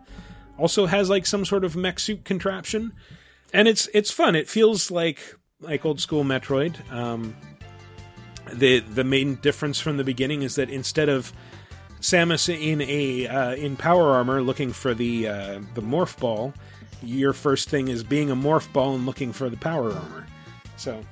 [0.58, 2.94] also has like some sort of mech suit contraption,
[3.52, 4.36] and it's it's fun.
[4.36, 6.92] It feels like like old school Metroid.
[6.92, 7.36] Um,
[8.52, 11.34] the the main difference from the beginning is that instead of
[12.00, 16.54] Samus in a uh, in power armor looking for the uh, the morph ball,
[17.04, 20.26] your first thing is being a morph ball and looking for the power armor.
[20.78, 21.04] So,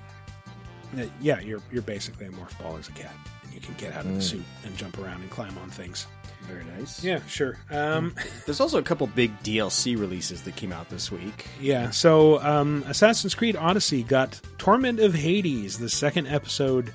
[0.97, 3.13] uh, yeah, you're you're basically a morph ball as a cat,
[3.43, 4.23] and you can get out of the Mm.
[4.23, 6.07] suit and jump around and climb on things.
[6.47, 7.03] Very nice.
[7.03, 7.57] Yeah, sure.
[7.69, 8.15] Um,
[8.47, 11.45] There's also a couple big DLC releases that came out this week.
[11.61, 16.91] Yeah, so um, Assassin's Creed Odyssey got Torment of Hades, the second episode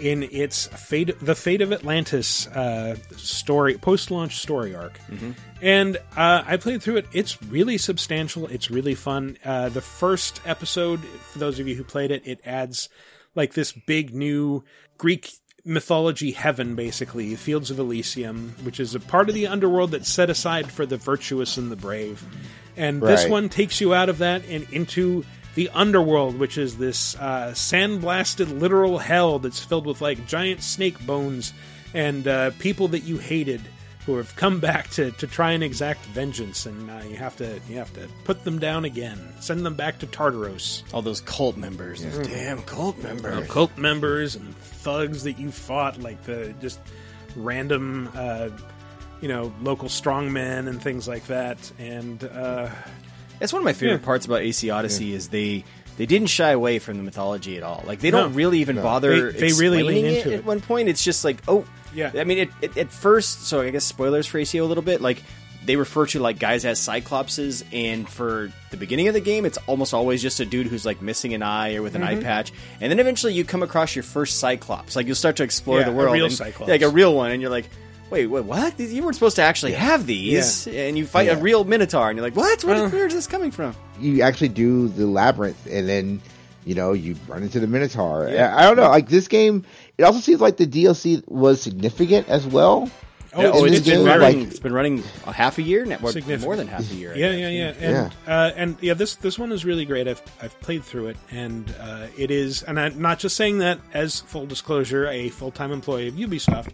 [0.00, 4.98] in its fate, the Fate of Atlantis uh, story, post-launch story arc.
[5.62, 7.06] And uh, I played through it.
[7.12, 8.46] It's really substantial.
[8.46, 9.38] It's really fun.
[9.44, 12.90] Uh, the first episode, for those of you who played it, it adds
[13.34, 14.64] like this big new
[14.98, 15.30] Greek
[15.64, 20.30] mythology heaven, basically, Fields of Elysium, which is a part of the underworld that's set
[20.30, 22.24] aside for the virtuous and the brave.
[22.76, 25.24] And this one takes you out of that and into
[25.56, 31.04] the underworld, which is this uh, sandblasted literal hell that's filled with like giant snake
[31.04, 31.52] bones
[31.94, 33.62] and uh, people that you hated
[34.04, 37.58] who have come back to, to try and exact vengeance, and uh, you have to
[37.68, 40.82] you have to put them down again, send them back to Tartaros.
[40.92, 43.48] All those cult members, those damn cult members.
[43.48, 46.80] cult members and thugs that you fought, like the just
[47.34, 48.50] random, uh,
[49.22, 52.22] you know, local strongmen and things like that, and.
[53.38, 54.04] That's one of my favorite Yeah.
[54.04, 55.64] parts about AC Odyssey is they
[55.98, 57.82] they didn't shy away from the mythology at all.
[57.86, 58.36] Like they don't No.
[58.36, 58.82] really even No.
[58.82, 59.32] bother.
[59.32, 60.88] They- they really explaining lean it into at one point.
[60.88, 61.64] It's just like oh
[61.94, 62.10] Yeah.
[62.14, 65.00] I mean, it, it, at first, so I guess spoilers for ACO a little bit.
[65.00, 65.22] Like
[65.64, 69.58] they refer to like guys as cyclopses, and for the beginning of the game, it's
[69.66, 72.22] almost always just a dude who's like missing an eye or with an eye Mhm.
[72.22, 74.94] patch, and then eventually you come across your first cyclops.
[74.94, 76.70] Like you'll start to explore Yeah, the a world, real and- Cyclops.
[76.70, 77.68] like a real one, and you're like.
[78.10, 78.78] Wait, wait, what?
[78.78, 82.24] You weren't supposed to actually have these, and you fight a real Minotaur, and you're
[82.26, 82.62] like, "What?
[82.64, 86.20] Where, where is this coming from?" you actually do the labyrinth and then
[86.66, 88.54] you know you run into the minotaur Yeah.
[88.54, 89.64] i don't know like this game
[89.96, 92.90] it also seems like the dlc was significant as well
[93.32, 94.40] Oh, In it's, it's been running.
[94.40, 96.42] like- it's been running a half a year now, or Significant.
[96.42, 97.14] more than half a year.
[97.14, 100.08] Yeah, yeah, yeah, and Uh, and yeah, this this one is really great.
[100.08, 103.78] I've I've played through it, and uh, it is, and I'm not just saying that
[103.92, 106.70] as full disclosure, a full time employee of Ubisoft,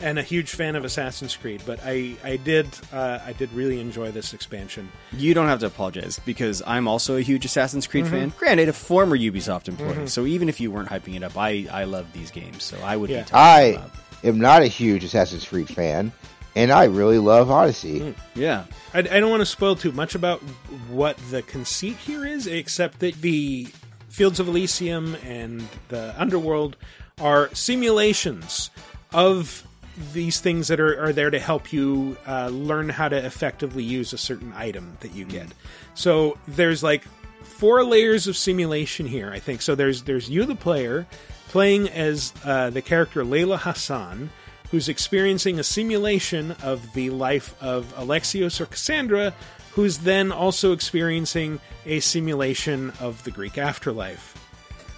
[0.00, 3.80] and a huge fan of Assassin's Creed, but I I did uh, I did really
[3.80, 4.90] enjoy this expansion.
[5.12, 8.10] You don't have to apologize because I'm also a huge Assassin's Creed Mhm.
[8.10, 8.32] fan.
[8.38, 10.08] Granted, a former Ubisoft employee, Mhm.
[10.08, 12.96] so even if you weren't hyping it up, I I love these games, so I
[12.96, 13.22] would be.
[13.32, 13.90] I about.
[14.24, 16.10] am not a huge assassin's creed fan
[16.56, 18.64] and i really love odyssey Yeah.
[18.94, 20.40] I, I don't want to spoil too much about
[20.88, 23.68] what the conceit here is, except that the
[24.08, 26.76] Fields of Elysium and the Underworld
[27.20, 28.70] are simulations
[29.12, 29.64] of
[30.12, 34.12] these things that are, are there to help you uh, learn how to effectively use
[34.12, 35.48] a certain item that you get.
[35.94, 37.04] So there's like
[37.42, 39.62] four layers of simulation here, I think.
[39.62, 41.06] So there's there's you, the player,
[41.48, 44.30] playing as uh, the character Layla Hassan,
[44.70, 49.32] who's experiencing a simulation of the life of Alexios or Cassandra,
[49.72, 54.33] who's then also experiencing a simulation of the Greek afterlife.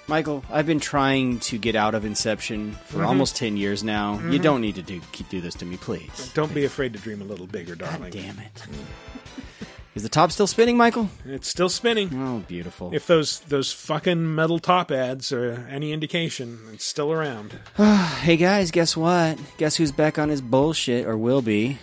[0.08, 3.06] Michael, I've been trying to get out of Inception for Mhm.
[3.06, 4.14] almost ten years now.
[4.30, 4.42] You Mhm.
[4.42, 6.30] don't need to do keep do this to me, please.
[6.34, 8.10] Don't be afraid to dream a little bigger, darling.
[8.12, 8.62] damn it.
[9.96, 11.08] Is the top still spinning, Michael?
[11.24, 12.10] It's still spinning.
[12.14, 12.90] Oh, beautiful.
[12.94, 17.58] If those those fucking metal top ads are any indication, it's still around.
[18.22, 19.38] hey guys, guess what?
[19.58, 21.78] Guess who's back on his bullshit, or will be?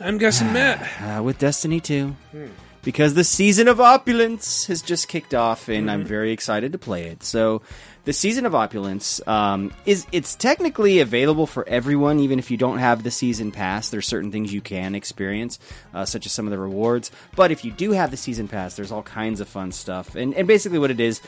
[0.00, 0.88] I'm guessing Matt.
[1.02, 2.16] Uh, with Destiny 2.
[2.30, 2.46] Hmm.
[2.82, 6.08] Because the season of opulence has just kicked off, and I'm Mhm.
[6.08, 7.22] very excited to play it.
[7.22, 7.62] So,
[8.04, 12.78] the season of opulence um, is it's technically available for everyone, even if you don't
[12.78, 13.90] have the season pass.
[13.90, 15.60] There's certain things you can experience,
[15.94, 17.12] uh, such as some of the rewards.
[17.36, 20.16] But if you do have the season pass, there's all kinds of fun stuff.
[20.16, 21.20] And and basically, what it is.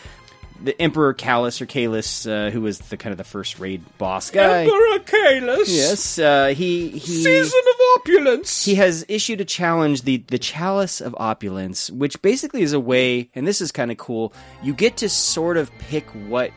[0.63, 4.31] The Emperor Callus or Calus, uh, who was the kind of the first raid boss
[4.31, 4.63] guy.
[4.63, 5.67] Emperor Calus.
[5.67, 8.65] Yes, uh, he he Season of opulence.
[8.65, 13.31] he has issued a challenge, the the Chalice of Opulence, which basically is a way,
[13.35, 14.33] and this is kind of cool.
[14.63, 16.51] You get to sort of pick what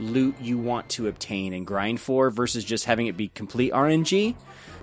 [0.00, 4.34] loot you want to obtain and grind for, versus just having it be complete RNG.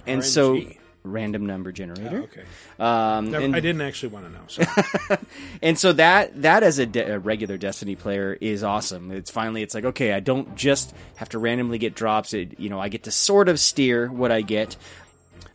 [0.07, 0.77] And so, RNG?
[1.03, 2.19] Random number generator.
[2.19, 2.43] Oh, okay.
[2.80, 4.39] Um, Never- and- I didn't actually want to know.
[4.47, 5.17] So.
[5.61, 9.11] and so that that as a, de- a regular Destiny player is awesome.
[9.11, 12.34] It's finally it's like okay, I don't just have to randomly get drops.
[12.34, 14.76] It, you know, I get to sort of steer what I get.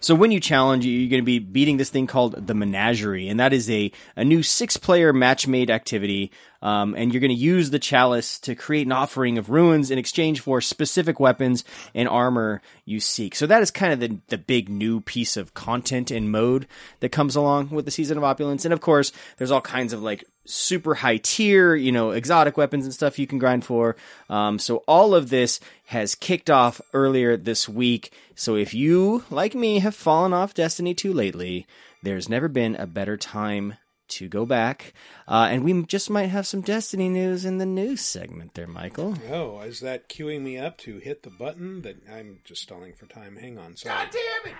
[0.04, 3.40] So when you challenge, you're going to be beating this thing called the Menagerie, and
[3.40, 6.30] that is a, a new six-player match-made activity.
[6.60, 9.98] Um, and you're going to use the chalice to create an offering of ruins in
[9.98, 11.64] exchange for specific weapons
[11.94, 13.34] and armor you seek.
[13.34, 16.66] So that is kind of the, the big new piece of content and mode
[17.00, 18.64] that comes along with the Season of Opulence.
[18.64, 22.84] And of course, there's all kinds of like super high tier, you know, exotic weapons
[22.84, 23.96] and stuff you can grind for.
[24.28, 28.12] Um, so all of this has kicked off earlier this week.
[28.34, 31.66] So if you, like me, have fallen off Destiny 2 lately,
[32.02, 33.76] there's never been a better time
[34.06, 34.92] to go back.
[35.26, 39.16] Uh, and we just might have some Destiny news in the news segment there, Michael.
[39.30, 41.82] Oh, is that queuing me up to hit the button?
[41.82, 43.36] That I'm just stalling for time.
[43.36, 43.76] Hang on.
[43.76, 43.94] Sorry.
[43.94, 44.52] God damn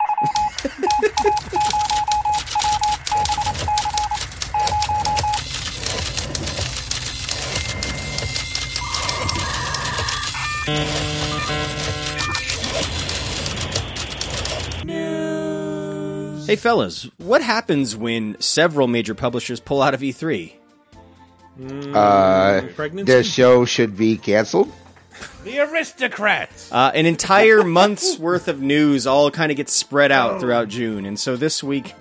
[0.73, 2.21] it!
[16.47, 20.53] Hey, fellas, what happens when several major publishers pull out of E E3?
[21.95, 23.13] uh pregnancy?
[23.13, 24.73] the show should be canceled
[25.45, 26.73] The aristocrats.
[26.73, 31.05] Uh, an entire month's worth of news all kind of gets spread out throughout June.
[31.05, 31.93] And so this week,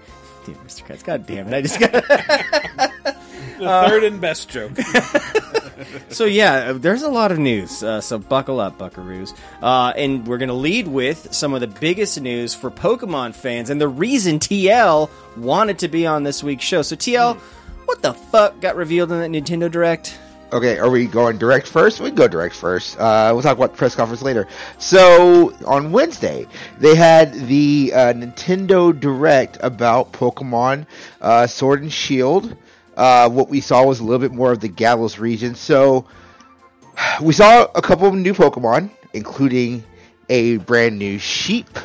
[0.46, 1.92] the aristocrats, god damn it, I just got.
[3.60, 4.72] The third and best joke.
[6.10, 7.84] so yeah, there's a lot of news.
[7.84, 9.34] Uh, so buckle up, Buckaroos.
[9.62, 13.80] Uh, and we're gonna lead with some of the biggest news for Pokemon fans, and
[13.80, 16.82] the reason TL wanted to be on this week's show.
[16.82, 17.38] So TL,
[17.86, 20.18] what the fuck got revealed in that Nintendo Direct?
[20.54, 22.00] Okay, are we going direct first?
[22.00, 23.00] We can go direct first.
[23.00, 24.48] Uh, we'll talk about the press conference later.
[24.78, 26.46] So on Wednesday,
[26.78, 30.86] they had the uh, Nintendo Direct about Pokemon
[31.22, 32.56] uh, Sword and Shield.
[32.96, 35.56] Uh, what we saw was a little bit more of the Galar region.
[35.56, 36.06] So
[37.22, 39.84] we saw a couple of new Pokemon, including
[40.30, 41.78] a brand new sheep,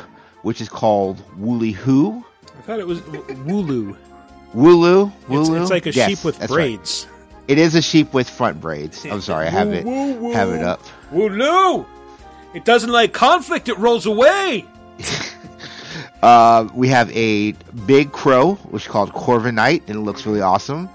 [0.43, 2.23] which is called Woolly Hoo.
[2.57, 3.97] I thought it was Wooloo.
[4.53, 5.11] Wooloo?
[5.11, 5.61] It's, Wooloo?
[5.61, 6.75] it's like a Yes, sheep with that's right.
[6.77, 7.07] braids.
[7.47, 9.05] It is a sheep with front braids.
[9.05, 9.85] I'm sorry, I have it
[10.33, 10.81] have it up.
[11.11, 11.85] Wooloo!
[12.53, 14.65] It doesn't like conflict, it rolls away!
[16.21, 17.53] Uh, we have a
[17.85, 20.89] big crow, which is called Corviknight, and it looks really awesome.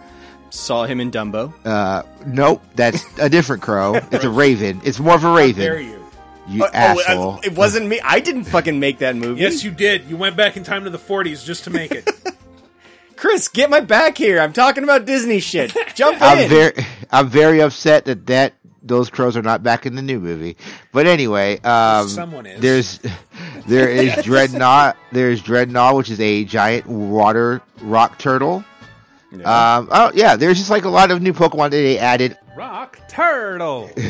[0.55, 1.53] Saw him in Dumbo.
[1.65, 3.95] Uh, nope, that's a different crow.
[4.13, 4.81] It's a raven.
[4.85, 5.63] It's more of a raven.
[5.65, 6.01] dare you.
[6.47, 7.31] You Oh, oh, asshole.
[7.35, 8.01] uh, it wasn't me.
[8.05, 9.41] I didn't fucking make that movie.
[9.41, 10.05] Yes, you did.
[10.05, 12.09] You went back in time to the 40s just to make it.
[13.17, 14.39] Chris, get my back here.
[14.41, 15.75] I'm talking about Disney shit.
[15.95, 16.49] Jump I'm in.
[16.49, 16.73] very,
[17.11, 20.57] I'm very upset that that those crows are not back in the new movie.
[20.93, 22.61] But anyway, um, Someone is.
[22.61, 23.01] There's,
[23.67, 24.95] there is Drednaw.
[25.11, 28.63] There's Drednaw, which is a giant water rock turtle.
[29.43, 32.37] Um, oh yeah, there's just like a lot of new Pokemon that they added.
[32.57, 33.91] Rock turtle.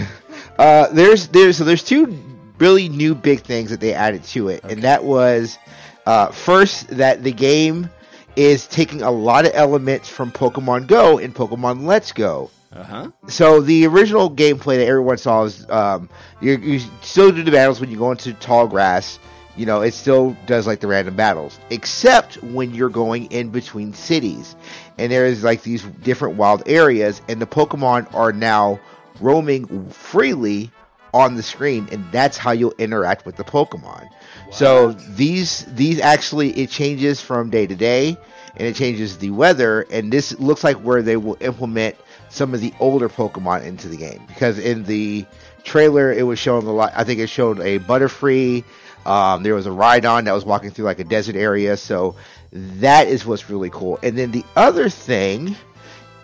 [0.56, 2.16] Uh, there's there's so there's two
[2.58, 5.58] really new big things that they added to it, and that was
[6.06, 7.90] uh, first that the game
[8.36, 12.50] is taking a lot of elements from Pokemon Go and Pokemon Let's Go.
[12.72, 13.10] Uh huh.
[13.26, 16.08] So the original gameplay that everyone saw is um,
[16.40, 19.18] you, you still do the battles when you go into tall grass.
[19.56, 23.94] You know, it still does like the random battles, except when you're going in between
[23.94, 24.56] cities,
[24.98, 28.80] and there's like these different wild areas, and the Pokemon are now
[29.20, 30.70] roaming freely
[31.12, 34.08] on the screen, and that's how you'll interact with the Pokemon.
[34.50, 38.16] So these these actually it changes from day to day,
[38.56, 41.96] and it changes the weather, and this looks like where they will implement
[42.28, 45.24] some of the older Pokemon into the game because in the
[45.62, 46.92] trailer it was showing a lot.
[46.96, 48.64] I think it showed a Butterfree.
[49.06, 52.16] Um, there was a Rhydon that was walking through like a desert area, so
[52.52, 53.98] that is what's really cool.
[54.02, 55.56] And then the other thing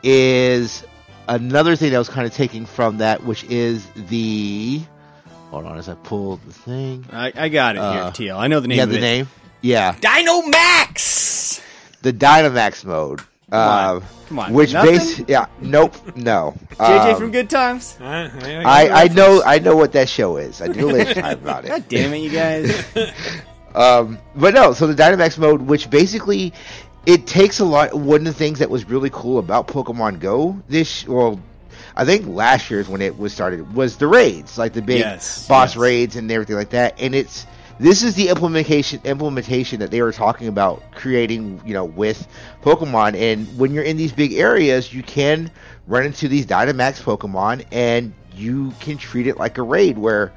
[0.03, 0.85] is
[1.29, 4.81] another thing that was kind of taking from that, which is the.
[5.51, 7.05] Hold on, as I pull the thing.
[7.13, 8.39] I, I got it Uh, here, TL.
[8.39, 9.01] I know the name Yeah, the it.
[9.01, 9.29] name.
[9.63, 11.61] Yeah, Dynamax!
[12.03, 13.21] the Dynamax mode.
[13.51, 13.97] Come on.
[13.97, 14.53] Uh, Come on.
[14.53, 14.93] Which Nothing?
[14.93, 15.23] base?
[15.27, 16.55] Yeah, nope, no.
[16.77, 17.99] JJ Um, from Good Times.
[18.01, 20.61] I, I know I know what that show is.
[20.63, 21.69] I do a laser time about it.
[21.69, 22.85] God damn it, you guys.
[23.73, 26.53] Um, but no, so the Dynamax mode, which basically
[27.07, 27.95] it takes a lot.
[27.95, 31.41] One of the things that was really cool about Pokemon Go this, well,
[31.95, 35.47] I think last year's when it was started was the raids, like the big Yes,
[35.47, 35.77] boss yes.
[35.77, 37.01] raids and everything like that.
[37.01, 37.47] And it's
[37.81, 42.29] this is the implementation implementation that they were talking about creating, you know, with
[42.63, 43.17] Pokemon.
[43.17, 45.51] And when you're in these big areas, you can
[45.87, 50.31] run into these Dynamax Pokemon, and you can treat it like a raid where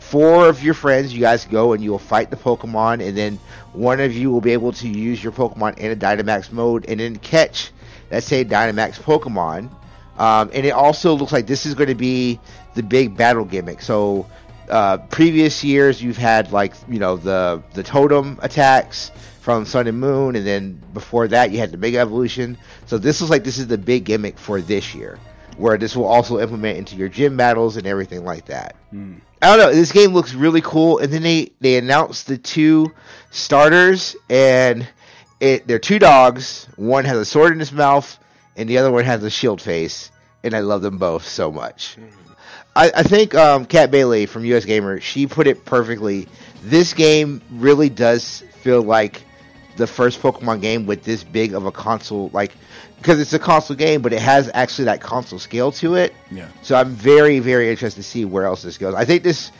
[0.00, 3.38] four of your friends, you guys go and you'll fight the Pokemon, and then
[3.72, 7.00] one of you will be able to use your Pokemon in a Dynamax mode and
[7.00, 7.72] then catch,
[8.10, 9.70] let's say, Dynamax Pokemon.
[10.18, 12.38] Um, and it also looks like this is going to be
[12.74, 13.80] the big battle gimmick.
[13.80, 14.26] So,
[14.72, 20.00] uh, previous years you've had like you know the the totem attacks from Sun and
[20.00, 22.56] Moon, and then before that you had the Mega Evolution.
[22.86, 25.18] So this looks like this is the big gimmick for this year,
[25.58, 28.74] where this will also implement into your gym battles and everything like that.
[29.42, 29.74] I don't know.
[29.74, 32.92] This game looks really cool, and then they they announced the two
[33.30, 34.88] starters, and
[35.38, 36.66] it they're two dogs.
[36.76, 38.18] One has a sword in his mouth,
[38.56, 40.10] and the other one has a shield face,
[40.42, 41.98] and I love them both so much.
[42.74, 46.28] I, I think um, Kat Bailey from US Gamer she put it perfectly.
[46.62, 49.22] This game really does feel like
[49.76, 52.52] the first Pokemon game with this big of a console, like
[52.98, 56.14] because it's a console game, but it has actually that console scale to it.
[56.30, 56.48] Yeah.
[56.62, 58.94] So I'm very, very interested to see where else this goes.
[58.94, 59.50] I think this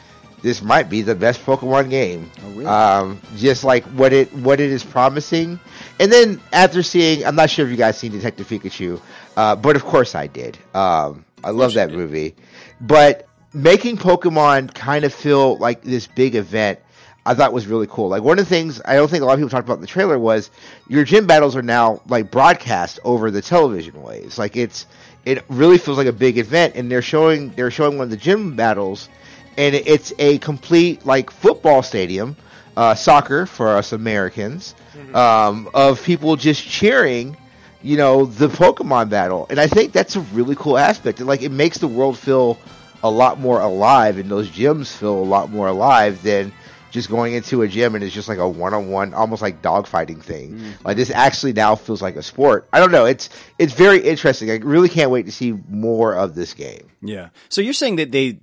[0.42, 2.30] this might be the best Pokemon game.
[2.42, 2.66] Oh, really?
[2.66, 5.58] Um, just like what it what it is promising.
[5.98, 9.00] And then after seeing, I'm not sure if you guys seen Detective Pikachu,
[9.36, 10.58] uh, but of course I did.
[10.74, 12.36] Um, I love that movie.
[12.82, 16.80] But making Pokemon kind of feel like this big event.
[17.24, 18.08] I thought was really cool.
[18.08, 19.80] Like one of the things I don't think a lot of people talked about in
[19.80, 20.50] the trailer was
[20.88, 24.38] your gym battles are now like broadcast over the television waves.
[24.38, 24.86] Like it's
[25.24, 28.16] it really feels like a big event, and they're showing they're showing one of the
[28.16, 29.08] gym battles,
[29.56, 32.36] and it's a complete like football stadium,
[32.76, 34.74] uh, soccer for us Americans,
[35.14, 37.36] um, of people just cheering,
[37.82, 39.46] you know, the Pokemon battle.
[39.50, 41.18] And I think that's a really cool aspect.
[41.18, 42.58] And like it makes the world feel
[43.02, 46.52] a lot more alive and those gyms feel a lot more alive than
[46.92, 50.52] just going into a gym and it's just like a one-on-one almost like dogfighting thing
[50.52, 50.70] mm-hmm.
[50.84, 54.50] like this actually now feels like a sport i don't know it's it's very interesting
[54.50, 57.30] i really can't wait to see more of this game Yeah.
[57.48, 58.38] So you're saying that they,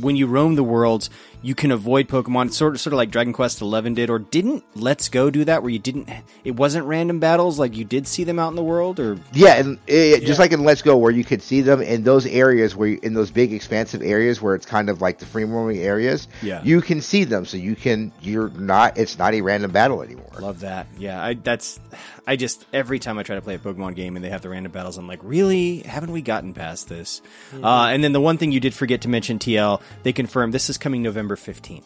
[0.00, 1.10] when you roam the worlds,
[1.44, 4.64] you can avoid Pokemon, sort of, sort of like Dragon Quest XI did, or didn't
[4.74, 6.08] Let's Go do that, where you didn't,
[6.42, 9.56] it wasn't random battles, like you did see them out in the world, or Yeah,
[9.56, 12.74] and it, just like in Let's Go, where you could see them in those areas
[12.74, 15.78] where, you, in those big expansive areas where it's kind of like the free roaming
[15.78, 16.28] areas.
[16.42, 16.62] Yeah.
[16.64, 18.10] you can see them, so you can.
[18.22, 18.96] You're not.
[18.96, 20.30] It's not a random battle anymore.
[20.40, 20.86] Love that.
[20.98, 21.78] Yeah, I that's
[22.26, 24.48] I just every time I try to play a Pokemon game and they have the
[24.48, 25.80] random battles, I'm like, really?
[25.80, 27.20] Haven't we gotten past this?
[27.52, 27.64] Mhm.
[27.64, 30.70] Uh, and then the one thing you did forget to mention, TL, they confirmed this
[30.70, 31.84] is coming November 15th.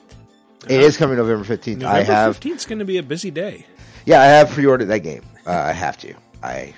[0.68, 1.82] It is coming November fifteenth.
[1.84, 2.40] I November have.
[2.40, 3.64] 15th is going to be a busy day.
[4.06, 5.22] Yeah, I have pre-ordered that game.
[5.46, 6.14] Uh, I have to.
[6.42, 6.74] I,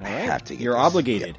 [0.00, 0.54] I have to.
[0.54, 0.82] Get You're this.
[0.82, 1.36] obligated.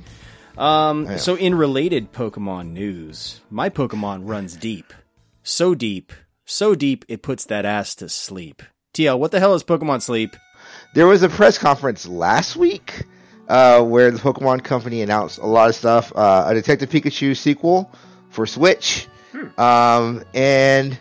[0.58, 4.94] Um, so, in related Pokemon news, my Pokemon runs deep.
[5.44, 6.14] So deep,
[6.46, 8.64] so deep, it puts that ass to sleep.
[8.94, 10.36] TL, what the hell is Pokemon Sleep?
[10.96, 13.04] There was a press conference last week
[13.50, 16.14] uh, where the Pokemon Company announced a lot of stuff.
[16.16, 17.92] Uh, a Detective Pikachu sequel
[18.30, 19.10] for Switch,
[19.58, 20.94] um, and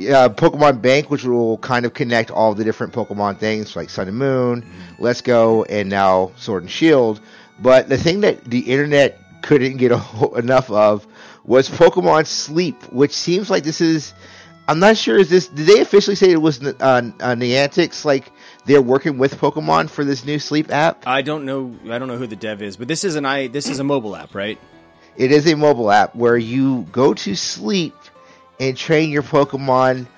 [0.00, 4.08] uh, Pokemon Bank, which will kind of connect all the different Pokemon things like Sun
[4.08, 4.66] and Moon,
[4.98, 7.20] Let's Go, and now Sword and Shield.
[7.60, 11.06] But the thing that the internet couldn't get ho- enough of
[11.44, 14.14] was Pokemon Sleep, which seems like this is.
[14.68, 15.18] I'm not sure.
[15.18, 15.48] Is this?
[15.48, 17.00] Did they officially say it was uh, uh,
[17.34, 18.04] Niantic's?
[18.04, 18.32] Like
[18.64, 21.06] they're working with Pokemon for this new sleep app.
[21.06, 21.76] I don't know.
[21.90, 23.46] I don't know who the dev is, but this is an I.
[23.46, 24.58] This is a mobile app, right?
[25.16, 27.94] It is a mobile app where you go to sleep
[28.60, 30.08] and train your Pokemon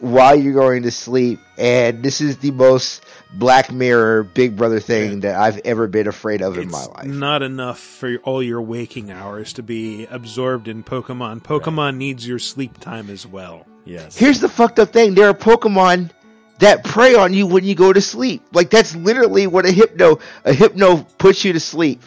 [0.00, 1.40] while you're going to sleep.
[1.56, 3.04] And this is the most
[3.34, 7.06] Black Mirror Big Brother thing that I've ever been afraid of in my life.
[7.06, 11.42] Not enough for all your waking hours to be absorbed in Pokemon.
[11.42, 13.66] Pokemon needs your sleep time as well.
[13.88, 14.16] Yes.
[14.16, 16.10] Here's the fucked up thing: there are Pokemon
[16.58, 18.42] that prey on you when you go to sleep.
[18.52, 22.02] Like that's literally what a hypno a hypno puts you to sleep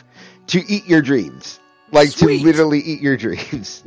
[0.47, 1.59] to eat your dreams.
[1.91, 2.39] Like Sweet.
[2.39, 3.83] to literally eat your dreams.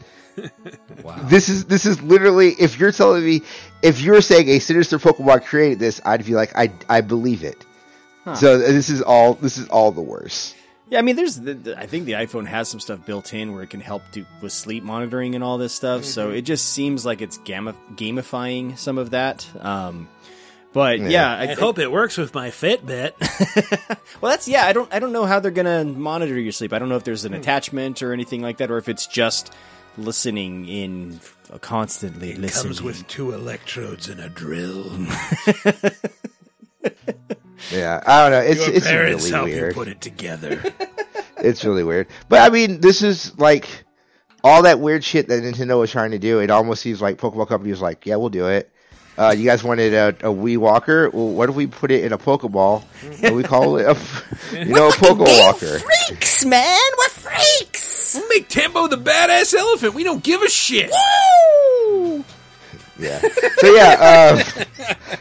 [1.04, 1.16] wow.
[1.24, 3.42] This is this is literally if you're telling me
[3.82, 7.64] if you're saying a sinister Pokemon created this, I'd be like I I believe it.
[8.24, 8.34] Huh.
[8.34, 10.56] So this is all this is all the worst.
[10.94, 11.40] Yeah, I mean, there's.
[11.40, 14.02] The, the, I think the iPhone has some stuff built in where it can help
[14.12, 16.04] do with sleep monitoring and all this stuff.
[16.04, 16.36] So Mhm.
[16.36, 19.44] it just seems like it's gamma, gamifying some of that.
[19.60, 20.06] Um,
[20.72, 23.12] but yeah, I, think- hope it works with my Fitbit.
[24.20, 24.64] Well, that's yeah.
[24.66, 24.92] I don't.
[24.94, 26.72] I don't know how they're gonna monitor your sleep.
[26.72, 29.52] I don't know if there's an attachment or anything like that, or if it's just
[29.98, 31.18] listening in
[31.52, 32.30] uh, constantly.
[32.30, 32.64] It listening.
[32.64, 34.84] comes with two electrodes and a drill.
[37.72, 38.40] Yeah, I don't know.
[38.50, 39.72] It's Your it's parents really help weird.
[39.72, 40.62] you put it together.
[41.38, 42.08] it's really weird.
[42.28, 43.68] But I mean, this is like
[44.42, 46.40] all that weird shit that Nintendo was trying to do.
[46.40, 48.70] It almost seems like Pokemon Company was like, "Yeah, we'll do it."
[49.16, 51.08] Uh, you guys wanted a, a Wii Walker?
[51.10, 52.82] Well, what if we put it in a Pokeball
[53.22, 53.96] and we call it a,
[54.58, 55.80] you know, a Pokewalker?
[56.08, 56.80] Freaks, man!
[56.98, 58.16] We're freaks!
[58.16, 59.94] We'll make Tembo the badass elephant.
[59.94, 60.90] We don't give a shit.
[62.98, 63.20] Yeah.
[63.58, 64.64] So yeah, um,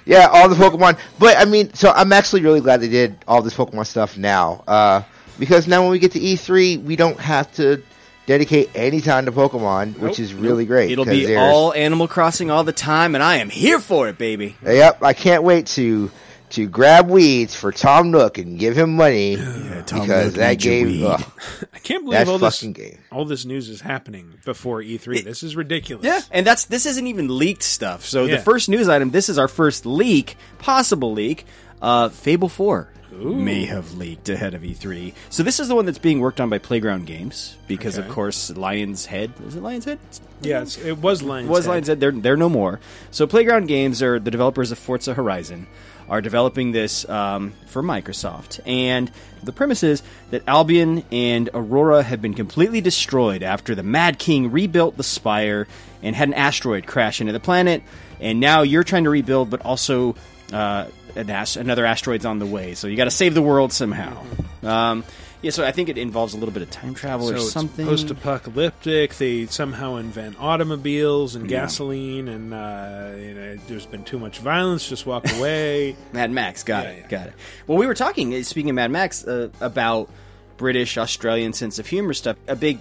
[0.06, 1.00] yeah, all the Pokemon.
[1.20, 4.64] But I mean, so I'm actually really glad they did all this Pokemon stuff now,
[4.68, 5.02] uh,
[5.40, 7.82] because now when we get to E3, we don't have to
[8.26, 10.92] dedicate any time to Pokemon, which is really great.
[10.92, 14.18] It'll be there's- all Animal Crossing all the time, and I am here for it,
[14.18, 14.56] baby.
[14.66, 16.10] Yep, I can't wait to
[16.54, 19.92] to grab weeds for Tom Nook and give him money because
[20.32, 20.88] Nook that game.
[20.88, 21.04] weed.
[21.06, 21.24] ugh,
[21.74, 23.00] I can't believe all this game.
[23.12, 25.24] all this news is happening before E3.
[25.24, 26.06] this is ridiculous.
[26.06, 28.06] Yeah, and that's this isn't even leaked stuff.
[28.06, 28.38] So Yeah.
[28.38, 31.46] the first news item, this is our first leak, possible leak.
[31.82, 35.14] Uh, Fable Four may have leaked ahead of E3.
[35.30, 38.50] So this is the one that's being worked on by Playground Games because, of course,
[38.52, 40.00] Lion's Head is it Lion's Head?
[40.42, 41.48] Yeah, it was Lions.
[41.48, 41.70] It was Head.
[41.72, 42.00] Lion's Head.
[42.00, 42.80] They're they're no more.
[43.12, 45.68] So Playground Games are the developers of Forza Horizon
[46.10, 49.12] are developing this um, for Microsoft, and
[49.44, 54.52] the premise is that Albion and Aurora have been completely destroyed after the Mad King
[54.52, 55.68] rebuilt the Spire
[56.02, 57.84] and had an asteroid crash into the planet,
[58.20, 60.16] and now you're trying to rebuild, but also
[60.52, 64.24] uh, an another asteroid's on the way, so you got to save the world somehow.
[64.64, 65.04] Um,
[65.44, 67.86] yeah, so I think it involves a little bit of time travel So or something.
[67.86, 69.16] post-apocalyptic.
[69.18, 71.62] They somehow invent automobiles and Yeah.
[71.62, 74.88] gasoline, and uh, you know, there's been too much violence.
[74.88, 75.96] Just walk away.
[76.12, 77.34] Mad Max, got it, got it.
[77.68, 80.10] Well, we were talking, uh, speaking of Mad Max, uh, about
[80.58, 82.38] British Australian sense of humor stuff.
[82.48, 82.80] A big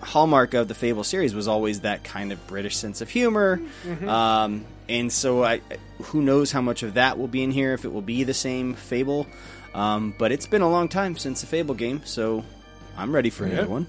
[0.00, 3.60] hallmark of the Fable series was always that kind of British sense of humor.
[3.86, 4.08] Mhm.
[4.08, 5.60] Um, and so, I,
[6.02, 7.72] who knows how much of that will be in here?
[7.72, 9.26] If it will be the same Fable.
[9.74, 12.44] Um, but it's been a long time since a Fable game, so
[12.96, 13.86] I'm ready for another one.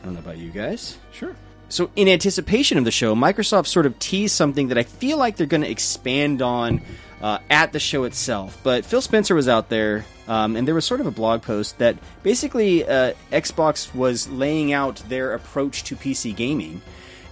[0.00, 0.98] I don't know about you guys.
[1.12, 1.34] Sure.
[1.68, 5.36] So, in anticipation of the show, Microsoft sort of teased something that I feel like
[5.36, 6.82] they're going to expand on
[7.22, 8.58] uh, at the show itself.
[8.62, 11.78] But Phil Spencer was out there, um, and there was sort of a blog post
[11.78, 16.82] that basically uh, Xbox was laying out their approach to PC gaming.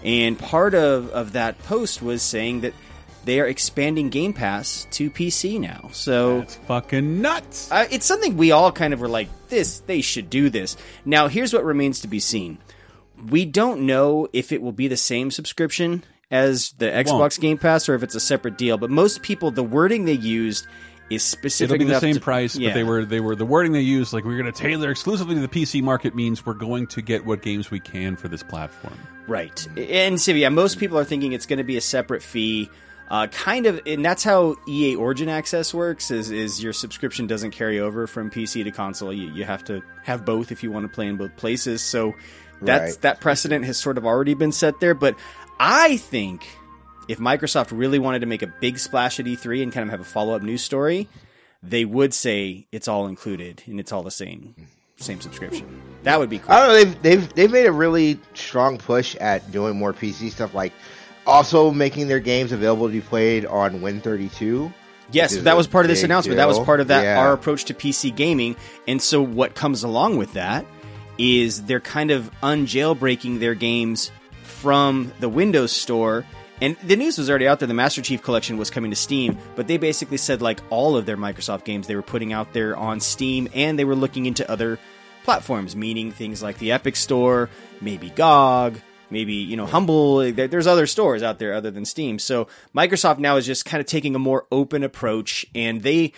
[0.03, 2.75] And part of, of that post was saying that
[3.25, 5.91] they are expanding Game Pass to PC now.
[5.93, 7.71] So That's fucking nuts.
[7.71, 10.77] uh, it's something we all kind of were like, this, they should do this.
[11.05, 12.59] Now, here's what remains to be seen.
[13.29, 17.41] We don't know if it will be the same subscription as the Xbox won't.
[17.41, 18.79] Game Pass or if it's a separate deal.
[18.79, 20.67] But most people, the wording they used
[21.11, 22.71] is specific It'll be the same to- price, yeah.
[22.71, 25.35] but they were they were the wording they used like we're going to tailor exclusively
[25.35, 28.43] to the PC market means we're going to get what games we can for this
[28.43, 28.99] platform.
[29.29, 29.69] Right.
[29.77, 32.71] And so, yeah, most people are thinking it's going to be a separate fee.
[33.13, 36.11] Uh, kind of, and that's how EA Origin Access works.
[36.11, 39.13] Is is your subscription doesn't carry over from PC to console.
[39.13, 41.83] You, you have to have both if you want to play in both places.
[41.83, 42.15] So
[42.63, 43.03] that's Right.
[43.03, 44.95] that precedent has sort of already been set there.
[44.95, 45.15] But
[45.61, 46.47] I think
[47.07, 50.01] if Microsoft really wanted to make a big splash at E3 and kind of have
[50.01, 51.07] a follow up news story,
[51.63, 54.55] they would say it's all included and it's all the same
[54.97, 55.83] same subscription.
[56.05, 56.51] That would be cool.
[56.55, 56.75] I don't know.
[56.85, 60.73] They've they've they've made a really strong push at doing more PC stuff, like
[61.27, 64.73] also making their games available to be played on Win32.
[65.11, 66.37] Yes, that was part of this announcement.
[66.39, 67.19] That was part of that Yeah.
[67.21, 68.57] our approach to PC gaming.
[68.89, 70.65] And so what comes along with that
[71.19, 74.11] is they're kind of unjailbreaking their games
[74.43, 76.25] from the Windows Store.
[76.63, 77.67] And the news was already out there.
[77.69, 81.05] The Master Chief Collection was coming to Steam, but they basically said like all of
[81.07, 84.49] their Microsoft games they were putting out there on Steam, and they were looking into
[84.51, 84.79] other
[85.25, 87.51] platforms, meaning things like the Epic Store,
[87.81, 88.81] maybe GOG,
[89.13, 90.33] maybe you know Humble.
[90.33, 92.19] There's other stores out there other than Steam.
[92.19, 96.13] So Microsoft now is just kind of taking a more open approach, and they,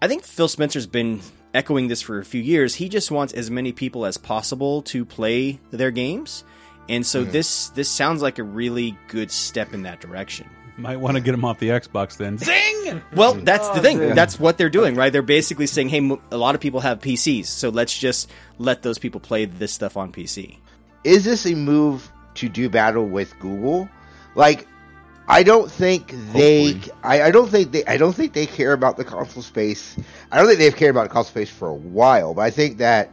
[0.00, 1.20] I think Phil Spencer's been
[1.52, 2.74] echoing this for a few years.
[2.76, 6.44] He just wants as many people as possible to play their games,
[6.88, 7.32] and so Mhm.
[7.32, 10.48] this this sounds like a really good step in that direction.
[10.78, 12.36] Might want to get them off the Xbox then.
[12.36, 13.00] Zing!
[13.14, 13.98] Well, that's the Oh, thing.
[13.98, 14.14] man.
[14.14, 15.10] That's what they're doing, right?
[15.10, 18.28] They're basically saying, "Hey, a lot of people have PCs, so let's just
[18.58, 20.58] let those people play this stuff on PC."
[21.04, 23.88] is this a move to do battle with Google?
[24.34, 24.66] Like,
[25.28, 26.80] I don't think they.
[27.02, 27.84] I, I don't think they.
[27.86, 29.96] I don't think they care about the console space.
[30.30, 32.34] I don't think they've cared about the console space for a while.
[32.34, 33.10] But I think that.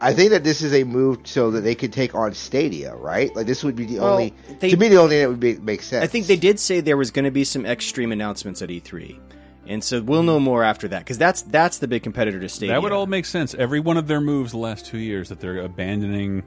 [0.00, 3.34] I think that this is a move so that they could take on Stadia, right?
[3.34, 5.40] Like this would be the Well, only they- to me the only thing that would
[5.40, 6.04] be, make sense.
[6.04, 9.18] I think they did say there was going to be some extreme announcements at E3,
[9.66, 12.74] and so we'll know more after that because that's that's the big competitor to Stadia.
[12.74, 13.54] That would all make sense.
[13.54, 16.42] Every one of their moves the last two years that they're abandoning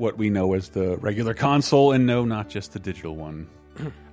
[0.00, 3.46] what we know as the regular console and no, not just the digital one.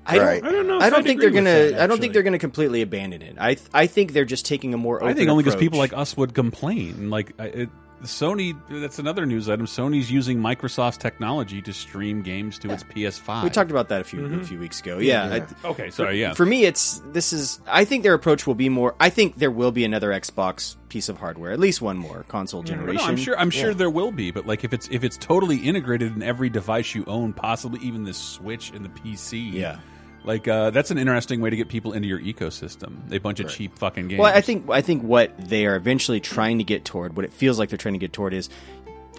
[0.06, 1.50] I don't, I don't know I don't I'd think they're gonna.
[1.72, 3.36] that, I don't think they're gonna completely abandon it.
[3.38, 4.98] I th- I think they're just taking a more.
[4.98, 7.10] Open I think only because people like us would complain.
[7.10, 7.70] Like it,
[8.04, 9.66] Sony, that's another news item.
[9.66, 13.44] Sony's using Microsoft's technology to stream games to its PS5.
[13.44, 14.44] We talked about that a few a mm-hmm.
[14.44, 15.00] few weeks ago.
[15.00, 15.28] Yeah.
[15.36, 15.46] Yeah.
[15.64, 16.34] I- Okay, sorry, for- yeah.
[16.34, 17.60] For me, it's this is.
[17.68, 18.96] I think their approach will be more.
[19.00, 22.64] I think there will be another Xbox piece of hardware, at least one more console
[22.64, 22.96] generation.
[22.96, 23.38] No, I'm sure.
[23.38, 23.78] I'm sure Yeah.
[23.78, 27.04] there will be, but like if it's if it's totally integrated in every device you
[27.08, 29.54] own, possibly even the Switch and the PC.
[29.54, 29.80] Yeah.
[30.28, 33.10] Like uh, that's an interesting way to get people into your ecosystem.
[33.14, 34.20] A bunch of cheap fucking games.
[34.20, 37.32] Well, I think I think what they are eventually trying to get toward, what it
[37.32, 38.50] feels like they're trying to get toward, is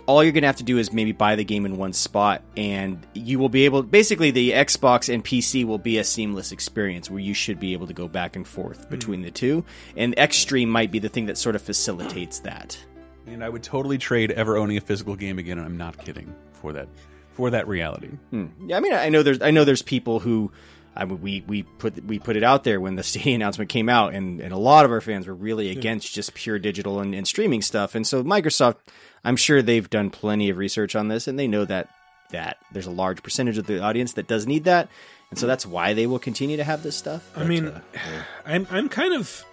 [0.04, 2.42] all you're going to have to do is maybe buy the game in one spot,
[2.58, 3.82] and you will be able.
[3.82, 7.86] Basically, the Xbox and PC will be a seamless experience where you should be able
[7.86, 9.64] to go back and forth between the two.
[9.96, 12.78] And Xtreme might be the thing that sort of facilitates that.
[13.26, 15.56] and I would totally trade ever owning a physical game again.
[15.56, 16.88] And I'm not kidding for that
[17.32, 18.10] for that reality.
[18.30, 18.48] Hmm.
[18.66, 20.52] Yeah, I mean, I know there's I know there's people who.
[20.98, 23.88] I mean, we, we put we put it out there when the Stadia announcement came
[23.88, 27.14] out, and, and a lot of our fans were really against just pure digital and,
[27.14, 27.94] and streaming stuff.
[27.94, 28.76] And so Microsoft,
[29.24, 31.88] I'm sure they've done plenty of research on this, and they know that
[32.30, 34.88] that there's a large percentage of the audience that does need that,
[35.30, 37.30] and so that's why they will continue to have this stuff.
[37.36, 37.80] I mean, uh,
[38.44, 39.44] I'm I'm kind of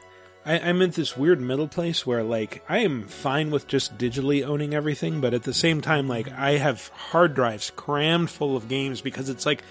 [0.46, 4.44] I, I'm in this weird middle place where like I am fine with just digitally
[4.44, 8.68] owning everything, but at the same time, like I have hard drives crammed full of
[8.68, 9.64] games because it's like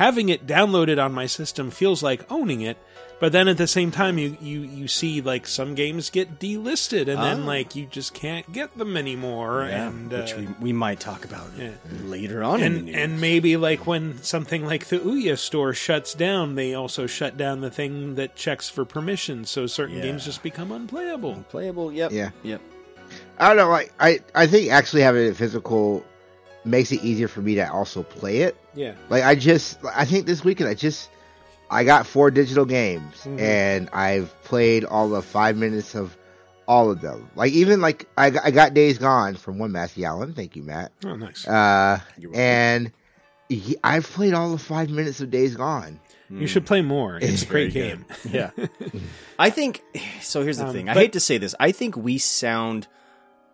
[0.00, 2.78] having it downloaded on my system feels like owning it.
[3.20, 7.00] But then at the same time, you, you, you see like some games get delisted,
[7.00, 7.46] and then Ah.
[7.46, 9.66] like you just can't get them anymore.
[9.68, 11.72] Yeah, and which uh, we, we might talk about Yeah.
[12.04, 12.62] later on.
[12.62, 12.96] in the and news.
[12.96, 17.60] and maybe like when something like the Ouya store shuts down, they also shut down
[17.60, 20.04] the thing that checks for permission, so certain Yeah.
[20.04, 21.34] games just become unplayable.
[21.34, 22.30] Unplayable, yep, Yeah.
[22.42, 22.62] yep.
[23.38, 23.68] I don't know.
[23.68, 26.02] Like I, I think actually having it physical
[26.64, 28.56] makes it easier for me to also play it.
[28.74, 28.94] Yeah.
[29.08, 31.10] Like I just, I think this weekend I just,
[31.70, 33.40] I got four digital games Mhm.
[33.40, 36.16] and I've played all the five minutes of
[36.68, 37.30] all of them.
[37.34, 40.34] Like even like I, got- I got Days Gone from one Matthew Allen.
[40.34, 40.92] Thank you, Matt.
[41.04, 41.46] Oh, nice.
[41.48, 42.00] Uh,
[42.34, 42.92] and
[43.48, 45.98] he, I've played all the five minutes of Days Gone.
[46.32, 47.18] You should play more.
[47.20, 48.04] It's a great game.
[48.28, 48.50] Yeah.
[49.38, 49.82] I think
[50.20, 50.42] so.
[50.44, 50.88] Here's the Um, thing.
[50.88, 51.56] I but- hate to say this.
[51.58, 52.86] I think we sound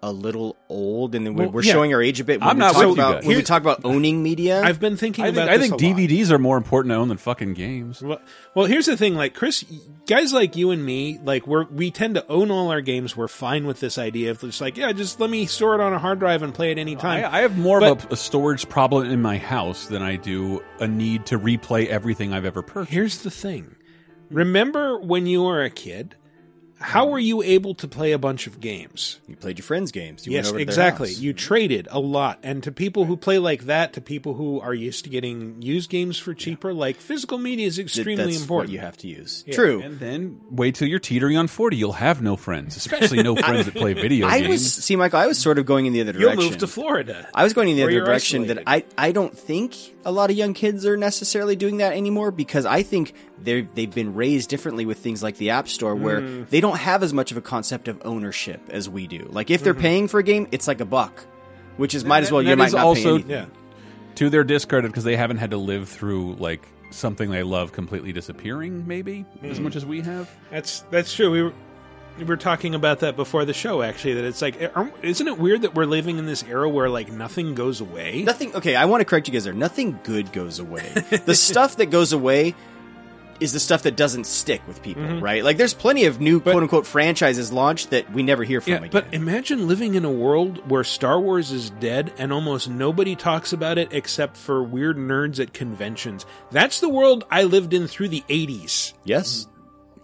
[0.07, 1.73] a little old, and then we're, Well, we're yeah.
[1.73, 2.41] showing our age a bit.
[2.41, 3.27] When I'm we not talk with you about guys.
[3.27, 4.62] when we talk about owning media.
[4.62, 5.97] I've been thinking I think, about I think a lot.
[5.97, 8.01] DVDs are more important to own than fucking games.
[8.03, 8.20] Well,
[8.55, 9.15] well, here's the thing.
[9.16, 9.65] Like Chris,
[10.07, 13.16] guys like you and me, like we're we tend to own all our games.
[13.16, 15.93] We're fine with this idea of just like, yeah, just let me store it on
[15.93, 17.24] a hard drive and play it anytime.
[17.24, 20.16] I, I have more But of a, a storage problem in my house than I
[20.16, 22.93] do a need to replay everything I've ever purchased.
[22.93, 23.74] Here's the thing.
[24.31, 26.16] Remember when you were a kid?
[26.78, 29.19] How were you able to play a bunch of games?
[29.27, 30.27] You played your friends' games.
[30.27, 31.09] You yes, went over to their exactly.
[31.09, 31.19] house.
[31.19, 34.74] You traded a lot, and to people who play like that, to people who are
[34.74, 38.69] used to getting used games for cheaper, like physical media is extremely That's important.
[38.70, 39.43] what you have to use.
[39.47, 39.55] Yeah.
[39.55, 39.81] True.
[39.81, 41.77] And then wait till you're teetering on 40.
[41.77, 44.51] You'll have no friends, especially no friends that play video I games.
[44.51, 45.20] was see, Michael.
[45.20, 46.40] I was sort of going in the other direction.
[46.40, 47.27] You'll move to Florida.
[47.35, 48.62] I was going in the other you're direction that.
[48.66, 49.74] I, I don't think
[50.07, 53.12] a lot of young kids are necessarily doing that anymore because I think
[53.43, 56.49] they they've been raised differently with things like the App Store where Mm.
[56.49, 59.27] they don't have as much of a concept of ownership as we do.
[59.31, 59.81] Like if they're Mhm.
[59.81, 61.27] paying for a game, it's like a buck,
[61.77, 63.51] which is might as well And you that might is not also pay anything.
[64.15, 68.12] to their discredit because they haven't had to live through like something they love completely
[68.12, 69.65] disappearing, maybe as Mm.
[69.65, 70.31] much as we have.
[70.53, 71.31] That's that's true.
[71.33, 71.53] We were
[72.19, 73.83] we were talking about that before the show.
[73.83, 74.73] Actually, that it's like,
[75.03, 78.23] isn't it weird that we're living in this era where like nothing goes away?
[78.23, 78.55] Nothing.
[78.55, 79.53] Okay, I want to correct you guys there.
[79.53, 80.89] Nothing good goes away.
[81.27, 82.55] the stuff that goes away
[83.39, 85.21] is the stuff that doesn't stick with people, Mhm.
[85.21, 85.45] right?
[85.45, 88.77] Like there's plenty of new quote unquote franchises launched that we never hear from Yeah,
[88.79, 88.89] again.
[88.91, 93.53] but imagine living in a world where Star Wars is dead and almost nobody talks
[93.53, 96.25] about it except for weird nerds at conventions.
[96.51, 98.95] That's the world I lived in through the 80s.
[99.05, 99.47] Yes.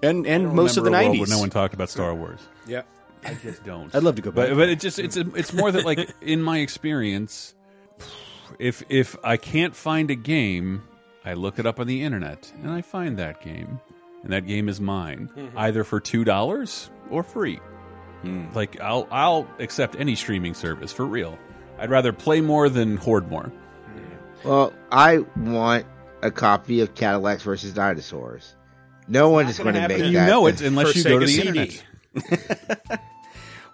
[0.03, 1.21] And and most of the remember a world 90s.
[1.21, 2.41] where no one talked about Star Wars.
[2.67, 2.83] Yeah.
[3.25, 3.95] I just don't.
[3.95, 4.49] I'd love to go back.
[4.49, 7.55] But but it just it's it's more that like in my experience,
[8.59, 10.83] if if I can't find a game,
[11.25, 13.81] I look it up on the internet and I find that game,
[14.25, 15.51] and that game is mine, Mhm.
[15.57, 17.61] either for two dollars or free.
[18.23, 18.47] Hmm.
[18.55, 21.39] Like I'll I'll accept any streaming service for real.
[21.79, 23.53] I'd rather play more than hoard more.
[24.45, 25.87] Well, I want
[26.23, 28.57] a copy of Cadillacs versus Dinosaurs.
[29.09, 30.27] No one is going to make You that.
[30.27, 31.83] know it unless you go to the CD.
[32.15, 33.01] internet.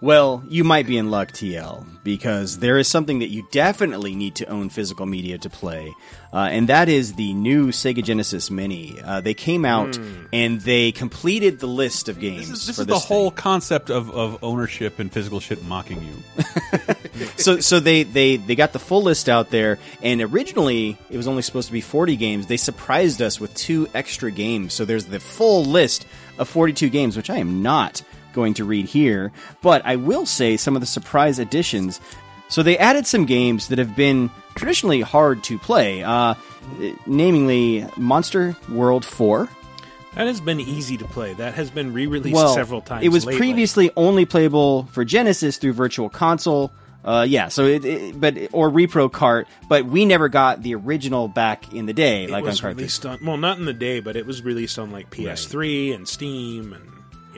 [0.01, 4.35] Well, you might be in luck, TL, because there is something that you definitely need
[4.35, 5.93] to own physical media to play,
[6.31, 8.97] uh, and that is the new Sega Genesis Mini.
[9.03, 10.25] Uh, they came out Hmm.
[10.31, 12.47] and they completed the list of games.
[12.49, 13.07] This is, this is the thing.
[13.07, 16.43] whole concept of, of ownership and physical shit mocking you.
[17.37, 21.27] so so they, they they got the full list out there and originally it was
[21.27, 25.05] only supposed to be 40 games they surprised us with two extra games so there's
[25.05, 26.05] the full list
[26.37, 28.01] of 42 games which i am not
[28.33, 29.31] going to read here
[29.61, 31.99] but i will say some of the surprise additions
[32.47, 36.33] so they added some games that have been traditionally hard to play uh,
[37.05, 39.47] namely monster world 4
[40.15, 41.33] That has been easy to play.
[41.33, 43.05] That has been re-released well, several times.
[43.05, 43.37] It was lately.
[43.37, 46.71] previously only playable for Genesis through Virtual Console.
[47.05, 51.27] Uh, yeah, so it, it, but or Repro Cart, but we never got the original
[51.29, 52.77] back in the day, It like on cartridge.
[52.77, 56.73] released well, not in the day, but it was released on like PS3 and Steam
[56.73, 56.91] and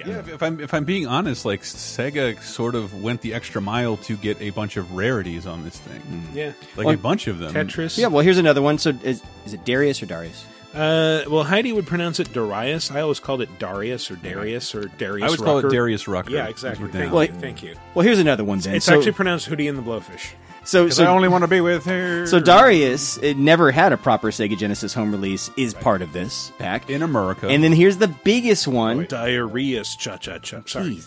[0.06, 0.14] yeah.
[0.14, 3.62] Yeah, if, if I'm if I'm being honest, like Sega sort of went the extra
[3.62, 6.28] mile to get a bunch of rarities on this thing.
[6.34, 6.54] Yeah.
[6.76, 7.54] like Well, a bunch of them.
[7.54, 7.98] Tetris.
[7.98, 8.78] Yeah, well, here's another one.
[8.78, 10.46] So is, is it Darius or Darius?
[10.74, 12.92] Uh, well, Heidi would pronounce it Darius.
[12.92, 15.24] I always called it Darius or Darius or Darius.
[15.24, 16.30] I always call it Darius Rucker.
[16.32, 16.88] Yeah, exactly.
[16.90, 17.22] Thank down.
[17.22, 17.34] you.
[17.42, 17.76] Thank you.
[17.94, 18.76] Well, here's another one then.
[18.76, 20.32] It's So- actually pronounced Hootie and the Blowfish.
[20.64, 22.28] So, 'Cause so I only want to be with her.
[22.28, 26.52] So Darius, it never had a proper Sega Genesis home release, is part of this
[26.60, 27.48] pack in America.
[27.48, 29.06] And then here's the biggest one.
[29.08, 30.62] Diarrhea's cha cha cha.
[30.68, 31.00] Sorry.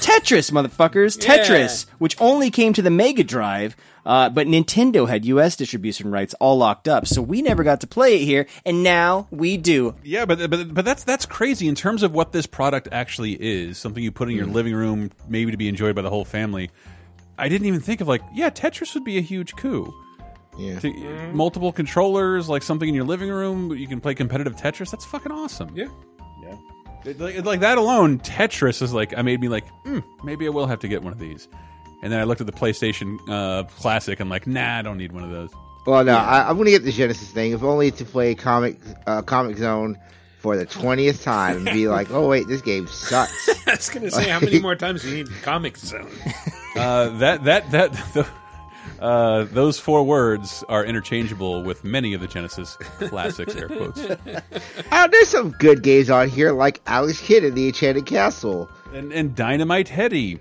[0.00, 1.20] Tetris, motherfuckers.
[1.22, 1.38] Yeah.
[1.38, 3.74] Tetris, which only came to the Mega Drive,
[4.04, 5.56] uh, but Nintendo had U.S.
[5.56, 9.26] distribution rights all locked up, so we never got to play it here, and now
[9.30, 9.94] we do.
[10.04, 13.78] Yeah, but but but that's that's crazy in terms of what this product actually is.
[13.78, 14.52] Something you put in your Hmm.
[14.52, 16.70] living room, maybe to be enjoyed by the whole family.
[17.38, 19.92] I didn't even think of like, yeah, Tetris would be a huge coup.
[20.58, 20.78] Yeah.
[20.80, 24.90] To- multiple controllers, like something in your living room, you can play competitive Tetris.
[24.90, 25.70] That's fucking awesome.
[25.74, 25.86] Yeah.
[26.42, 26.56] Yeah.
[27.18, 30.66] Like, like that alone, Tetris is like, I made me like, hmm, maybe I will
[30.66, 31.48] have to get one of these.
[32.02, 34.18] And then I looked at the PlayStation uh, Classic.
[34.20, 35.50] I'm like, nah, I don't need one of those.
[35.86, 38.76] Well, no, I, I'm going to get the Genesis thing, if only to play Comix
[39.06, 39.96] uh, Comix Zone
[40.38, 44.10] for the twentieth time and be like, "Oh wait, this game sucks." I was gonna
[44.10, 46.10] say, how many more times do you need Comix Zone?
[46.78, 48.26] Uh, that that that the,
[49.00, 53.54] uh, those four words are interchangeable with many of the Genesis classics.
[53.54, 54.00] Air quotes.
[54.00, 58.68] Uh, there's some good games on here, like Alex Kidd in the Enchanted Castle.
[58.92, 60.40] And, and Dynamite Headdy.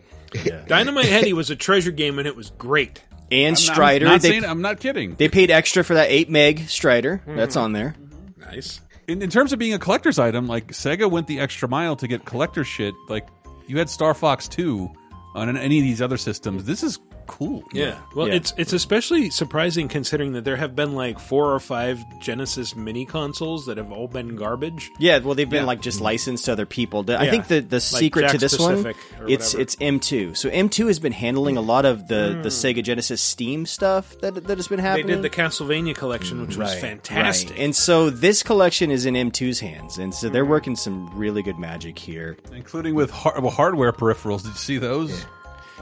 [0.68, 3.01] Dynamite Headdy was a treasure game and it was great.
[3.31, 4.05] And I'm not- Strider.
[4.05, 5.15] not they, saying- I'm not kidding.
[5.15, 7.22] They paid extra for that eight meg Strider.
[7.27, 7.95] That's on there.
[8.38, 8.81] Nice.
[9.07, 12.07] In, in terms of being a collector's item, like Sega went the extra mile to
[12.07, 12.93] get collector shit.
[13.07, 13.27] Like
[13.68, 14.91] you had Star Fox Two
[15.38, 16.64] on any of these other systems.
[16.64, 17.64] This is cool.
[17.72, 17.98] Yeah.
[18.16, 22.76] Well, it's it's especially surprising considering that there have been like four or five Genesis
[22.76, 24.90] mini consoles that have all been garbage.
[24.99, 25.68] Yeah, well, they've been Yeah.
[25.68, 27.06] like just licensed to other people.
[27.10, 27.32] I Yeah.
[27.32, 30.36] think the the Like secret to this one, Pacific or it's it's M2.
[30.36, 32.41] So M2 has been handling a lot of the Hmm.
[32.41, 35.08] the Sega Genesis Steam stuff that that has been happening.
[35.08, 37.52] They did the Castlevania collection, which was fantastic.
[37.52, 37.60] Right.
[37.60, 41.60] And so this collection is in M2's hands, and so they're working some really good
[41.60, 42.38] magic here.
[42.54, 44.44] including with har well, hardware peripherals.
[44.44, 45.26] Did you see those?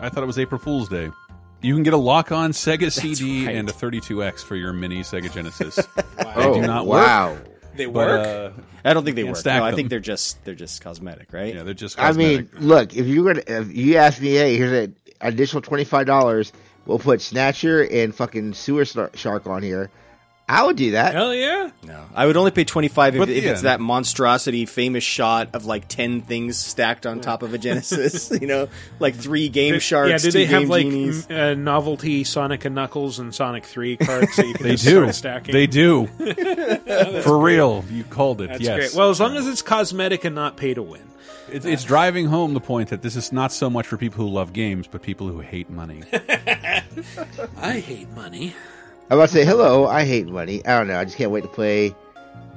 [0.01, 1.09] I thought it was April Fool's Day.
[1.61, 3.55] You can get a lock-on Sega CD right.
[3.55, 5.75] and a 32X for your mini Sega Genesis.
[6.17, 7.31] They Oh, do not wow.
[7.31, 7.47] work.
[7.75, 8.27] They but, work?
[8.27, 9.37] uh, I don't think they can't work.
[9.39, 11.53] stack No, I think they're just they're just cosmetic, right?
[11.55, 11.99] Yeah, they're just.
[11.99, 15.61] I mean, look, if you were to, if you ask me, hey, here's an additional
[15.61, 16.51] twenty five dollars,
[16.85, 19.89] we'll put Snatcher and fucking Sewer Star- Shark on here.
[20.47, 21.15] I would do that.
[21.15, 21.71] Hell yeah!
[21.83, 23.51] No, I would only pay twenty five if, But, if yeah.
[23.53, 28.29] it's that monstrosity, famous shot of like ten things stacked on top of a Genesis.
[28.41, 28.67] you know,
[28.99, 30.09] like three Game Did- Sharks.
[30.11, 31.27] yeah, did two they have Game like Genies.
[31.31, 34.83] m- uh, novelty Sonic and Knuckles and Sonic Three cards that you can They just
[34.85, 34.99] do.
[35.11, 35.53] start stacking?
[35.53, 36.05] They do.
[36.17, 37.55] For great.
[37.55, 38.49] real, you called it.
[38.49, 38.75] That's yes.
[38.77, 38.93] great.
[38.93, 41.01] Well, as long as it's cosmetic and not pay to win.
[41.49, 44.31] It's, it's driving home the point that this is not so much for people who
[44.31, 46.03] love games, but people who hate money.
[47.57, 48.53] I hate money.
[49.09, 49.87] I'm about to say hello.
[49.87, 50.65] I hate money.
[50.65, 50.99] I don't know.
[50.99, 51.93] I just can't wait to play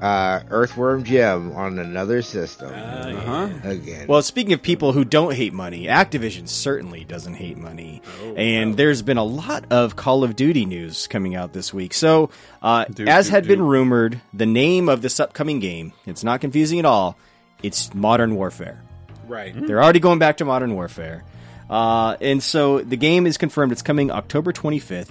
[0.01, 3.49] uh, Earthworm Jim on another system Uh-huh.
[3.65, 4.07] again.
[4.07, 8.01] Well, speaking of people who don't hate money, Activision certainly doesn't hate money.
[8.23, 11.93] Oh, and there's been a lot of Call of Duty news coming out this week.
[11.93, 12.31] So,
[12.63, 16.41] uh, Dude, as dude, had been rumored, the name of this upcoming game, it's not
[16.41, 17.19] confusing at all,
[17.63, 18.81] it's Modern Warfare.
[19.27, 19.53] Right.
[19.55, 21.25] They're already going back to Modern Warfare.
[21.69, 23.73] Uh, and so the game is confirmed.
[23.73, 25.11] It's coming October 25th.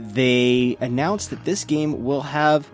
[0.00, 2.68] They announced that this game will have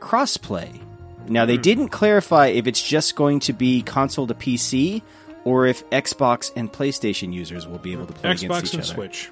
[0.00, 0.80] crossplay.
[1.28, 5.02] Now, they didn't clarify if it's just going to be console to PC
[5.44, 8.82] or if Xbox and PlayStation users will be able to play against Xbox each and
[8.82, 9.12] other.
[9.12, 9.30] Switch.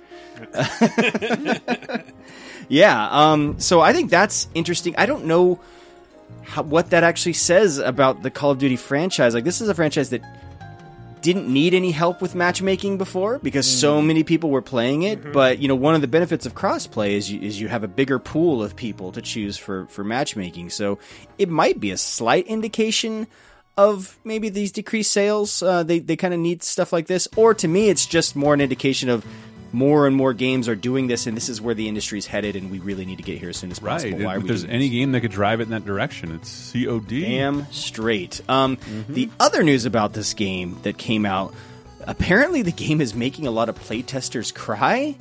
[2.70, 3.09] Yeah.
[3.10, 4.94] Um, so I think that's interesting.
[4.97, 5.60] I don't know
[6.43, 9.35] how, what that actually says about the Call of Duty franchise.
[9.35, 10.22] Like, this is a franchise that
[11.23, 15.33] didn't need any help with matchmaking before because so many people were playing it.
[15.33, 17.89] But you know, one of the benefits of crossplay is you, is you have a
[17.89, 20.71] bigger pool of people to choose for for matchmaking.
[20.71, 20.99] So
[21.39, 23.27] it might be a slight indication
[23.77, 25.63] of maybe these decreased sales.
[25.63, 28.55] Uh, they they kind of need stuff like this, or to me, it's just more
[28.55, 29.25] an indication of
[29.73, 32.57] more and more games are doing this, and this is where the industry is headed,
[32.57, 34.03] and we really need to get here as soon as right.
[34.03, 34.25] possible.
[34.25, 37.09] Why are If there's any game that could drive it in that direction, it's COD.
[37.23, 38.41] Damn straight.
[38.49, 38.79] Um,
[39.09, 41.55] The other news about this game that came out
[42.07, 45.15] apparently, the game is making a lot of playtesters cry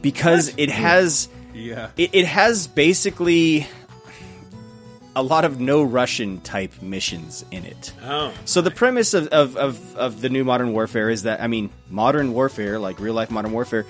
[0.00, 1.90] because it has Yeah.
[1.96, 3.66] it, it has basically
[5.14, 7.92] a lot of no Russian type missions in it.
[8.02, 8.32] Oh.
[8.44, 11.70] So the premise of, of, of, of the new Modern Warfare is that I mean,
[11.90, 13.86] Modern Warfare, like real life Modern Warfare,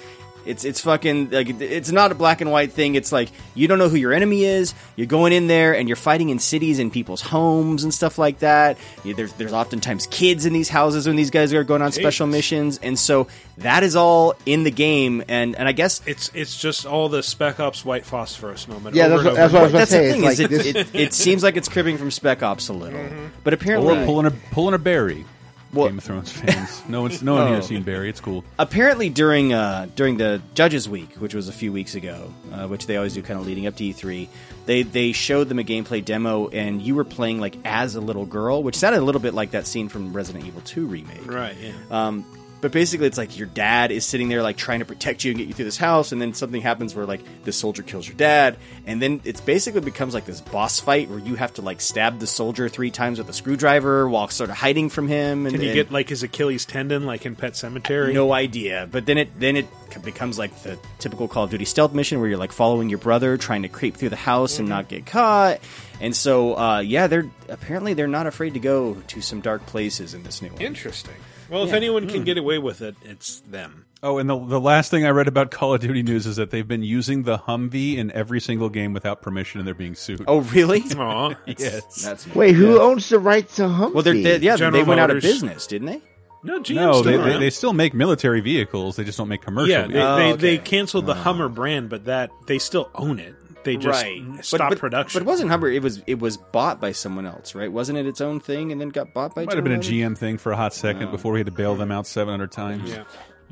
[0.46, 2.94] it's it's fucking like it's not a black and white thing.
[2.94, 4.74] It's like you don't know who your enemy is.
[4.96, 8.40] You're going in there and you're fighting in cities and people's homes and stuff like
[8.40, 8.78] that.
[9.04, 12.26] You- there's there's oftentimes kids in these houses when these guys are going on special
[12.26, 12.36] Jesus.
[12.38, 13.28] missions, and so
[13.58, 15.22] that is all in the game.
[15.28, 18.94] And and I guess It's it's just all the Spec Ops White Phosphorus moment.
[18.96, 19.76] Yeah, over that's and what- over that's what I was again.
[19.76, 20.06] about to that's say.
[20.06, 22.68] the thing like is, this- it, it, it seems like it's cribbing from Spec Ops
[22.68, 23.26] a little, mm-hmm.
[23.44, 25.24] but apparently Or pulling a pulling a berry.
[25.72, 26.82] Game of Thrones fans.
[26.88, 28.08] No one's no one here has seen Barry.
[28.08, 28.44] It's cool.
[28.58, 32.86] apparently during uh, during the Judges Week, which was a few weeks ago, uh, which
[32.86, 34.28] they always do, kind of leading up to E3,
[34.66, 38.26] they they showed them a gameplay demo, and you were playing like as a little
[38.26, 41.26] girl, which sounded a little bit like that scene from Resident Evil 2 remake.
[41.26, 41.56] Right.
[41.60, 41.72] Yeah.
[41.90, 42.24] Um,
[42.62, 45.38] but basically, it's like your dad is sitting there, like trying to protect you and
[45.38, 48.16] get you through this house, and then something happens where like this soldier kills your
[48.16, 48.56] dad,
[48.86, 52.20] and then it's basically becomes like this boss fight where you have to like stab
[52.20, 55.44] the soldier three times with a screwdriver while sort of hiding from him.
[55.44, 58.14] And Can you and- get like his Achilles tendon, like in Pet Sematary?
[58.14, 58.88] no idea.
[58.90, 59.66] But then it then it
[60.04, 63.36] becomes like the typical Call of Duty stealth mission where you're like following your brother,
[63.36, 65.58] trying to creep through the house and not get caught.
[66.00, 70.14] And so, uh, yeah, they're apparently they're not afraid to go to some dark places
[70.14, 70.62] in this new one.
[70.62, 71.14] Interesting.
[71.52, 71.76] Well, if Yeah.
[71.76, 72.24] anyone can Hmm.
[72.24, 73.84] get away with it, it's them.
[74.02, 76.50] Oh, and the the last thing I read about Call of Duty news is that
[76.50, 80.22] they've been using the Humvee in every single game without permission, and they're being sued.
[80.26, 80.82] Oh, really?
[80.98, 81.34] Aw.
[81.46, 82.02] yes.
[82.02, 82.80] That's Wait, who Yeah.
[82.80, 83.92] owns the rights to Humvee?
[83.94, 86.00] well, they're, they yeah, General they went out of business, didn't they?
[86.44, 88.96] No, GM's no, still they, they, they still make military vehicles.
[88.96, 89.70] They just don't make commercial.
[89.70, 90.16] yeah, they, vehicles.
[90.16, 90.40] they, okay.
[90.40, 93.36] they canceled the Hummer brand, but that they still own it.
[93.64, 94.44] They just right.
[94.44, 95.18] stopped but, but, production.
[95.18, 95.68] But it wasn't Hummer.
[95.68, 97.70] It was it was bought by someone else, right?
[97.70, 99.44] Wasn't it its own thing and then got bought by?
[99.44, 101.10] Might have been a GM thing for a hot second Oh.
[101.12, 102.90] before we had to bail them out 700 times.
[102.90, 103.04] Yeah.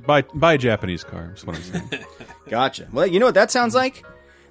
[0.06, 1.90] Buy, buy a Japanese car, that's what I'm saying.
[2.48, 2.88] Gotcha.
[2.90, 4.04] Well, you know what that sounds like?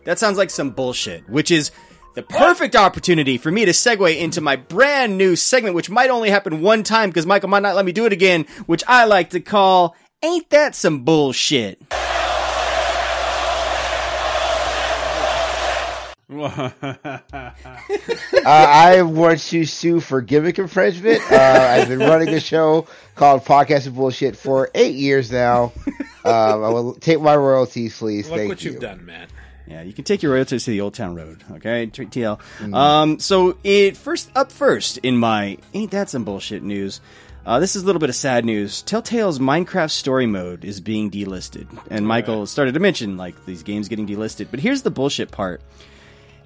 [0.06, 1.72] That sounds like some bullshit, which is
[2.16, 6.30] the perfect opportunity for me to segue into my brand new segment, which might only
[6.30, 9.32] happen one time because Michael might not let me do it again, which I like
[9.32, 11.82] to call Ain't That Some Bullshit?
[16.32, 16.72] Uh,
[18.46, 21.22] I want to sue for gimmick infringement.
[21.32, 25.72] Uh, I've been running a show called Podcast of Bullshit for eight years now.
[26.26, 28.30] Um, I will take my royalties, please.
[28.30, 28.72] Look Thank what you.
[28.72, 29.28] you've done, man.
[29.66, 31.88] Yeah, you can take your royalties to the Old Town Road, okay?
[31.88, 32.40] TL.
[32.58, 32.76] Mm.
[32.76, 37.02] Um, so it first up first in my ain't that some bullshit news.
[37.46, 38.84] Uh, this is a little bit of sad news.
[38.84, 43.88] Telltale's Minecraft Story Mode is being delisted, and Michael started to mention like these games
[43.88, 44.48] getting delisted.
[44.52, 45.62] But here's the bullshit part.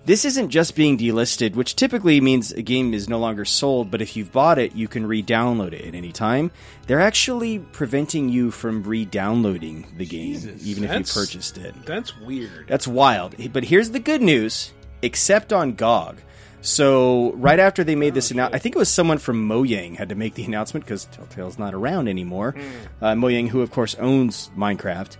[0.05, 4.01] This isn't just being delisted, which typically means a game is no longer sold, but
[4.01, 6.51] if you've bought it, you can re download it at any time.
[6.87, 11.73] They're actually preventing you from re downloading the game, even if you purchased it.
[11.85, 12.67] That's weird.
[12.67, 13.35] That's wild.
[13.53, 16.17] But here's the good news, except on GOG.
[16.59, 20.09] So right after they made this announcement, I think it was someone from Mojang had
[20.09, 22.55] to make the announcement because Telltale's not around anymore.
[23.01, 25.15] Uh, Mojang, who of course owns Minecraft,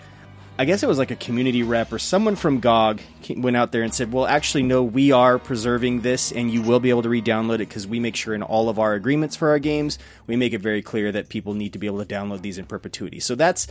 [0.60, 3.02] I guess it was like a community rep or someone from GOG
[3.38, 6.80] went out there and said, "Well, actually, no, we are preserving this, and you will
[6.80, 9.50] be able to re-download it because we make sure in all of our agreements for
[9.50, 9.98] our games,
[10.28, 12.66] we make it very clear that people need to be able to download these in
[12.66, 13.66] perpetuity." So that's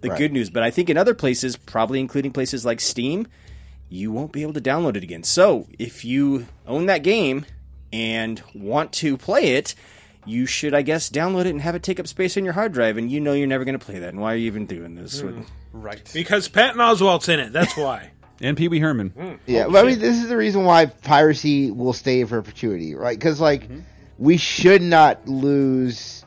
[0.00, 0.18] the Right.
[0.18, 0.48] good news.
[0.48, 3.26] But I think in other places, probably including places like Steam,
[3.88, 5.24] you won't be able to download it again.
[5.24, 7.46] So if you own that game
[7.92, 9.74] and want to play it,
[10.28, 12.72] you should, I guess, download it and have it take up space on your hard
[12.72, 12.96] drive.
[12.98, 14.10] And you know you're never going to play that.
[14.10, 15.22] And why are you even doing this?
[15.72, 16.08] Right.
[16.12, 17.52] Because Patton Oswalt's in it.
[17.52, 18.10] That's why.
[18.40, 19.38] and Pee Wee Herman.
[19.46, 22.94] Yeah, Holy but I mean, this is the reason why piracy will stay in perpetuity,
[22.94, 23.18] right?
[23.18, 23.80] Because like, Mm-hmm.
[24.18, 26.24] we should not lose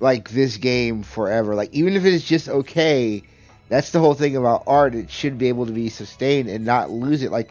[0.00, 1.54] like this game forever.
[1.54, 3.22] Like, even if it is just okay,
[3.68, 4.94] that's the whole thing about art.
[4.94, 7.30] It should be able to be sustained and not lose it.
[7.32, 7.50] Like,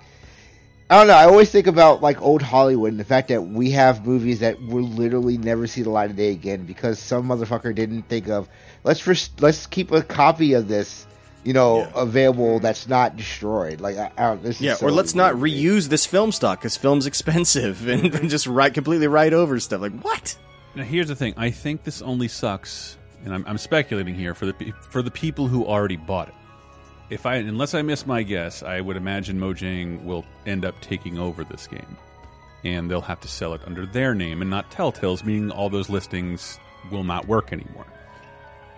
[0.94, 1.16] I don't know.
[1.16, 4.62] I always think about like old Hollywood and the fact that we have movies that
[4.62, 8.48] will literally never see the light of day again because some motherfucker didn't think of
[8.84, 11.08] let's first, let's keep a copy of this.
[11.44, 13.82] You know, available that's not destroyed.
[13.82, 15.58] Like, I, I don't, this is Yeah, so or let's not weird.
[15.58, 19.82] reuse this film stock because film's expensive and just write completely write over stuff.
[19.82, 20.38] Like what?
[20.76, 21.34] Now, here's the thing.
[21.36, 25.48] I think this only sucks, and I'm, I'm speculating here for the for the people
[25.48, 26.36] who already bought it.
[27.10, 31.20] If I, unless I miss my guess, I would imagine Mojang will end up taking
[31.20, 31.98] over this game,
[32.64, 35.90] and they'll have to sell it under their name and not Telltale's, meaning all those
[35.90, 36.60] listings
[36.92, 37.86] will not work anymore.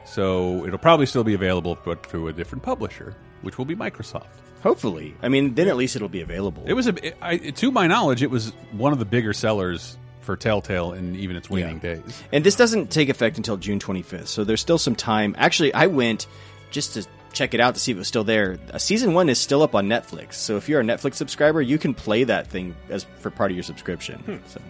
[0.05, 4.27] So it'll probably still be available, but through a different publisher, which will be Microsoft.
[4.61, 6.63] Hopefully, I mean, then at least it'll be available.
[6.65, 10.35] It was a, I, to my knowledge, it was one of the bigger sellers for
[10.35, 12.23] Telltale in even its waning days.
[12.31, 15.35] And this doesn't take effect until June 25th, so there's still some time.
[15.37, 16.25] Actually, I went
[16.71, 17.05] just to
[17.35, 18.57] check it out to see if it was still there.
[18.71, 21.77] Uh, season one is still up on Netflix, so if you're a Netflix subscriber, you
[21.77, 24.41] can play that thing as for part of your subscription.
[24.47, 24.61] So.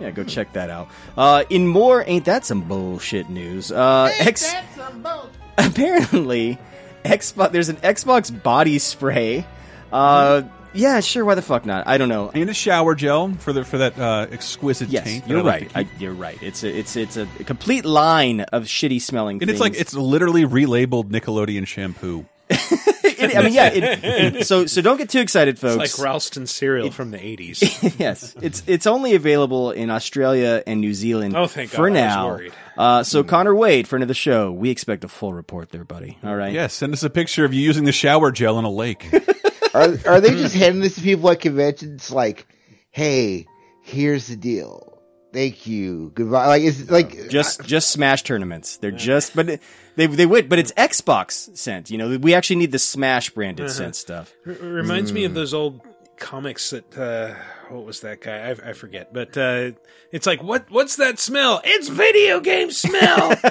[0.00, 0.88] Yeah, go check that out.
[1.16, 3.70] Uh, in more, ain't that some bullshit news?
[3.70, 4.52] Uh, X,
[5.58, 6.58] apparently,
[7.04, 7.52] Xbox.
[7.52, 9.46] There's an Xbox body spray.
[9.92, 10.42] Uh,
[10.74, 11.24] yeah, sure.
[11.24, 11.86] Why the fuck not?
[11.86, 12.30] I don't know.
[12.34, 15.26] And a shower gel for the for that uh, exquisite Yes, taint.
[15.28, 15.86] you're I like right.
[15.86, 16.38] I, you're right.
[16.42, 19.40] It's a it's it's a complete line of shitty smelling.
[19.42, 22.26] and it's like it's literally relabeled Nickelodeon shampoo.
[23.16, 23.68] It- I mean, yeah.
[23.72, 25.76] It, it- so so don't get too excited, It's folks.
[25.98, 27.96] like Ralston cereal from the 80s.
[27.98, 31.36] yes, it's it's only available in Australia and New Zealand.
[31.36, 32.26] Oh, thank for God, I was now.
[32.26, 32.52] worried.
[32.76, 36.18] Uh, so Connor Wade, friend of the show, we expect a full report there, buddy.
[36.24, 36.52] All right.
[36.52, 39.08] Yeah, send us a picture of you using the shower gel in a lake.
[39.74, 42.10] Are are they just handing this to people at conventions?
[42.10, 42.46] Like,
[42.90, 43.46] hey,
[43.82, 44.90] here's the deal.
[45.32, 46.12] Thank you.
[46.14, 46.46] Goodbye.
[46.46, 48.76] Like, it's like Just just Smash tournaments.
[48.76, 49.58] They're just, but
[49.96, 51.90] they they would, but it's Xbox sent.
[51.90, 53.74] You know, we actually need the Smash branded Uh-huh.
[53.74, 54.32] scent stuff.
[54.46, 55.26] R- reminds me Mm.
[55.26, 55.80] of those old
[56.16, 57.34] comics that uh
[57.68, 59.72] what was that guy I, I forget but uh
[60.12, 63.34] it's like what what's that smell it's video game smell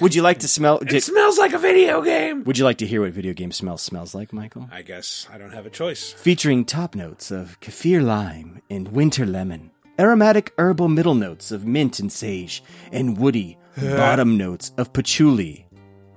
[0.00, 0.78] Would you like to smell?
[0.78, 3.76] it smells like a video game Would you like to hear what video game smell
[3.78, 4.68] smells like, Michael?
[4.72, 9.26] i guess i don't have a choice Featuring top notes of kaffir lime and winter
[9.26, 12.62] lemon, aromatic herbal middle notes of mint and sage,
[12.92, 15.66] and woody bottom notes of patchouli.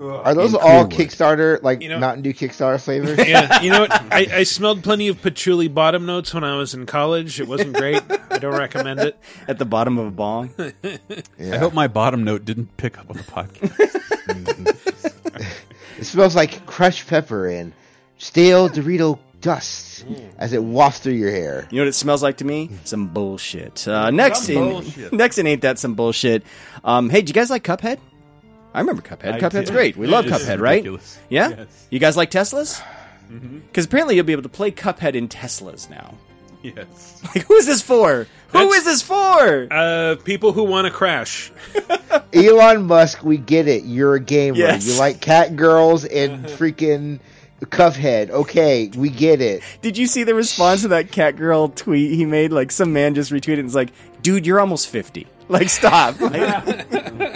[0.02, 0.92] Are those and all clearwood.
[0.92, 3.18] Kickstarter like You know- Mountain Dew Kickstarter flavors?
[3.28, 6.74] yeah you know what I, I smelled plenty of patchouli bottom notes when i was
[6.74, 8.02] in college it wasn't great
[8.32, 9.18] i don't recommend it
[9.48, 10.54] At the bottom of a bong.
[11.40, 14.02] I hope my bottom note didn't pick up on the podcast.
[15.98, 17.74] It smells like crushed pepper and
[18.18, 20.06] stale Dorito dust
[20.38, 21.68] as it wafts through your hair.
[21.70, 22.70] You know what it smells like to me?
[22.86, 23.88] Some bullshit.
[23.88, 25.14] Uh, next Some in bullshit.
[25.14, 26.44] next in ain't that some bullshit.
[26.84, 28.00] Um, hey, do you guys like Cuphead?
[28.74, 29.34] I remember Cuphead.
[29.34, 29.74] I Cuphead's did.
[29.74, 29.98] great.
[29.98, 30.76] We It love is Cuphead, right?
[30.76, 31.20] ridiculous.
[31.30, 31.50] Yeah.
[31.50, 31.88] Yes.
[31.90, 32.82] You guys like Teslas?
[33.32, 33.60] Mm-hmm.
[33.60, 36.16] Because apparently you'll be able to play Cuphead in Teslas now.
[36.64, 37.22] Yes.
[37.36, 38.28] Like, who is this for?
[38.50, 39.68] Who is this for?
[39.72, 41.52] Uh, people who want to crash.
[42.34, 43.84] Elon Musk, we get it.
[43.84, 44.58] You're a gamer.
[44.58, 44.88] Yes.
[44.88, 47.20] You like cat girls and freaking
[47.66, 48.30] Cuphead.
[48.32, 49.62] Okay, we get it.
[49.82, 52.52] Did you see the response to that cat girl tweet he made?
[52.52, 53.92] Like some man just retweeted and was like,
[54.22, 55.28] "Dude, you're almost 50.
[55.48, 57.31] Like, stop." Like,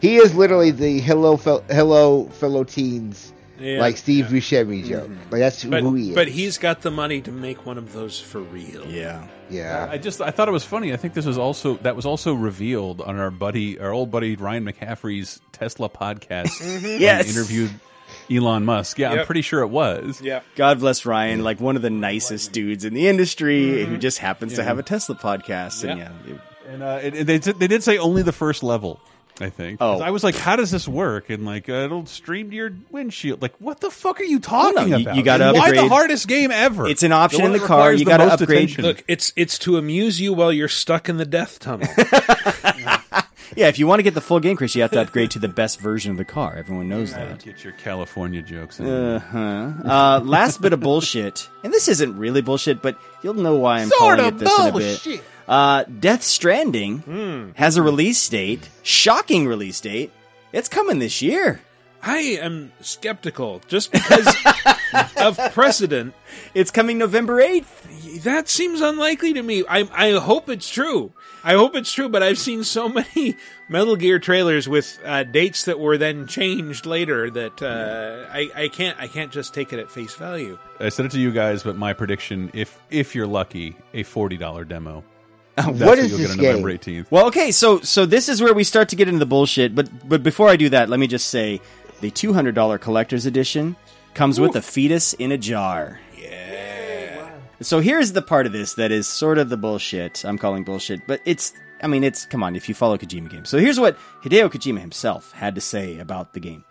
[0.00, 3.80] He is literally the hello, fel- hello, fellow teens, Yeah.
[3.80, 4.88] like Steve Buscemi mm-hmm.
[4.88, 5.10] joke.
[5.30, 6.14] Like that's But, who he is.
[6.14, 8.86] but he's got the money to make one of those for real.
[8.86, 9.26] Yeah.
[9.50, 9.88] Yeah.
[9.90, 10.92] I just I thought it was funny.
[10.92, 14.36] I think this was also that was also revealed on our buddy, our old buddy
[14.36, 16.46] Ryan McCaffrey's Tesla podcast.
[16.60, 16.84] Mm-hmm.
[16.86, 17.28] when Yes.
[17.36, 17.70] interviewed
[18.30, 18.98] Elon Musk.
[18.98, 20.20] Yeah, I'm pretty sure it was.
[20.20, 20.40] Yeah.
[20.54, 23.90] God bless Ryan, like one of the nicest dudes in the industry mm-hmm.
[23.90, 25.82] who just happens to have a Tesla podcast.
[25.88, 26.34] And yeah, Yeah.
[26.72, 29.00] And uh, it, it- they did- they did say only the first level.
[29.40, 29.78] I think.
[29.80, 30.00] Oh.
[30.00, 31.30] I was like, how does this work?
[31.30, 33.40] And like, uh, it'll stream to your windshield.
[33.40, 35.16] Like, what the fuck are you no, talking you- about?
[35.16, 36.86] you gotta And Why the hardest game ever?
[36.88, 37.92] It's an option one in the car.
[37.92, 38.64] You gotta most upgrade.
[38.64, 38.84] attention.
[38.84, 41.88] Look, it's it's to amuse you while you're stuck in the death tunnel.
[43.56, 43.68] yeah.
[43.68, 45.48] If you want to get the full game, Chris, you have to upgrade to the
[45.48, 46.56] best version of the car.
[46.56, 47.42] Everyone knows that.
[47.44, 48.80] Get your California jokes.
[48.80, 48.86] In.
[48.88, 49.38] Uh-huh.
[49.38, 53.88] Uh Last bit of bullshit, and this isn't really bullshit, but you'll know why I'm
[53.88, 55.22] Sorta calling it this in a bit.
[55.48, 57.50] Uh, Death Stranding Hmm.
[57.54, 60.12] has a release date, shocking release date.
[60.52, 61.60] It's coming this year.
[62.02, 64.28] I am skeptical just because
[65.16, 66.14] of precedent.
[66.54, 68.22] It's coming November eighth.
[68.22, 69.64] That seems unlikely to me.
[69.68, 71.12] I I hope it's true.
[71.42, 73.34] I hope it's true, but I've seen so many
[73.68, 78.68] Metal Gear trailers with uh, dates that were then changed later that uh, I I
[78.68, 80.56] can't I can't just take it at face value.
[80.78, 84.36] I said it to you guys, but my prediction, if if you're lucky, a forty
[84.36, 85.02] dollar demo.
[85.66, 87.04] That's What is you'll this get on November game?
[87.04, 87.10] 18th.
[87.10, 89.74] Well, okay, so so this is where we start to get into the bullshit.
[89.74, 91.60] But but before I do that, let me just say
[92.00, 93.76] the two hundred dollar collector's edition
[94.14, 96.00] comes with a fetus in a jar.
[96.16, 97.30] Yeah.
[97.60, 100.24] So here's the part of this that is sort of the bullshit.
[100.24, 101.52] I'm calling bullshit, but it's.
[101.80, 102.56] I mean, it's come on.
[102.56, 106.32] If you follow Kojima games, so here's what Hideo Kojima himself had to say about
[106.32, 106.64] the game.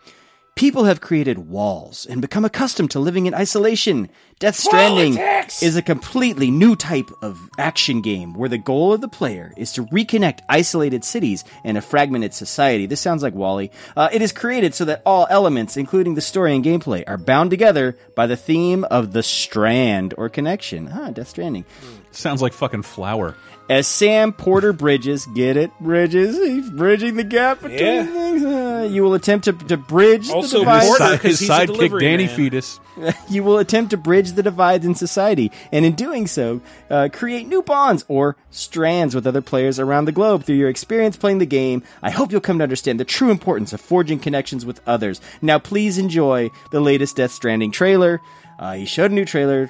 [0.58, 4.10] People have created walls and become accustomed to living in isolation.
[4.40, 5.62] Death Stranding Politics!
[5.62, 9.72] is a completely new type of action game where the goal of the player is
[9.74, 12.88] to reconnect isolated cities in a fragmented society.
[12.88, 13.72] This sounds like Wally.
[13.96, 17.52] Uh, it is created so that all elements, including the story and gameplay, are bound
[17.52, 20.88] together by the theme of the strand or connection.
[20.88, 21.66] Huh, Death Stranding.
[22.12, 23.36] Sounds like fucking flour.
[23.70, 28.06] As Sam Porter Bridges, get it, Bridges, he's bridging the gap between Yeah.
[28.06, 28.46] things.
[28.46, 30.84] Uh, you will attempt to, to bridge Also the divide.
[30.88, 32.36] Porter, 'cause His he's a sidekick, delivery Danny man.
[32.38, 32.80] Fetus.
[33.30, 37.46] you will attempt to bridge the divides in society, and in doing so, uh, create
[37.50, 40.46] new bonds or strands with other players around the globe.
[40.46, 43.74] Through your experience playing the game, I hope you'll come to understand the true importance
[43.74, 45.20] of forging connections with others.
[45.42, 48.22] Now, please enjoy the latest Death Stranding trailer.
[48.58, 49.70] Uh, he showed a new trailer.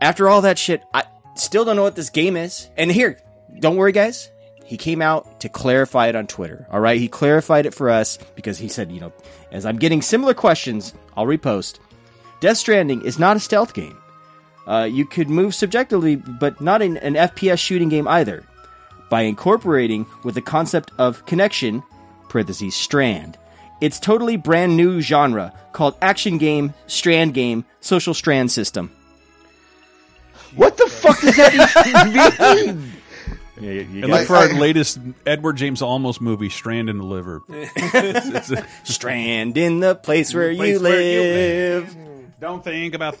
[0.00, 1.04] After all that shit, I
[1.34, 2.68] still don't know what this game is.
[2.76, 3.18] And here,
[3.58, 4.30] don't worry, guys.
[4.64, 6.66] He came out to clarify it on Twitter.
[6.70, 9.12] All right, he clarified it for us because he said, you know,
[9.52, 11.78] as I'm getting similar questions, I'll repost.
[12.40, 13.98] Death Stranding is not a stealth game.
[14.66, 18.42] Uh, you could move subjectively, but not in an FPS shooting game either.
[19.10, 21.82] By incorporating with the concept of connection,
[22.30, 23.38] parentheses strand,
[23.80, 28.90] it's totally brand new genre called action game, strand game, social strand system.
[30.56, 32.92] What the fuck does that even mean?
[33.60, 36.98] Yeah, you, you And got- look for our latest Edward James Olmos movie, Strand in
[36.98, 37.40] the Liver.
[37.48, 41.96] It's- it's a- strand in the place where you Place where you live.
[42.40, 43.16] Don't think about.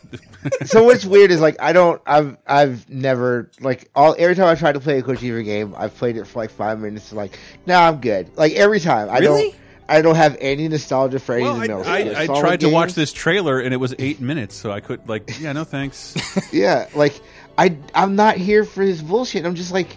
[0.64, 4.56] so what's weird is like I don't I've I've never like all every time I
[4.56, 7.38] try to play a Kojima game I've played it for like five minutes and like
[7.64, 9.52] nah I'm good like every time I Really?
[9.52, 9.54] don't
[9.88, 11.86] I don't have any nostalgia for Well, anything I, else.
[11.86, 14.20] I, For a I solid tried to game, watch this trailer and it was eight
[14.20, 16.14] minutes, so I could like, yeah, no thanks.
[16.52, 17.20] Yeah, like
[17.58, 19.44] I I'm not here for this bullshit.
[19.44, 19.96] I'm just like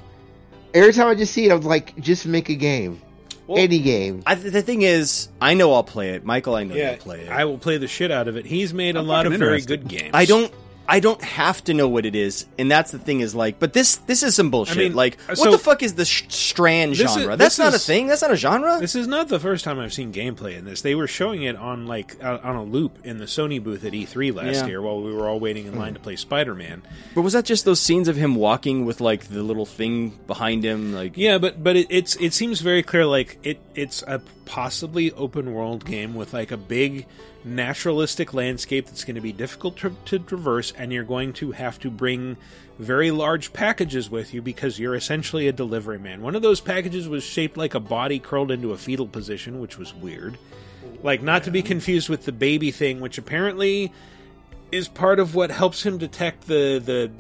[0.74, 3.02] every time I just see it I'm like just make a game,
[3.50, 4.24] any game.
[4.26, 6.26] I, the thing is, I know I'll play it.
[6.26, 7.30] Michael, I know Yeah, you'll play it.
[7.30, 8.46] I will play the shit out of it.
[8.46, 10.12] He's made a I'm lot of fucking very good games.
[10.14, 10.54] I don't.
[10.90, 13.20] I don't have to know what it is, and that's the thing.
[13.20, 14.78] Is like, but this this is some bullshit.
[14.78, 17.36] I mean, like, uh, what the fuck is the sh- strand This is- genre?
[17.36, 18.08] that's not a thing.
[18.08, 18.78] That's not a genre.
[18.80, 20.82] This is not the first time I've seen gameplay in this.
[20.82, 23.92] They were showing it on like uh, on a loop in the Sony booth at
[23.94, 24.68] E3 last Yeah.
[24.68, 26.82] year while we were all waiting in line to play Spider Man.
[27.14, 30.64] But was that just those scenes of him walking with like the little thing behind
[30.64, 30.94] him?
[30.94, 35.12] Like, Yeah, but but it, it's it seems very clear like it it's a possibly
[35.12, 37.06] open world game with like a big
[37.48, 41.80] naturalistic landscape that's going to be difficult to, to traverse, and you're going to have
[41.80, 42.38] to bring
[42.78, 46.22] very large packages with you because you're essentially a delivery man.
[46.22, 49.78] One of those packages was shaped like a body curled into a fetal position, which
[49.78, 50.38] was weird.
[51.04, 53.92] Like, not to be confused with the baby thing, which apparently
[54.72, 57.12] is part of what helps him detect the the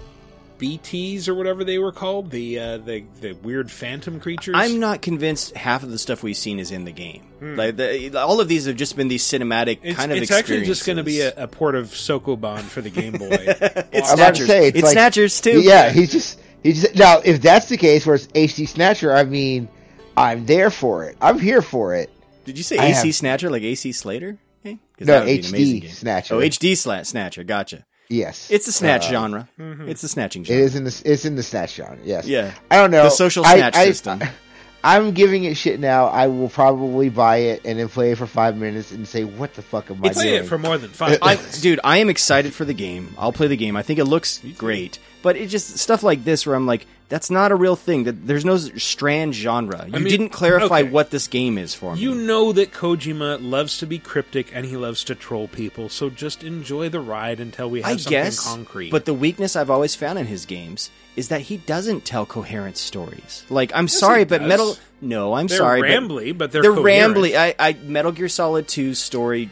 [0.59, 4.55] BTs or whatever they were called, the uh, the the weird phantom creatures.
[4.57, 7.21] I'm not convinced half of the stuff we've seen is in the game.
[7.39, 7.55] Hmm.
[7.55, 10.65] Like the, all of these have just been these cinematic It's, kind of it's actually
[10.65, 13.27] just going to be a, a port of Sokoban for the Game Boy.
[13.91, 14.47] It's I'm about to Snatchers.
[14.47, 15.61] say, it's, It's like- Snatchers, too.
[15.61, 17.19] Yeah, he's just he just now.
[17.23, 19.69] If that's the case, where it's HD Snatcher, I mean,
[20.15, 21.17] I'm there for it.
[21.21, 22.09] I'm here for it.
[22.45, 24.37] Did you say I AC have- Snatcher like AC Slater?
[24.65, 24.77] Okay.
[24.97, 25.89] 'Cause No, that would be an HD.
[25.91, 26.35] Snatcher.
[26.35, 27.43] Oh, HD sla- Snatcher.
[27.43, 27.85] Gotcha.
[28.09, 29.49] Yes, It's a snatch Uh, genre.
[29.59, 29.89] Mm-hmm.
[29.89, 30.63] It's a snatching It genre.
[30.63, 31.97] is in the it's in the snatch genre.
[32.03, 32.25] Yes.
[32.25, 32.53] Yeah.
[32.71, 34.21] I don't know The social snatch I- system.
[34.83, 36.05] I, am giving it shit now.
[36.05, 39.53] I will probably buy it and then play it for five minutes and say, "What
[39.55, 41.17] the fuck am I Play doing?" it for more than five.
[41.21, 43.13] I, dude, I am excited for the game.
[43.17, 43.75] I'll play the game.
[43.75, 47.29] I think it looks great, but it just stuff like this where I'm like, that's
[47.29, 48.03] not a real thing.
[48.03, 49.85] That there's no strand genre.
[49.87, 50.89] You I mean, didn't clarify okay.
[50.89, 52.01] what this game is for me.
[52.01, 56.09] You know that Kojima loves to be cryptic and he loves to troll people, so
[56.09, 58.91] just enjoy the ride until we have I something guess, concrete.
[58.91, 62.77] but the weakness I've always found in his games is that he doesn't tell coherent
[62.77, 63.43] stories.
[63.49, 64.47] Like, I'm Yes, sorry, but does.
[64.47, 64.75] Metal.
[65.01, 67.15] No, I'm They're sorry, rambly, but they're they're coherent.
[67.17, 67.35] rambly.
[67.37, 69.49] I, I Metal Gear Solid 2's story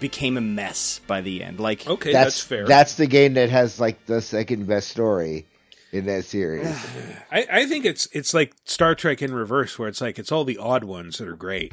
[0.00, 1.60] became a mess by the end.
[1.60, 2.66] Like, okay, that's, fair.
[2.66, 5.44] That's the game that has like the second best story
[5.94, 6.66] in that series.
[7.32, 10.44] I, I think it's it's like Star Trek in reverse, where it's like it's all
[10.44, 11.72] the odd ones that are great.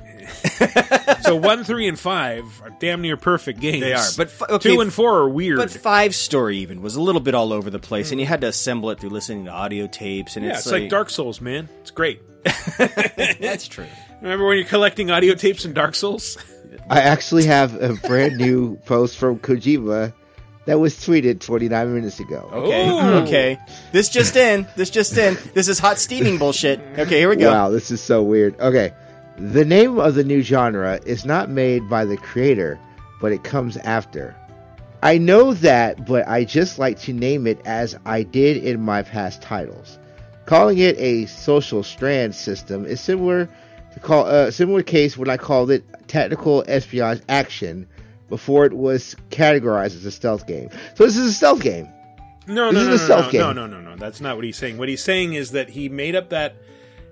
[1.22, 3.81] so one, three, and five are damn near perfect games.
[3.81, 5.57] They are, but f- okay, two and four are weird.
[5.57, 8.41] But five story even was a little bit all over the place, and you had
[8.41, 10.38] to assemble it through listening to audio tapes.
[10.38, 11.68] And yeah, it's, it's like Dark Souls, man.
[11.81, 12.22] It's great.
[12.77, 13.88] That's true.
[14.22, 16.38] Remember when you're collecting audio tapes in Dark Souls?
[16.89, 20.14] I actually have a brand new post from Kojima
[20.65, 22.49] that was tweeted 29 minutes ago.
[22.53, 23.19] Okay, Oh.
[23.23, 23.57] okay.
[23.91, 24.67] This just in.
[24.75, 25.38] This just in.
[25.53, 26.79] This is hot steaming bullshit.
[26.97, 27.51] Okay, here we go.
[27.51, 28.59] Wow, this is so weird.
[28.59, 28.93] Okay.
[29.38, 32.79] The name of the new genre is not made by the creator,
[33.19, 34.35] but it comes after.
[35.01, 39.01] I know that, but I just like to name it as I did in my
[39.01, 39.97] past titles.
[40.45, 43.49] Calling it a social strand system is similar
[43.93, 47.88] to call a uh, similar case when I called it technical espionage action
[48.31, 50.69] before it was categorized as a stealth game.
[50.95, 51.87] So this is a stealth game.
[52.47, 53.41] No, This no, no, a no, stealth no, game.
[53.41, 53.95] no, no, no, no.
[53.97, 54.79] That's not what he's saying.
[54.79, 56.55] What he's saying is that he made up that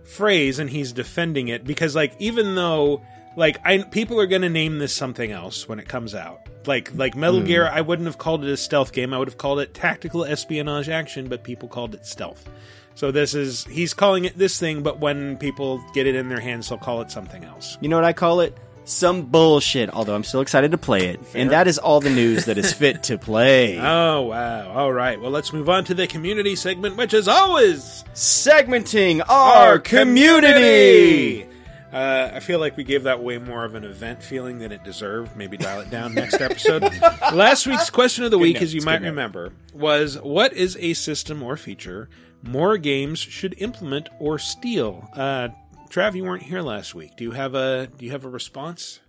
[0.03, 3.01] phrase and he's defending it because, like, even though,
[3.35, 6.41] like, I people are going to name this something else when it comes out.
[6.65, 7.45] Like, like Metal Hmm.
[7.45, 9.13] Gear, I wouldn't have called it a stealth game.
[9.13, 12.49] I would have called it tactical espionage action, but people called it stealth.
[12.95, 16.41] So this is he's calling it this thing, but when people get it in their
[16.41, 17.77] hands, they'll call it something else.
[17.79, 18.57] You know what I call it?
[18.89, 19.91] Some bullshit.
[19.91, 22.73] Although I'm still excited to play it, and that is all the news that is
[22.73, 23.77] fit to play.
[23.99, 24.71] Oh wow!
[24.71, 29.77] All right, well let's move on to the community segment, which is always segmenting our
[29.77, 31.47] community.
[31.91, 34.83] Uh, I feel like we gave that way more of an event feeling than it
[34.83, 35.35] deserved.
[35.35, 36.83] Maybe dial it down next episode.
[37.33, 40.93] Last week's question of the week, note, as you might remember, was what is a
[40.93, 42.09] system or feature
[42.43, 45.09] more games should implement or steal?
[45.13, 45.49] Uh,
[45.89, 47.15] Trav, you weren't here last week.
[47.17, 48.99] Do you have a Do you have a response?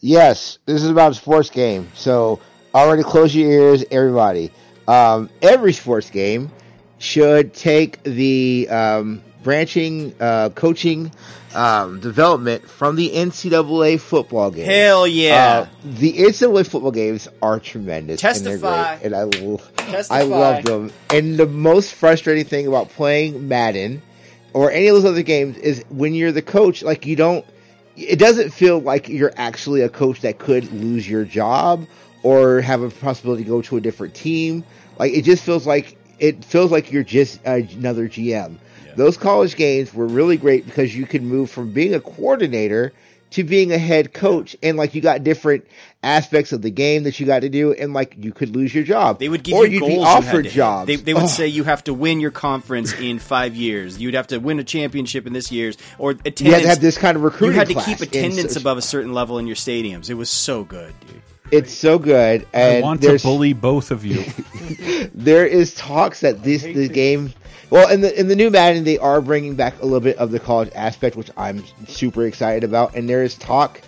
[0.00, 1.90] Yes, this is about a sports game.
[1.94, 2.40] So
[2.74, 4.52] already close your ears, everybody.
[4.86, 6.52] Um, every sports game
[6.98, 11.10] should take the um, branching, uh, coaching,
[11.54, 14.66] um, development from the NCAA football game.
[14.66, 15.68] Hell yeah.
[15.68, 18.22] Uh, the NCAA football games are tremendous.
[18.22, 18.98] And, Testify.
[18.98, 20.18] they're great, and I, l- Testify.
[20.18, 20.92] I love them.
[21.10, 24.02] And the most frustrating thing about playing Madden
[24.56, 27.44] or any of those other games is when you're the coach, like you don't
[27.94, 31.86] it doesn't feel like you're actually a coach that could lose your job
[32.22, 34.64] or have a possibility to go to a different team.
[34.98, 38.56] Like it just feels like it feels like you're just another GM.
[38.96, 42.94] Those college games were really great because you could move from being a coordinator
[43.36, 45.64] to being a head coach and like you got different
[46.02, 48.84] aspects of the game that you got to do and like you could lose your
[48.84, 49.18] job.
[49.18, 50.86] They would give or you goals be you offered jobs.
[50.86, 51.26] They, they would Oh.
[51.26, 53.98] say you have to win your conference in five years.
[54.00, 56.40] You'd have to win a championship in this year's, or attendance.
[56.40, 58.82] You had to have this kind of recruiting You had to keep attendance above a
[58.82, 60.10] certain level in your stadiums.
[60.10, 61.22] It was so good, dude.
[61.50, 64.24] It's so good and I want to bully both of you.
[65.14, 67.32] there is talks that this the game
[67.70, 70.30] well in the in the new Madden they are bringing back a little bit of
[70.30, 73.80] the college aspect which I'm super excited about and there is talk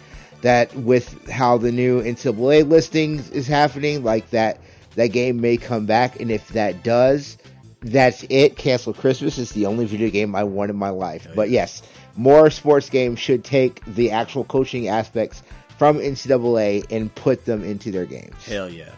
[0.42, 4.60] that with how the new NCAA listings is happening like that
[4.94, 7.38] that game may come back and if that does
[7.80, 8.56] that's it.
[8.56, 11.28] Cancel Christmas is the only video game I want in my life.
[11.34, 11.82] But yes
[12.18, 15.44] more sports games should take the actual coaching aspects
[15.78, 18.44] from NCAA and put them into their games.
[18.44, 18.90] Hell yeah.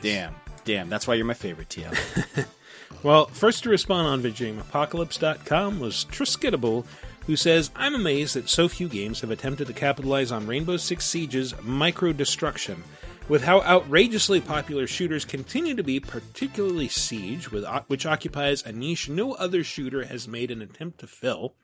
[0.00, 0.34] Damn.
[0.64, 0.88] Damn.
[0.88, 2.46] That's why you're my favorite, TL.
[3.04, 6.86] Well, first to respond on VidGameApocalypse.com was Triskidable,
[7.26, 11.04] who says, I'm amazed that so few games have attempted to capitalize on Rainbow Six
[11.04, 12.82] Siege's micro destruction.
[13.28, 19.10] With how outrageously popular shooters continue to be, particularly Siege, with, which occupies a niche
[19.10, 21.54] no other shooter has made an attempt to fill,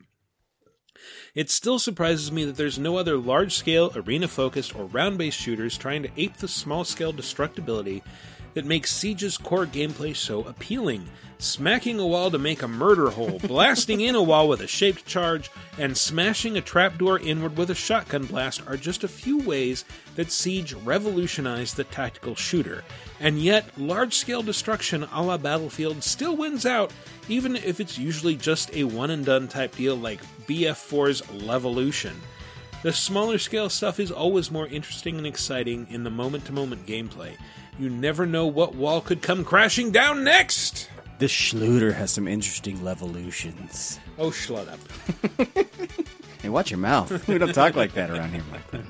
[1.35, 5.39] it still surprises me that there's no other large scale, arena focused, or round based
[5.39, 8.02] shooters trying to ape the small scale destructibility
[8.55, 11.09] that makes Siege's core gameplay so appealing.
[11.39, 15.06] Smacking a wall to make a murder hole, blasting in a wall with a shaped
[15.06, 19.85] charge, and smashing a trapdoor inward with a shotgun blast are just a few ways
[20.16, 22.85] that Siege revolutionized the tactical shooter.
[23.20, 26.90] And yet, large scale destruction a la Battlefield still wins out,
[27.28, 32.14] even if it's usually just a one and done type deal like BF4's Levolution.
[32.82, 36.86] The smaller scale stuff is always more interesting and exciting in the moment to moment
[36.86, 37.36] gameplay.
[37.78, 40.88] You never know what wall could come crashing down next!
[41.18, 43.98] This Schluter has some interesting levolutions.
[44.16, 44.80] Oh, shut up.
[46.42, 47.10] Hey, watch your mouth.
[47.28, 48.84] We don't talk like that around here, Mike.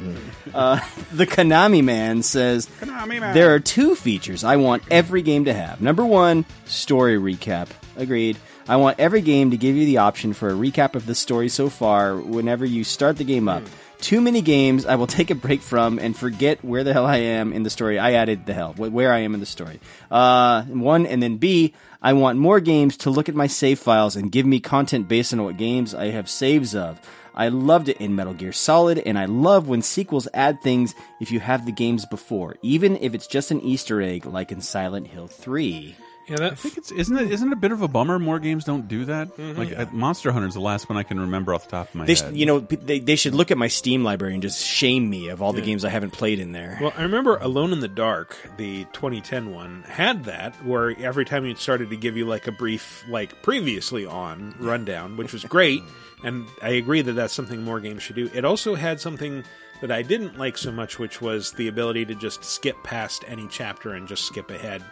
[0.55, 0.81] Uh,
[1.13, 3.35] the Konami man says Konami man.
[3.35, 5.81] there are two features I want every game to have.
[5.81, 7.69] Number one, story recap.
[7.97, 8.39] Agreed.
[8.69, 11.49] I want every game to give you the option for a recap of the story
[11.49, 13.65] so far whenever you start the game up.
[14.01, 17.17] Too many games I will take a break from and forget where the hell I
[17.17, 17.99] am in the story.
[17.99, 19.81] I added the hell, where I am in the story.
[20.11, 24.15] Uh, one, and then B, I want more games to look at my save files
[24.17, 27.01] and give me content based on what games I have saves of.
[27.41, 31.33] I loved it in Metal Gear Solid, and I love when sequels add things if
[31.33, 35.07] you have the games before, even if it's just an Easter egg like in Silent
[35.07, 35.97] Hill 3.
[36.29, 38.39] Yeah, that, I think it's isn't it isn't it a bit of a bummer more
[38.39, 39.37] games don't do that.
[39.37, 41.95] Like uh, Monster Hunter is the last one I can remember off the top of
[41.97, 42.37] my They, sh- head.
[42.37, 45.43] you know, they, they should look at my Steam library and just shame me of
[45.43, 45.65] all the Yeah.
[45.67, 46.79] games I haven't played in there.
[46.81, 51.47] Well, I remember Alone in the Dark, the 2010 one, had that where every time
[51.47, 55.83] you started to give you like a brief, like previously on rundown, which was great.
[56.23, 58.31] And I agree that that's something more games should do.
[58.35, 59.45] It also had something
[59.81, 63.47] that I didn't like so much, which was the ability to just skip past any
[63.49, 64.85] chapter and just skip ahead.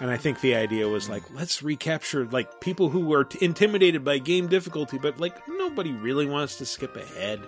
[0.00, 4.04] And I think the idea was like, let's recapture like people who were t- intimidated
[4.04, 7.40] by game difficulty, but like nobody really wants to skip ahead.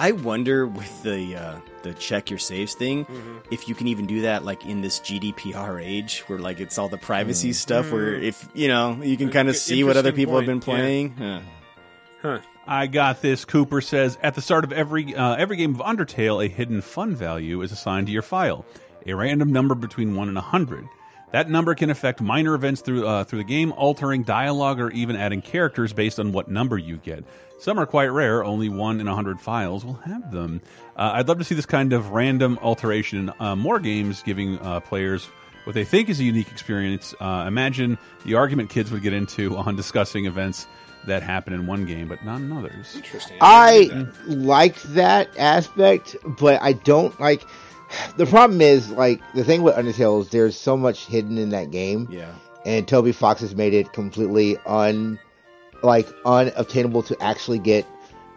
[0.00, 3.04] I wonder with the uh, the check your saves thing,
[3.50, 6.88] if you can even do that like in this GDPR age, where like it's all
[6.88, 8.22] the privacy stuff, where Mm.
[8.22, 11.14] if you know you can kind of see what other people have been playing.
[11.18, 11.40] yeah.
[12.22, 12.38] Huh.
[12.68, 13.46] I got this.
[13.46, 17.16] Cooper says at the start of every uh, every game of Undertale, a hidden fun
[17.16, 18.66] value is assigned to your file,
[19.06, 20.86] a random number between one and a hundred.
[21.32, 25.16] That number can affect minor events through uh, through the game, altering dialogue or even
[25.16, 27.24] adding characters based on what number you get.
[27.58, 30.60] Some are quite rare; only one in a hundred files will have them.
[30.94, 34.58] Uh, I'd love to see this kind of random alteration in uh, more games, giving
[34.58, 35.24] uh, players
[35.64, 37.14] what they think is a unique experience.
[37.18, 37.96] Uh, imagine
[38.26, 40.66] the argument kids would get into on discussing events
[41.06, 42.94] that happen in one game but not in others.
[42.94, 43.38] Interesting.
[43.40, 47.42] I like that aspect, but I don't like.
[48.18, 51.70] The problem is, like, the thing with Undertale is there's so much hidden in that
[51.70, 52.06] game.
[52.10, 52.32] Yeah.
[52.66, 55.18] And Toby Fox has made it completely un,
[55.82, 57.86] like, unobtainable to actually get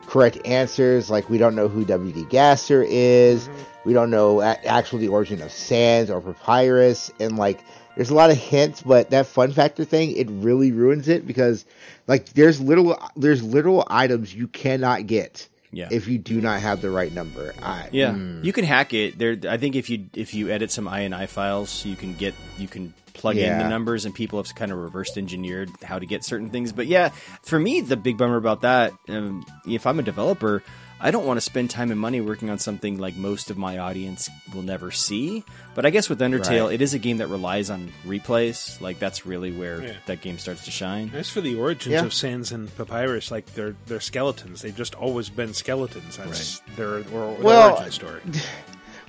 [0.07, 1.09] correct answers.
[1.09, 2.25] Like, we don't know who W.D.
[2.29, 3.49] Gaster is.
[3.83, 7.11] We don't know a- actually the origin of Sans or Papyrus.
[7.19, 7.65] And, like,
[7.95, 11.65] there's a lot of hints, but that fun factor thing, it really ruins it because,
[12.07, 15.47] like, there's little, there's little items you cannot get.
[15.73, 15.87] Yeah.
[15.89, 17.53] If you do not have the right number.
[17.61, 18.43] I, Yeah, mm.
[18.43, 19.17] you can hack it.
[19.17, 22.67] There, I think if you if you edit some INI files, you can get you
[22.67, 26.25] can plug in the numbers, and people have kind of reversed engineered how to get
[26.25, 26.73] certain things.
[26.73, 27.09] But yeah,
[27.43, 30.61] for me, the big bummer about that, um, if I'm a developer,
[31.03, 33.79] I don't want to spend time and money working on something like most of my
[33.79, 35.43] audience will never see.
[35.73, 36.73] But I guess with Undertale, Right.
[36.75, 38.79] it is a game that relies on replays.
[38.79, 39.93] Like that's really where Yeah.
[40.05, 41.11] that game starts to shine.
[41.15, 42.05] As for the origins Yeah.
[42.05, 44.61] of Sans and Papyrus, like they're they're skeletons.
[44.61, 46.17] They've just always been skeletons.
[46.17, 48.21] That's their or, their Well, origin story.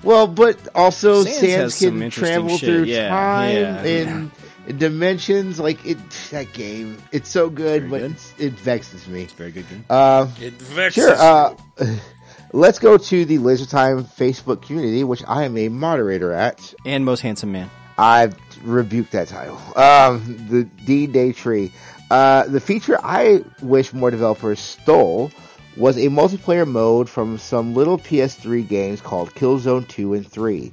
[0.05, 3.83] Well, but also Sans Sans, can travel shit, through yeah, time yeah.
[3.85, 4.31] and
[4.79, 5.59] dimensions.
[5.59, 5.99] Like it,
[6.31, 9.23] that game, it's so good, but It's, it vexes me.
[9.23, 9.85] It's a very good game.
[9.89, 11.15] Uh, It vexes sure.
[11.15, 11.55] Uh,
[12.53, 17.05] let's go to the Laser Time Facebook community, which I am a moderator at, and
[17.05, 17.71] most handsome man.
[17.99, 18.35] I've
[18.65, 19.59] rebuked that title.
[19.77, 21.73] Um, the D Day Tree.
[22.11, 25.31] Uh, the feature I wish more developers stole
[25.77, 30.73] was a multiplayer mode from some little PS3 games called Killzone 2 and 3.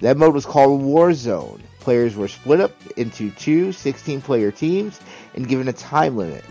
[0.00, 1.60] That mode was called Warzone.
[1.84, 4.98] Players were split up into two 16 player teams
[5.34, 6.42] and given a time limit.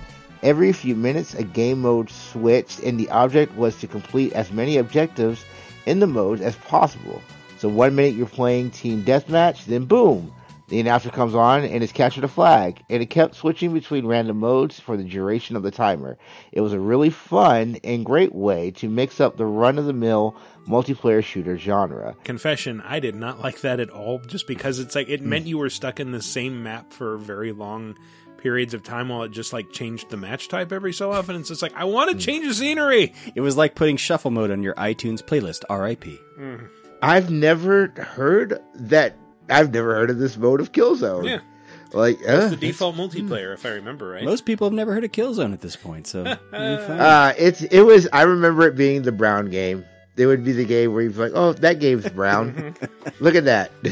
[0.43, 4.77] Every few minutes, a game mode switched, and the object was to complete as many
[4.77, 5.43] objectives
[5.87, 7.19] in the modes as possible.
[7.57, 10.31] So one minute you're playing team deathmatch, then boom,
[10.73, 14.39] the announcer comes on and is captured a flag, and it kept switching between random
[14.39, 16.17] modes for the duration of the timer.
[16.51, 19.93] It was a really fun and great way to mix up the run of the
[19.93, 20.35] mill
[20.67, 22.15] multiplayer shooter genre.
[22.23, 25.29] Confession, I did not like that at all just because it's like it hmm.
[25.29, 27.95] meant you were stuck in the same map for very long
[28.37, 31.35] periods of time while it just like changed the match type every so often.
[31.35, 32.19] It's just like I want to hmm.
[32.19, 33.13] change the scenery.
[33.35, 35.65] It was like putting shuffle mode on your iTunes playlist.
[35.69, 36.15] R.I.P.
[36.35, 36.55] Hmm.
[37.03, 39.17] I've never heard that.
[39.49, 41.25] I've never heard of this mode of Killzone.
[41.27, 41.39] Yeah.
[41.91, 44.23] Like, That's uh, the default multiplayer, if I remember right.
[44.23, 46.23] Most people have never heard of Killzone at this point, so.
[46.53, 48.07] Uh, it's it was.
[48.11, 49.85] I remember it being the brown game.
[50.17, 52.75] It would be the game where you'd be like, "Oh, that game's brown.
[53.19, 53.71] Look at that."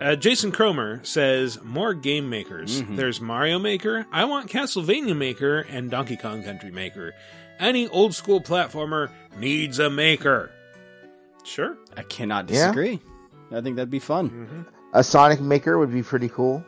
[0.00, 2.82] Uh, Jason Cromer says more game makers.
[2.82, 2.94] Mm-hmm.
[2.94, 4.06] There's Mario Maker.
[4.12, 7.14] I want Castlevania Maker and Donkey Kong Country Maker.
[7.58, 10.52] Any old school platformer needs a maker.
[11.42, 11.76] Sure.
[11.96, 12.70] I cannot Yeah.
[13.50, 13.58] Disagree.
[13.58, 14.66] I think that'd be fun.
[14.92, 16.64] a Sonic Maker would be pretty cool.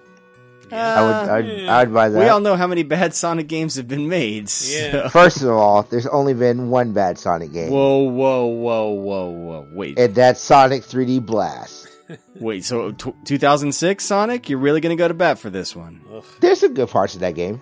[0.72, 1.30] Uh, I would.
[1.30, 1.76] I'd, yeah.
[1.78, 2.18] I'd buy that.
[2.20, 4.48] We all know how many bad Sonic games have been made.
[4.48, 9.30] so- First of all, there's only been one bad Sonic game, Whoa, whoa, whoa, whoa,
[9.30, 9.68] whoa!
[9.72, 11.88] Wait, and that's Sonic 3D Blast.
[12.36, 12.64] wait.
[12.64, 16.02] So, t- 2006 Sonic, you're really going to go to bat for this one?
[16.40, 17.60] There's some good parts of that game.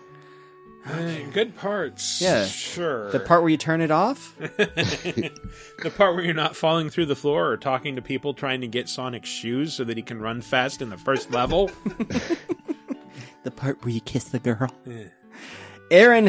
[0.87, 2.21] Uh, good parts.
[2.21, 3.11] Yeah, Sure.
[3.11, 4.35] The part where you turn it off.
[4.39, 5.31] the
[5.97, 8.89] part where you're not falling through the floor or talking to people trying to get
[8.89, 11.71] Sonic's shoes so that he can run fast in the first level.
[13.43, 14.71] the part where you kiss the girl.
[15.91, 16.27] Aaron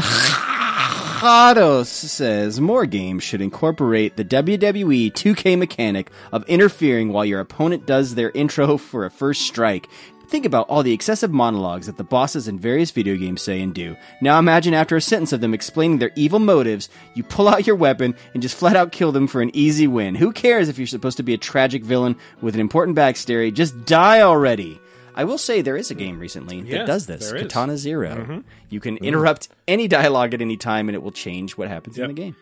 [1.19, 7.85] Hados says more games should incorporate the WWE 2K mechanic of interfering while your opponent
[7.85, 9.89] does their intro for a first strike.
[10.29, 13.73] Think about all the excessive monologues that the bosses in various video games say and
[13.73, 13.95] do.
[14.21, 17.75] Now imagine after a sentence of them explaining their evil motives, you pull out your
[17.75, 20.13] weapon and just flat out kill them for an easy win.
[20.13, 23.51] Who cares if you're supposed to be a tragic villain with an important backstory?
[23.51, 24.79] Just die already.
[25.15, 27.31] I will say there is a game recently Yeah, that does this.
[27.31, 28.43] Katana 0 Mhm.
[28.69, 32.07] You can interrupt any dialogue at any time, and it will change what happens in
[32.07, 32.35] the game.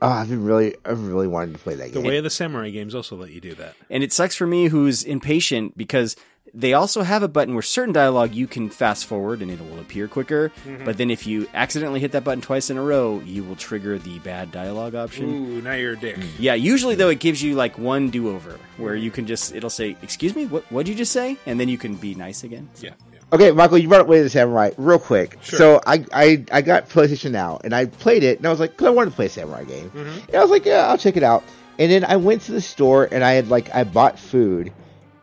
[0.00, 2.04] Oh, I've been really, I've really wanted to play that the game.
[2.04, 3.74] way of the samurai games also let you do that.
[3.90, 6.16] And it sucks for me who's impatient because
[6.52, 9.80] they also have a button where certain dialogue you can fast forward and it will
[9.80, 10.52] appear quicker.
[10.66, 10.84] Mhm.
[10.84, 13.98] But then if you accidentally hit that button twice in a row, you will trigger
[13.98, 15.24] the bad dialogue option.
[15.24, 16.18] Ooh, now you're a dick.
[16.38, 19.70] Yeah, usually though it gives you like one do over where you can just it'll
[19.70, 22.68] say, "Excuse me, what what'd you just say?" and then you can be nice again.
[22.80, 22.90] Yeah.
[23.32, 25.38] Okay, Michael, you brought up Way of Samurai real quick.
[25.42, 25.58] Sure.
[25.58, 28.76] So I, I I got PlayStation Now and I played it and I was like,
[28.76, 29.90] cause I wanted to play a samurai game.
[29.90, 30.26] Mm-hmm.
[30.28, 31.42] And I was like, yeah, I'll check it out.
[31.80, 34.72] And then I went to the store and I had like I bought food,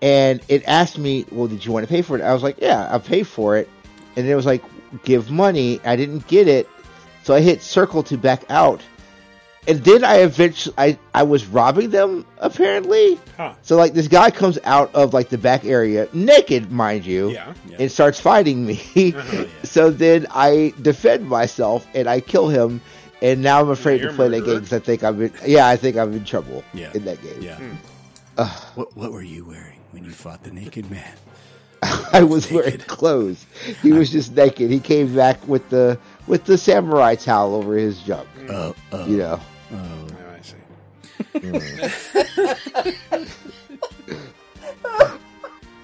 [0.01, 2.21] and it asked me, well, did you want to pay for it?
[2.21, 3.69] I was like, yeah, I'll pay for it.
[4.15, 4.63] And then it was like,
[5.03, 5.79] give money.
[5.85, 6.67] I didn't get it,
[7.23, 8.81] so I hit circle to back out.
[9.67, 13.19] And then I eventually I, I was robbing them apparently.
[13.37, 13.53] Huh.
[13.61, 17.53] So like this guy comes out of like the back area naked, mind you, Yeah.
[17.77, 18.81] and starts fighting me.
[19.63, 22.81] so then I defend myself and I kill him.
[23.21, 25.31] And now I'm afraid You're to a play that game because I think I'm in,
[25.45, 26.89] yeah I think I'm in trouble Yeah.
[26.95, 27.39] in that game.
[27.43, 27.57] Yeah.
[27.57, 27.75] Hmm.
[28.39, 28.61] Ugh.
[28.73, 31.13] What what were you wearing when you fought the naked man?
[32.13, 33.45] I was wearing clothes.
[33.81, 34.71] He was just naked.
[34.71, 38.27] He came back with the with the samurai towel over his junk.
[38.49, 39.07] Oh, oh.
[39.07, 39.39] you know.
[39.73, 40.07] Oh, oh
[41.43, 41.57] I
[43.21, 43.27] see.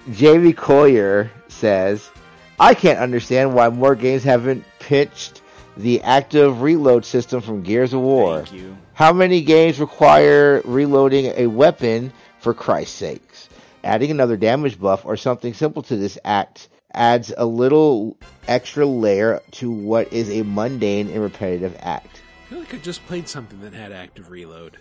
[0.12, 2.10] Jamie Collier says,
[2.58, 5.42] I can't understand why more games haven't pitched
[5.76, 8.44] the active reload system from Gears of War.
[8.44, 8.76] Thank you.
[8.94, 13.47] How many games require reloading a weapon for Christ's sakes?
[13.88, 19.40] Adding another damage buff or something simple to this act adds a little extra layer
[19.52, 22.20] to what is a mundane and repetitive act.
[22.44, 24.76] I feel like I just played something that had active reload.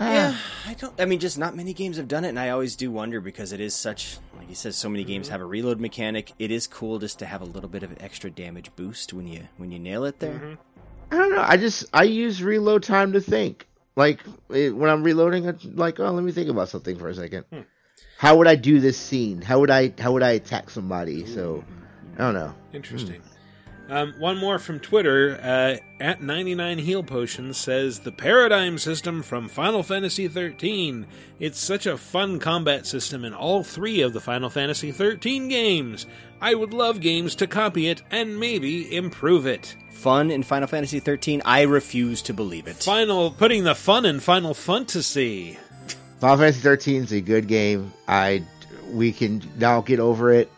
[0.00, 0.12] Ah.
[0.12, 0.36] Yeah,
[0.66, 0.98] I don't.
[0.98, 3.52] I mean, just not many games have done it, and I always do wonder because
[3.52, 5.32] it is such, like you said, so many games mm-hmm.
[5.32, 6.32] have a reload mechanic.
[6.38, 9.26] It is cool just to have a little bit of an extra damage boost when
[9.26, 10.32] you when you nail it there.
[10.32, 11.14] Mm-hmm.
[11.14, 11.44] I don't know.
[11.46, 13.66] I just I use reload time to think.
[13.94, 17.14] Like it, when I'm reloading, I'm like, oh, let me think about something for a
[17.14, 17.44] second.
[17.52, 17.60] Hmm.
[18.20, 19.40] How would I do this scene?
[19.40, 21.24] How would I how would I attack somebody?
[21.24, 21.64] So
[22.16, 22.54] I don't know.
[22.74, 23.22] Interesting.
[23.88, 29.48] Um, one more from Twitter uh, at 99 Heal Potions says the paradigm system from
[29.48, 31.06] Final Fantasy 13.
[31.38, 36.04] It's such a fun combat system in all three of the Final Fantasy 13 games.
[36.42, 39.74] I would love games to copy it and maybe improve it.
[39.92, 41.40] Fun in Final Fantasy 13.
[41.46, 42.82] I refuse to believe it.
[42.82, 45.58] Final putting the fun in Final Fantasy.
[46.20, 47.92] Final Fantasy 13 is a good game.
[48.06, 48.44] I
[48.92, 50.50] we can now get over it.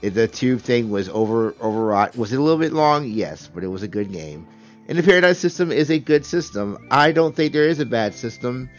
[0.00, 2.16] The tube thing was over overwrought.
[2.16, 3.06] Was it a little bit long?
[3.06, 4.46] Yes, but it was a good game.
[4.86, 6.86] And the Paradigm system is a good system.
[6.90, 8.70] I don't think there is a bad system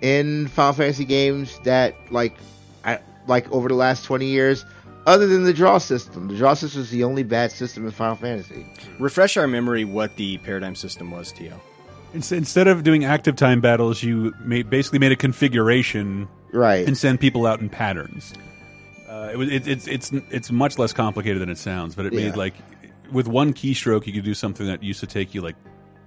[0.00, 2.36] in Final Fantasy games that like
[2.84, 4.64] I, like over the last 20 years
[5.06, 6.28] other than the draw system.
[6.28, 8.64] The draw system is the only bad system in Final Fantasy.
[9.00, 11.60] Refresh our memory what the paradigm system was, Tio.
[12.14, 16.96] Ins- Instead of doing active time battles, you made, basically made a configuration, right, and
[16.96, 18.32] send people out in patterns.
[19.08, 22.12] Uh, it was it, it's it's it's much less complicated than it sounds, but it
[22.12, 22.26] Yeah.
[22.26, 22.54] made like
[23.12, 25.56] with one keystroke you could do something that used to take you like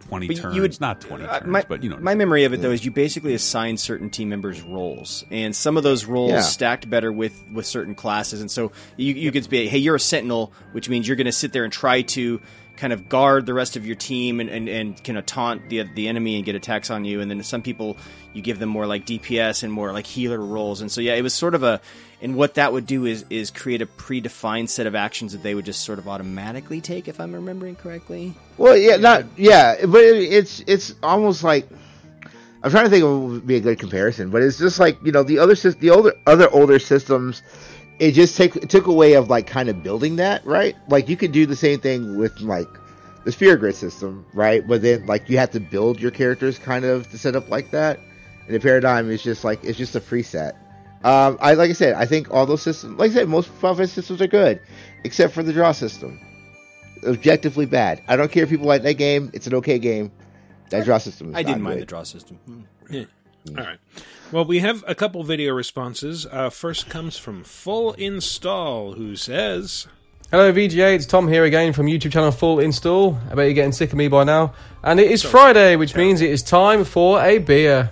[0.07, 0.55] twenty But turns.
[0.55, 1.97] you would- not twenty Uh, turns, my, but you know.
[1.97, 5.77] my memory of it though is you basically assign certain team members roles, and some
[5.77, 6.41] of those roles Yeah.
[6.41, 8.41] stacked better with with certain classes.
[8.41, 11.31] And so you you could be, hey, you're a sentinel, which means you're going to
[11.31, 12.41] sit there and try to
[12.77, 15.83] kind of guard the rest of your team and, and, and kind of taunt the
[15.83, 17.19] the enemy and get attacks on you.
[17.19, 17.97] And then some people
[18.33, 20.81] you give them more like DPS and more like healer roles.
[20.81, 21.81] And so yeah, it was sort of a
[22.21, 25.53] and what that would do is is create a predefined set of actions that they
[25.53, 28.33] would just sort of automatically take, if I'm remembering correctly.
[28.57, 31.67] Well, yeah, not yeah, but it, it's it's almost like
[32.63, 35.11] I'm trying to think of would be a good comparison, but it's just like you
[35.11, 37.43] know the other the older other older systems.
[37.99, 40.75] It just take it took a way of like kind of building that right.
[40.87, 42.67] Like you could do the same thing with like
[43.23, 44.65] the sphere grid system, right?
[44.67, 47.71] But then like you have to build your characters kind of to set up like
[47.71, 47.99] that.
[48.45, 50.53] And the paradigm is just like it's just a preset.
[51.03, 53.75] Um, I like I said, I think all those systems, like I said, most Final
[53.77, 54.61] Fantasy systems are good,
[55.03, 56.19] except for the draw system
[57.03, 58.01] objectively bad.
[58.07, 60.11] I don't care if people like that game; it's an okay game.
[60.69, 61.29] That draw system.
[61.29, 61.81] Is I didn't not mind good.
[61.83, 62.67] the draw system.
[62.89, 63.05] Yeah.
[63.49, 63.79] All right.
[64.31, 66.25] Well, we have a couple video responses.
[66.25, 69.87] Uh, first comes from Full Install, who says,
[70.31, 73.17] Hello VGA, it's Tom here again from YouTube channel Full Install.
[73.31, 74.53] I bet you're getting sick of me by now.
[74.83, 77.89] And it is Friday, which means it is time for a beer.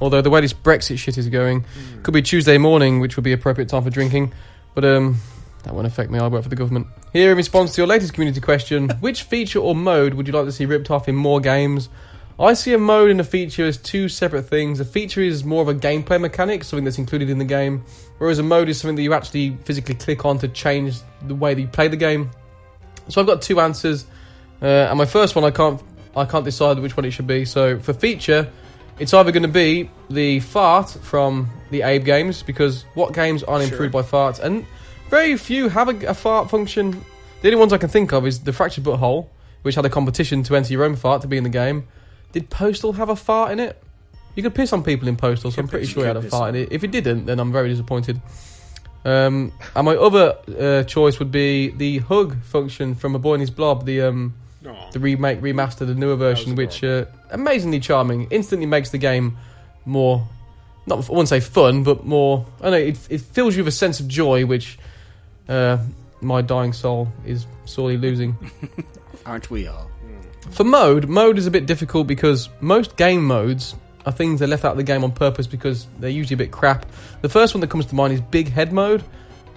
[0.00, 1.64] Although the way this Brexit shit is going,
[2.02, 4.32] could be Tuesday morning, which would be appropriate time for drinking.
[4.74, 5.20] But um,
[5.62, 6.18] that won't affect me.
[6.18, 6.88] I work for the government.
[7.12, 10.46] Here, in response to your latest community question, which feature or mode would you like
[10.46, 11.88] to see ripped off in more games?
[12.40, 14.80] I see a mode and a feature as two separate things.
[14.80, 17.84] A feature is more of a gameplay mechanic, something that's included in the game,
[18.16, 20.96] whereas a mode is something that you actually physically click on to change
[21.26, 22.30] the way that you play the game.
[23.08, 24.06] So I've got two answers,
[24.62, 25.82] uh, and my first one I can't
[26.16, 27.44] I can't decide which one it should be.
[27.44, 28.50] So for feature,
[28.98, 33.64] it's either going to be the fart from the Abe games because what games aren't
[33.64, 33.72] Sure.
[33.72, 34.64] improved by farts, and
[35.10, 37.04] very few have a, a fart function.
[37.42, 39.30] The only ones I can think of is the Fractured But Whole,
[39.60, 41.86] which had a competition to enter your own fart to be in the game.
[42.32, 43.82] Did Postal have a fart in it?
[44.36, 46.28] You could piss on people in Postal, so I'm pretty sure you it had a
[46.28, 46.68] fart in it.
[46.72, 48.20] If it didn't, then I'm very disappointed.
[49.04, 53.40] Um, and my other uh, choice would be the hug function from A Boy and
[53.40, 54.34] His Blob, the um,
[54.66, 54.90] Aw.
[54.90, 59.36] the remake, remaster, the newer version, which uh, amazingly charming, instantly makes the game
[59.84, 60.26] more.
[60.86, 62.46] Not I wouldn't say fun, but more.
[62.60, 64.78] I don't know it, it fills you with a sense of joy, which
[65.48, 65.78] uh,
[66.20, 68.36] my dying soul is sorely losing.
[69.26, 69.89] Aren't we all?
[70.50, 73.74] For mode, mode is a bit difficult because most game modes
[74.06, 76.50] are things they left out of the game on purpose because they're usually a bit
[76.50, 76.86] crap.
[77.22, 79.04] The first one that comes to mind is Big Head mode,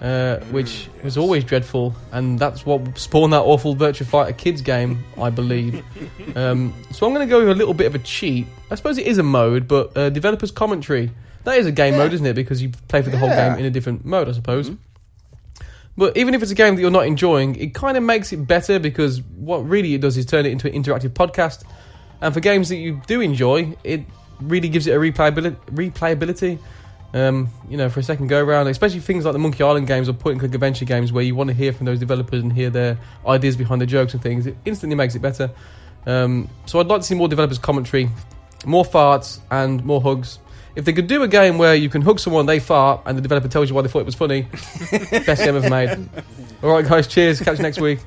[0.00, 5.04] uh, which was always dreadful, and that's what spawned that awful Virtua Fighter Kids game,
[5.20, 5.84] I believe.
[6.36, 8.46] um, so I'm going to go with a little bit of a cheat.
[8.70, 11.10] I suppose it is a mode, but uh, developers commentary.
[11.44, 12.34] That is a game mode, isn't it?
[12.34, 14.70] Because you play for the whole game in a different mode, I suppose.
[15.96, 18.46] But even if it's a game that you're not enjoying, it kind of makes it
[18.46, 21.64] better because what really it does is turn it into an interactive podcast.
[22.20, 24.02] And for games that you do enjoy, it
[24.40, 25.56] really gives it a replayability.
[25.66, 26.58] replayability.
[27.12, 30.08] Um, you know, for a second go round, especially things like the Monkey Island games
[30.08, 32.52] or point and click adventure games where you want to hear from those developers and
[32.52, 35.48] hear their ideas behind the jokes and things, it instantly makes it better.
[36.06, 38.10] Um, so I'd like to see more developers' commentary,
[38.66, 40.40] more farts, and more hugs.
[40.76, 43.22] If they could do a game where you can hook someone, they fart, and the
[43.22, 44.42] developer tells you why they thought it was funny,
[45.26, 46.08] best game ever made.
[46.62, 47.40] All right, guys, cheers.
[47.40, 48.00] Catch you next week.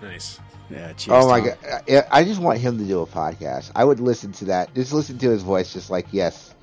[0.00, 0.40] Nice.
[0.70, 1.24] Yeah, cheers.
[1.24, 1.58] Oh my Tom.
[1.62, 1.84] god!
[1.88, 3.70] I, I just want him to do a podcast.
[3.76, 4.74] I would listen to that.
[4.74, 6.54] Just listen to his voice, just like yes,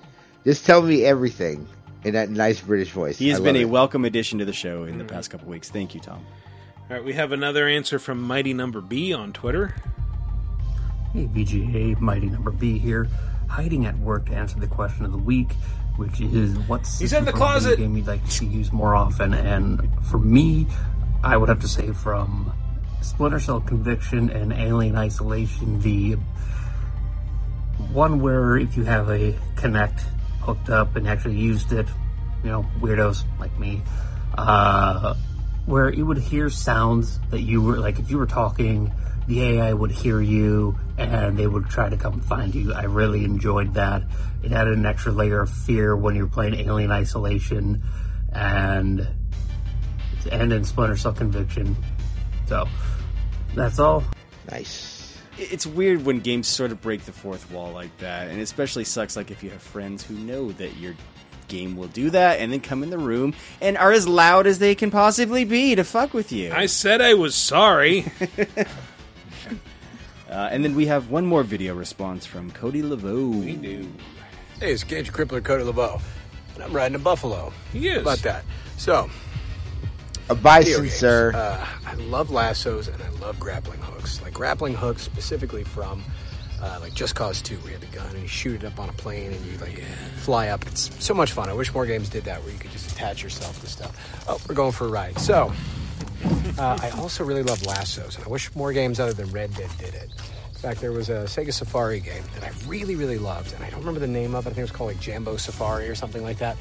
[0.43, 1.67] just tell me everything
[2.03, 3.17] in that nice British voice.
[3.17, 3.69] He has I been a it.
[3.69, 5.13] welcome addition to the show in the mm-hmm.
[5.13, 5.69] past couple weeks.
[5.69, 6.25] Thank you, Tom.
[6.89, 9.75] All right, we have another answer from Mighty Number B on Twitter.
[11.13, 13.07] Hey, VGA, Mighty Number B here,
[13.51, 15.51] hiding at work to answer the question of the week,
[15.97, 17.77] which is what's He's in the system from a video closet.
[17.79, 19.33] game you'd like to see used more often.
[19.33, 20.67] And for me,
[21.21, 22.53] I would have to say from
[23.01, 26.13] Splinter Cell Conviction and Alien Isolation, the
[27.91, 29.99] one where if you have a Kinect
[30.41, 31.87] hooked up and actually used it,
[32.43, 33.81] you know, weirdos like me,
[34.37, 35.13] uh,
[35.65, 38.91] where it would hear sounds that you were like if you were talking,
[39.31, 42.73] the AI would hear you and they would try to come find you.
[42.73, 44.03] I really enjoyed that.
[44.43, 47.81] It added an extra layer of fear when you're playing Alien Isolation
[48.33, 49.07] and
[50.29, 51.77] and in Splinter Cell Conviction.
[52.47, 52.67] So
[53.55, 54.03] that's all.
[54.49, 55.17] Nice.
[55.37, 59.15] it's weird when games sort of break the fourth wall like that, and especially sucks
[59.15, 60.93] like if you have friends who know that your
[61.47, 64.59] game will do that and then come in the room and are as loud as
[64.59, 66.51] they can possibly be to fuck with you.
[66.51, 68.05] I said I was sorry.
[70.31, 73.43] Uh, and then we have one more video response from Cody Laveau.
[73.43, 73.87] We do.
[74.59, 75.99] Hey, it's Gage Crippler, Cody LeBeau.
[76.55, 77.51] And I'm riding a buffalo.
[77.73, 77.95] He is.
[77.95, 78.45] How about that?
[78.77, 79.09] So,
[80.29, 81.33] A bison, sir.
[81.35, 84.21] Uh, I love lassos and I love grappling hooks.
[84.21, 86.03] Like grappling hooks specifically from
[86.61, 88.79] uh, like Just Cause 2, where you had the gun and you shoot it up
[88.79, 89.81] on a plane and you like
[90.17, 90.65] fly up.
[90.67, 91.49] It's so much fun.
[91.49, 94.25] I wish more games did that where you could just attach yourself to stuff.
[94.29, 95.17] Oh, we're going for a ride.
[95.19, 95.51] So,
[96.59, 99.71] uh, I also really love lassos, and I wish more games other than Red Dead
[99.79, 100.09] did it.
[100.61, 103.71] In fact, there was a Sega Safari game that I really, really loved, and I
[103.71, 104.49] don't remember the name of it.
[104.49, 106.55] I think it was called like Jambo Safari or something like that.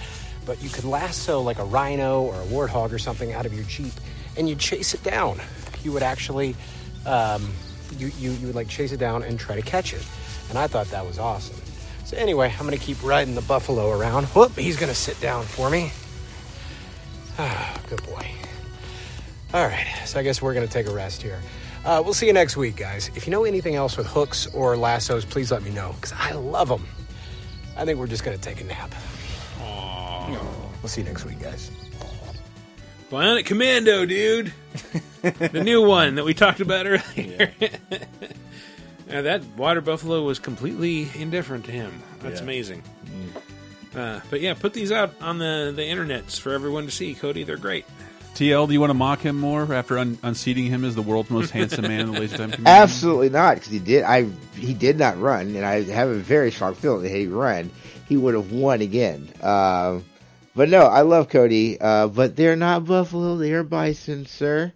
[0.47, 3.65] But you could lasso like a rhino or a warthog or something out of your
[3.65, 3.93] Jeep,
[4.39, 5.39] and you'd chase it down.
[5.83, 6.57] You would actually,
[7.05, 7.53] um,
[7.99, 10.03] you, you, you would like chase it down and try to catch it.
[10.49, 11.61] And I thought that was awesome.
[12.07, 14.25] So anyway, I'm gonna keep riding the buffalo around.
[14.29, 15.93] Whoop, he's gonna sit down for me.
[17.39, 18.27] Ah, good boy.
[19.53, 21.41] All right, so I guess we're going to take a rest here.
[21.85, 23.11] Uh, we'll see you next week, guys.
[23.15, 26.33] If you know anything else with hooks or lassos, please let me know because I
[26.33, 26.87] love them.
[27.77, 28.93] I think we're just going to take a nap.
[30.83, 31.71] We'll see you next week, guys.
[33.11, 34.53] Bionic Commando, dude.
[35.23, 37.53] the new one that we talked about earlier.
[39.09, 42.01] Now, that water buffalo was completely indifferent to him.
[42.21, 42.45] That's Yeah.
[42.45, 42.83] amazing.
[43.93, 47.43] Uh, but yeah, put these out on the the internets for everyone to see, Cody.
[47.43, 47.85] They're great.
[48.35, 51.31] TL, do you want to mock him more after un- unseating him as the world's
[51.31, 52.71] most handsome man in the Laser Time community?
[52.71, 54.03] Absolutely not, because he did.
[54.05, 57.71] I he did not run, and I have a very strong feeling that he run,
[58.09, 59.29] he would have won again.
[59.43, 60.05] Um,
[60.55, 61.81] but no, I love Cody.
[61.81, 64.73] Uh, but they're not buffalo; they are bison, sir.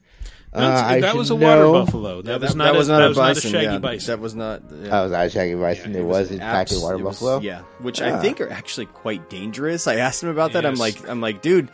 [0.53, 2.23] Uh, that was a water know- buffalo.
[2.23, 2.75] That, was not.
[2.75, 3.79] a, was not that was not a bison, shaggy yeah.
[3.79, 4.13] bison.
[4.13, 4.63] That was not.
[4.71, 5.97] It was not a shaggy bison.
[5.97, 7.41] it, was, in fact a water was- buffalo.
[7.41, 8.01] Yeah, which.
[8.01, 9.89] I think are actually quite dangerous.
[9.89, 10.65] I asked him about that.
[10.65, 11.71] I'm like, I'm like, dude.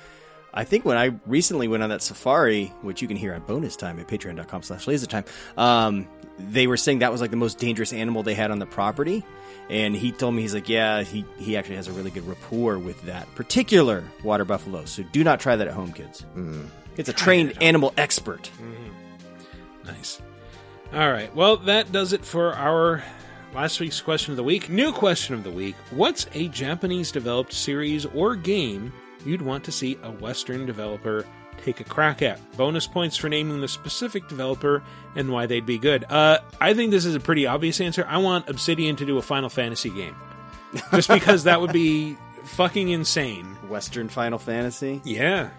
[0.52, 3.77] I think when I recently went on that safari, which you can hear on bonus
[3.77, 6.09] time at patreon.com slash lasertime, um,
[6.39, 9.24] they were saying that was like the most dangerous animal they had on the property.
[9.68, 12.78] And he told me, he's like, yeah, he, he actually has a really good rapport
[12.78, 14.85] with that particular water buffalo.
[14.85, 16.24] So do not try that at home, kids.
[16.97, 18.51] It's a trained animal expert.
[19.85, 20.20] Nice.
[20.93, 21.35] All right.
[21.36, 23.05] Well, that does it for our
[23.55, 24.68] last week's question of the week.
[24.68, 28.93] New question of the week What's a Japanese developed series or game
[29.26, 31.24] you'd want to see a Western developer
[31.64, 32.38] take a crack at?
[32.56, 34.82] Bonus points for naming the specific developer
[35.16, 36.05] and why they'd be good.
[36.05, 38.05] Uh, I think this is a pretty obvious answer.
[38.09, 40.16] I want Obsidian to do a Final Fantasy game.
[40.92, 43.44] Just because that would be fucking insane.
[43.68, 45.01] Western Final Fantasy?
[45.05, 45.51] Yeah.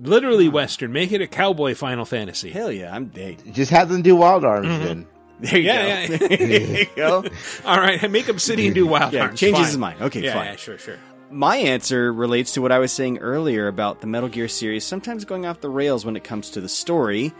[0.00, 0.92] Literally Western.
[0.92, 2.50] Make it a cowboy Final Fantasy.
[2.50, 3.52] Hell yeah, I'm big.
[3.52, 4.82] Just have them do Wild Arms Mhm.
[4.84, 5.06] then.
[5.40, 6.12] There you yeah, go.
[6.12, 7.24] Yeah, there you go.
[7.66, 9.40] All right, make Obsidian do Wild Yeah, Arms.
[9.40, 9.66] changes Fine.
[9.66, 10.02] his mind.
[10.02, 10.46] Okay, yeah, fine.
[10.46, 10.96] Yeah, sure, sure.
[11.32, 15.24] My answer relates to what I was saying earlier about the Metal Gear series sometimes
[15.24, 17.32] going off the rails when it comes to the story.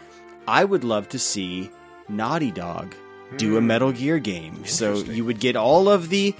[0.48, 1.70] I would love to see
[2.08, 2.94] Naughty Dog
[3.36, 3.66] do a Hmm.
[3.66, 4.64] Metal Gear game.
[4.64, 6.34] So you would get all of the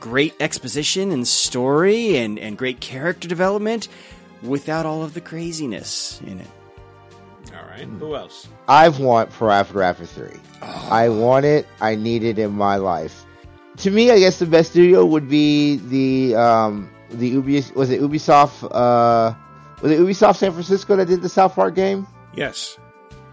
[0.00, 3.88] great exposition and story and, and great character development
[4.42, 6.46] without all of the craziness in it.
[7.56, 7.86] All right.
[8.00, 8.48] Who else?
[8.66, 10.28] I want Parappa Rapper 3.
[10.62, 10.88] Oh.
[10.90, 11.66] I want it.
[11.80, 13.24] I need it in my life.
[13.78, 18.00] To me, I guess the best studio would be the um the Ubi was it
[18.00, 19.34] Ubisoft uh
[19.82, 22.06] was it Ubisoft San Francisco that did the South Park game?
[22.34, 22.78] Yes.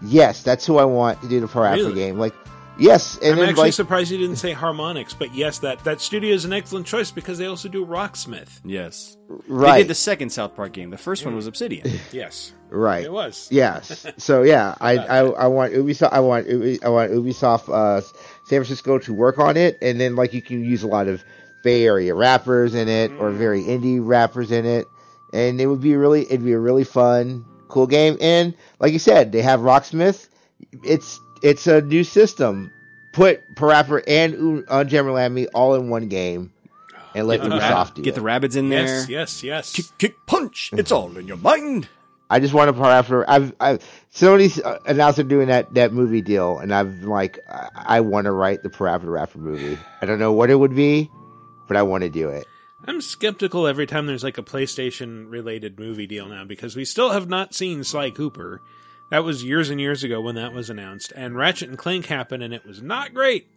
[0.02, 1.94] Yes, that's who I want to do the Parappa Really?
[1.94, 2.18] game.
[2.18, 2.34] Like
[2.78, 6.00] yes, and I'm then actually like surprised you didn't say Harmonix, but yes, that, that
[6.00, 8.60] studio is an excellent choice because they also do Rocksmith.
[8.64, 9.16] Yes.
[9.48, 9.72] Right.
[9.72, 10.90] They did the second South Park game.
[10.90, 11.90] The first one was Obsidian.
[12.12, 12.52] Yes.
[12.68, 13.04] Right.
[13.04, 13.48] It was.
[13.50, 14.06] Yes.
[14.18, 16.12] So yeah, I, I I want Ubisoft.
[16.12, 18.02] I want Ubi- I want Ubisoft uh,
[18.46, 21.24] San Francisco to work on it, and then like you can use a lot of
[21.64, 24.86] Bay Area rappers in it or very indie rappers in it,
[25.32, 28.16] and it would be really it'd be a really fun, cool game.
[28.20, 30.28] And like you said, they have Rocksmith.
[30.84, 32.70] It's it's a new system.
[33.12, 36.52] Put Parappa and U- uh, Unjammerland all in one game,
[37.14, 38.14] and let Get the Ubisoft rab- do get it.
[38.16, 38.84] the Rabbids in there.
[38.84, 39.72] Yes, yes, yes.
[39.72, 40.70] Kick, kick, punch.
[40.74, 41.88] It's all in your mind.
[42.28, 43.24] I just want to Parappa.
[43.28, 47.68] I've, I've Sony's uh, announced they're doing that that movie deal, and I'm like I,
[47.74, 49.78] I want to write the Parappa Rapper movie.
[50.02, 51.10] I don't know what it would be,
[51.68, 52.46] but I want to do it.
[52.84, 57.10] I'm skeptical every time there's like a PlayStation related movie deal now because we still
[57.10, 58.60] have not seen Sly Cooper.
[59.10, 62.42] That was years and years ago when that was announced, and Ratchet and Clank happened,
[62.42, 63.48] and it was not great.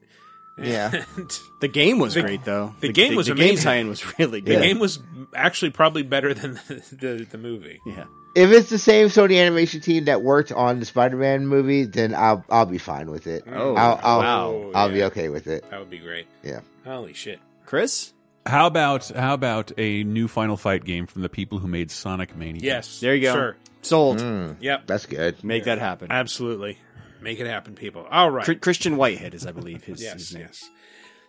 [0.64, 1.04] Yeah.
[1.18, 2.74] And The game was the- great, though.
[2.80, 3.56] The, game was the amazing.
[3.56, 4.52] game tie-in was really good.
[4.56, 4.62] The good.
[4.64, 5.00] game was
[5.36, 7.80] actually probably better than the, the, the movie.
[7.86, 8.06] Yeah.
[8.36, 12.46] If it's the same Sony animation team that worked on the Spider-Man movie, then I'll
[12.50, 13.44] I'll be fine with it.
[13.52, 14.72] Oh, I'll, I'll, wow.
[14.76, 15.66] I'll be okay with it.
[15.72, 16.28] That would be great.
[16.44, 16.60] Yeah.
[16.86, 17.40] Holy shit.
[17.66, 18.14] Chris?
[18.46, 22.36] How about how about a new Final Fight game from the people who made Sonic
[22.36, 22.62] Mania?
[22.64, 23.00] Yes.
[23.00, 23.34] There you go.
[23.34, 23.58] Sure.
[23.82, 24.22] Sold.
[24.22, 24.52] Hmm.
[24.60, 24.86] Yep.
[24.88, 25.44] That's good.
[25.44, 26.12] Make that happen.
[26.12, 26.78] Absolutely.
[27.22, 28.06] Make it happen, people.
[28.10, 28.46] All right.
[28.46, 30.44] Chr- Christian Whitehead is, I believe, his, yes, his name.
[30.44, 30.70] yes.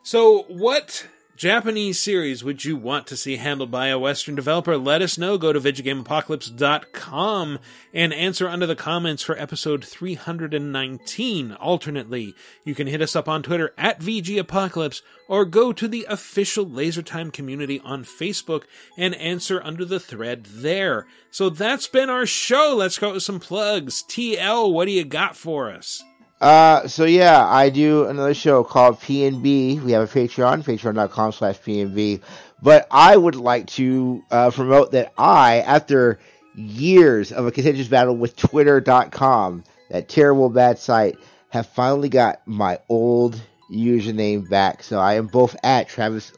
[0.03, 1.07] So, what
[1.41, 4.77] Japanese series would you want to see handled by a Western developer?
[4.77, 5.39] Let us know.
[5.39, 7.59] Go to VidjagameApocalypse.com
[7.95, 11.53] and answer under the comments for episode 319.
[11.53, 16.67] Alternately, you can hit us up on Twitter at VGApocalypse or go to the official
[16.67, 18.65] LaserTime community on Facebook
[18.99, 21.07] and answer under the thread there.
[21.31, 22.75] So that's been our show.
[22.77, 24.03] Let's go with some plugs.
[24.03, 26.05] TL, what do you got for us?
[26.41, 29.83] Uh, so yeah, I do another show called PNB.
[29.83, 32.23] We have a Patreon, patreon.com slash PNB.
[32.63, 36.19] But I would like to uh, promote that I, after
[36.55, 41.19] years of a contentious battle with Twitter.com, that terrible bad site,
[41.51, 44.83] have finally got my old username back.
[44.83, 46.33] So I am both at Travis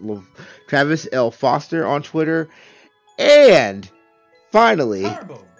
[0.69, 2.49] Travis L Foster on Twitter,
[3.19, 3.89] and
[4.51, 5.07] finally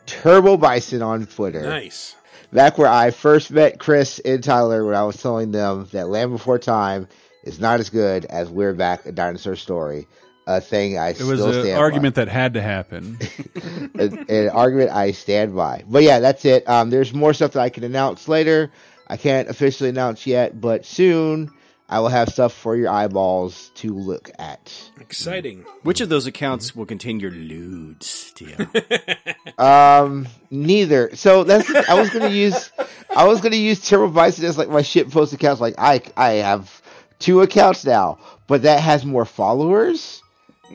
[0.07, 2.17] Turbo Bison on Twitter Nice.
[2.53, 6.31] Back where I first met Chris and Tyler when I was telling them that Land
[6.33, 7.09] Before Time
[7.43, 10.07] is not as good as We're Back, a Dinosaur Story.
[10.45, 13.17] A thing I It was an argument that had to happen.
[13.95, 15.85] an, an argument I stand by.
[15.89, 16.69] But yeah, that's it.
[16.69, 18.73] Um, there's more stuff that I can announce later.
[19.07, 21.53] I can't officially announce yet, but soon
[21.93, 24.73] I will have stuff for your eyeballs to look at.
[24.99, 25.67] Exciting.
[25.83, 29.35] Which of those accounts will contain your lewds, TL?
[29.59, 31.15] Um, neither.
[31.15, 32.71] So that's I was gonna use
[33.15, 35.61] I was gonna use Turbo Bison as like my shit post accounts.
[35.61, 36.81] Like I I have
[37.19, 40.23] two accounts now, but that has more followers,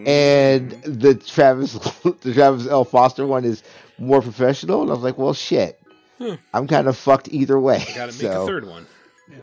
[0.06, 1.74] and the Travis
[2.22, 3.64] the Travis L Foster one is
[3.98, 4.84] more professional.
[4.84, 5.82] And I was like, well, shit.
[6.20, 6.36] Hmm.
[6.54, 7.84] I'm kind of fucked either way.
[7.96, 8.86] Got to make so a third one.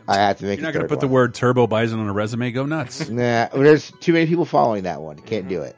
[0.07, 0.59] I have to make.
[0.59, 2.51] You're a not going to third put the word Turbo Bison on a resume.
[2.51, 3.09] Go nuts.
[3.09, 5.17] Nah, there's too many people following that one.
[5.19, 5.75] Can't do it.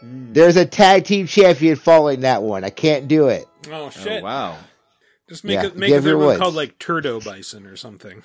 [0.00, 0.32] Hmm.
[0.32, 2.64] There's a tag team champion following that one.
[2.64, 3.46] I can't do it.
[3.70, 4.22] Oh shit!
[4.22, 4.56] wow.
[5.28, 6.40] Just make Yeah, it make give a your third one woods.
[6.40, 8.22] called like Turdo Bison or something.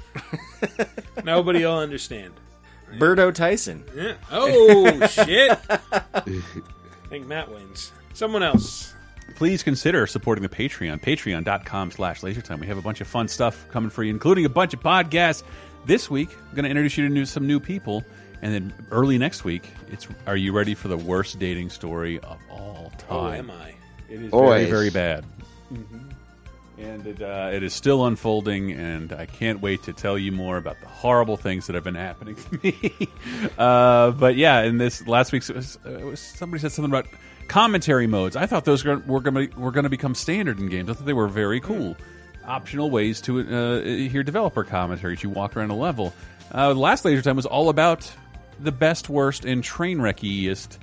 [1.24, 2.34] Nobody will understand.
[2.98, 3.84] Birdo Tyson.
[3.96, 4.14] Yeah.
[4.32, 5.58] Oh shit!
[6.14, 6.22] I
[7.10, 7.92] think Matt wins.
[8.14, 8.94] Someone else.
[9.34, 12.60] Please consider supporting the Patreon, patreon.com slash lasertime.
[12.60, 15.44] We have a bunch of fun stuff coming for you, including a bunch of podcasts.
[15.86, 18.04] This week, I'm going to introduce you to new, some new people.
[18.42, 22.38] And then early next week, it's Are you ready for the worst dating story of
[22.50, 23.08] all time?
[23.10, 23.74] Oh, am I?
[24.10, 24.70] It is very, Always.
[24.70, 25.26] very bad.
[25.74, 26.00] Mm-hmm.
[26.78, 30.58] And it, uh, it is still unfolding, and I can't wait to tell you more
[30.58, 33.10] about the horrible things that have been happening to me.
[33.58, 36.92] uh, but yeah, in this last week's, it was, uh, it was, somebody said something
[36.92, 37.08] about
[37.48, 38.36] commentary modes.
[38.36, 40.90] I thought those were were going to were going to become standard in games.
[40.90, 41.96] I thought they were very cool.
[42.46, 45.24] Optional ways to uh, hear developer commentaries.
[45.24, 46.14] You walk around a level.
[46.54, 48.12] Uh, last Laser Time was all about
[48.60, 50.78] the best, worst, and train wreckiest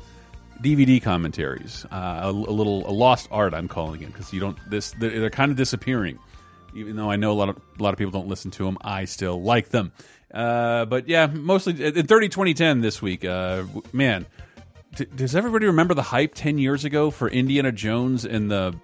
[0.61, 1.87] DVD commentaries.
[1.91, 5.21] Uh, a, a little a lost art, I'm calling it, because you don't this they're,
[5.21, 6.19] they're kind of disappearing.
[6.75, 8.79] Even though I know a lot of a lot of people don't listen to them,
[8.83, 9.93] I still like them.
[10.33, 13.25] Uh, but yeah, mostly in 30 2010 this week.
[13.25, 14.27] Uh, man,
[15.15, 18.75] does everybody remember the hype 10 years ago for Indiana Jones and the?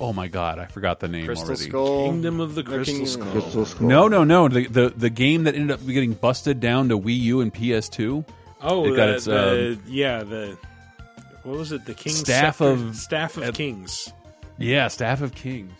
[0.00, 1.68] Oh my God, I forgot the name Crystal already.
[1.68, 2.06] Skull.
[2.10, 3.32] Kingdom of the No, Crystal Kingdom- Skull.
[3.32, 3.86] Crystal Skull.
[3.88, 4.48] No, no, no.
[4.48, 8.24] The, the the game that ended up getting busted down to Wii U and PS2.
[8.62, 10.56] Oh, It the, its, the um, yeah the
[11.44, 11.84] what was it?
[11.84, 12.72] The King's Staff Scepter?
[12.72, 14.12] of- Staff of uh, Kings.
[14.58, 15.72] Yeah, Staff of Kings.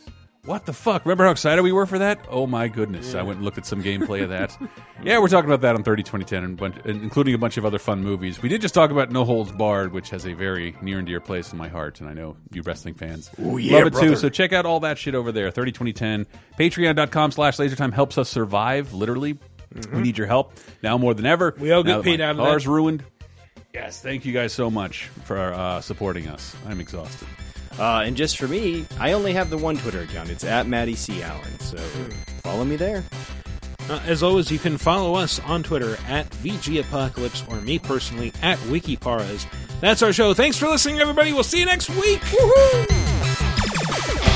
[0.44, 1.04] What the fuck?
[1.04, 2.26] Remember how excited we were for that?
[2.28, 3.14] Oh my goodness!
[3.14, 4.58] I went and looked at some gameplay of that.
[5.04, 7.78] yeah, we're talking about that on 30 2010, and bunch, including a bunch of other
[7.78, 8.42] fun movies.
[8.42, 11.20] We did just talk about No Holds Barred, which has a very near and dear
[11.20, 14.16] place in my heart, and I know you wrestling fans Oh, yeah, love it too.
[14.16, 15.48] So check out all that shit over there.
[15.52, 16.26] 30 2010.
[16.58, 18.92] Patreon.com slash LaserTime helps us survive.
[18.92, 19.38] Literally,
[19.92, 21.54] we need your help now more than ever.
[21.56, 22.42] We all get paid out of that.
[22.42, 23.04] Car's ruined.
[23.72, 26.56] Yes, thank you guys so much for uh, supporting us.
[26.66, 27.28] I'm exhausted.
[27.78, 30.30] Uh, and just for me, I only have the one Twitter account.
[30.30, 31.22] It's at Maddie C.
[31.22, 31.58] Allen.
[31.60, 31.76] So
[32.42, 33.04] follow me there.
[33.88, 38.32] Uh, as always, you can follow us on Twitter at VG Apocalypse or me personally
[38.42, 39.46] at WikiParas.
[39.80, 40.34] That's our show.
[40.34, 41.32] Thanks for listening, everybody.
[41.32, 42.22] We'll see you next week.
[42.32, 44.31] I'm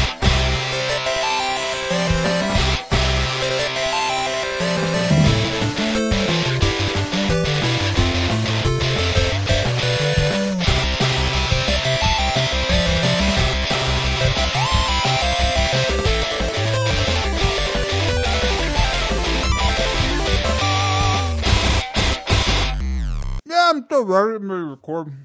[23.87, 25.17] still ready to record.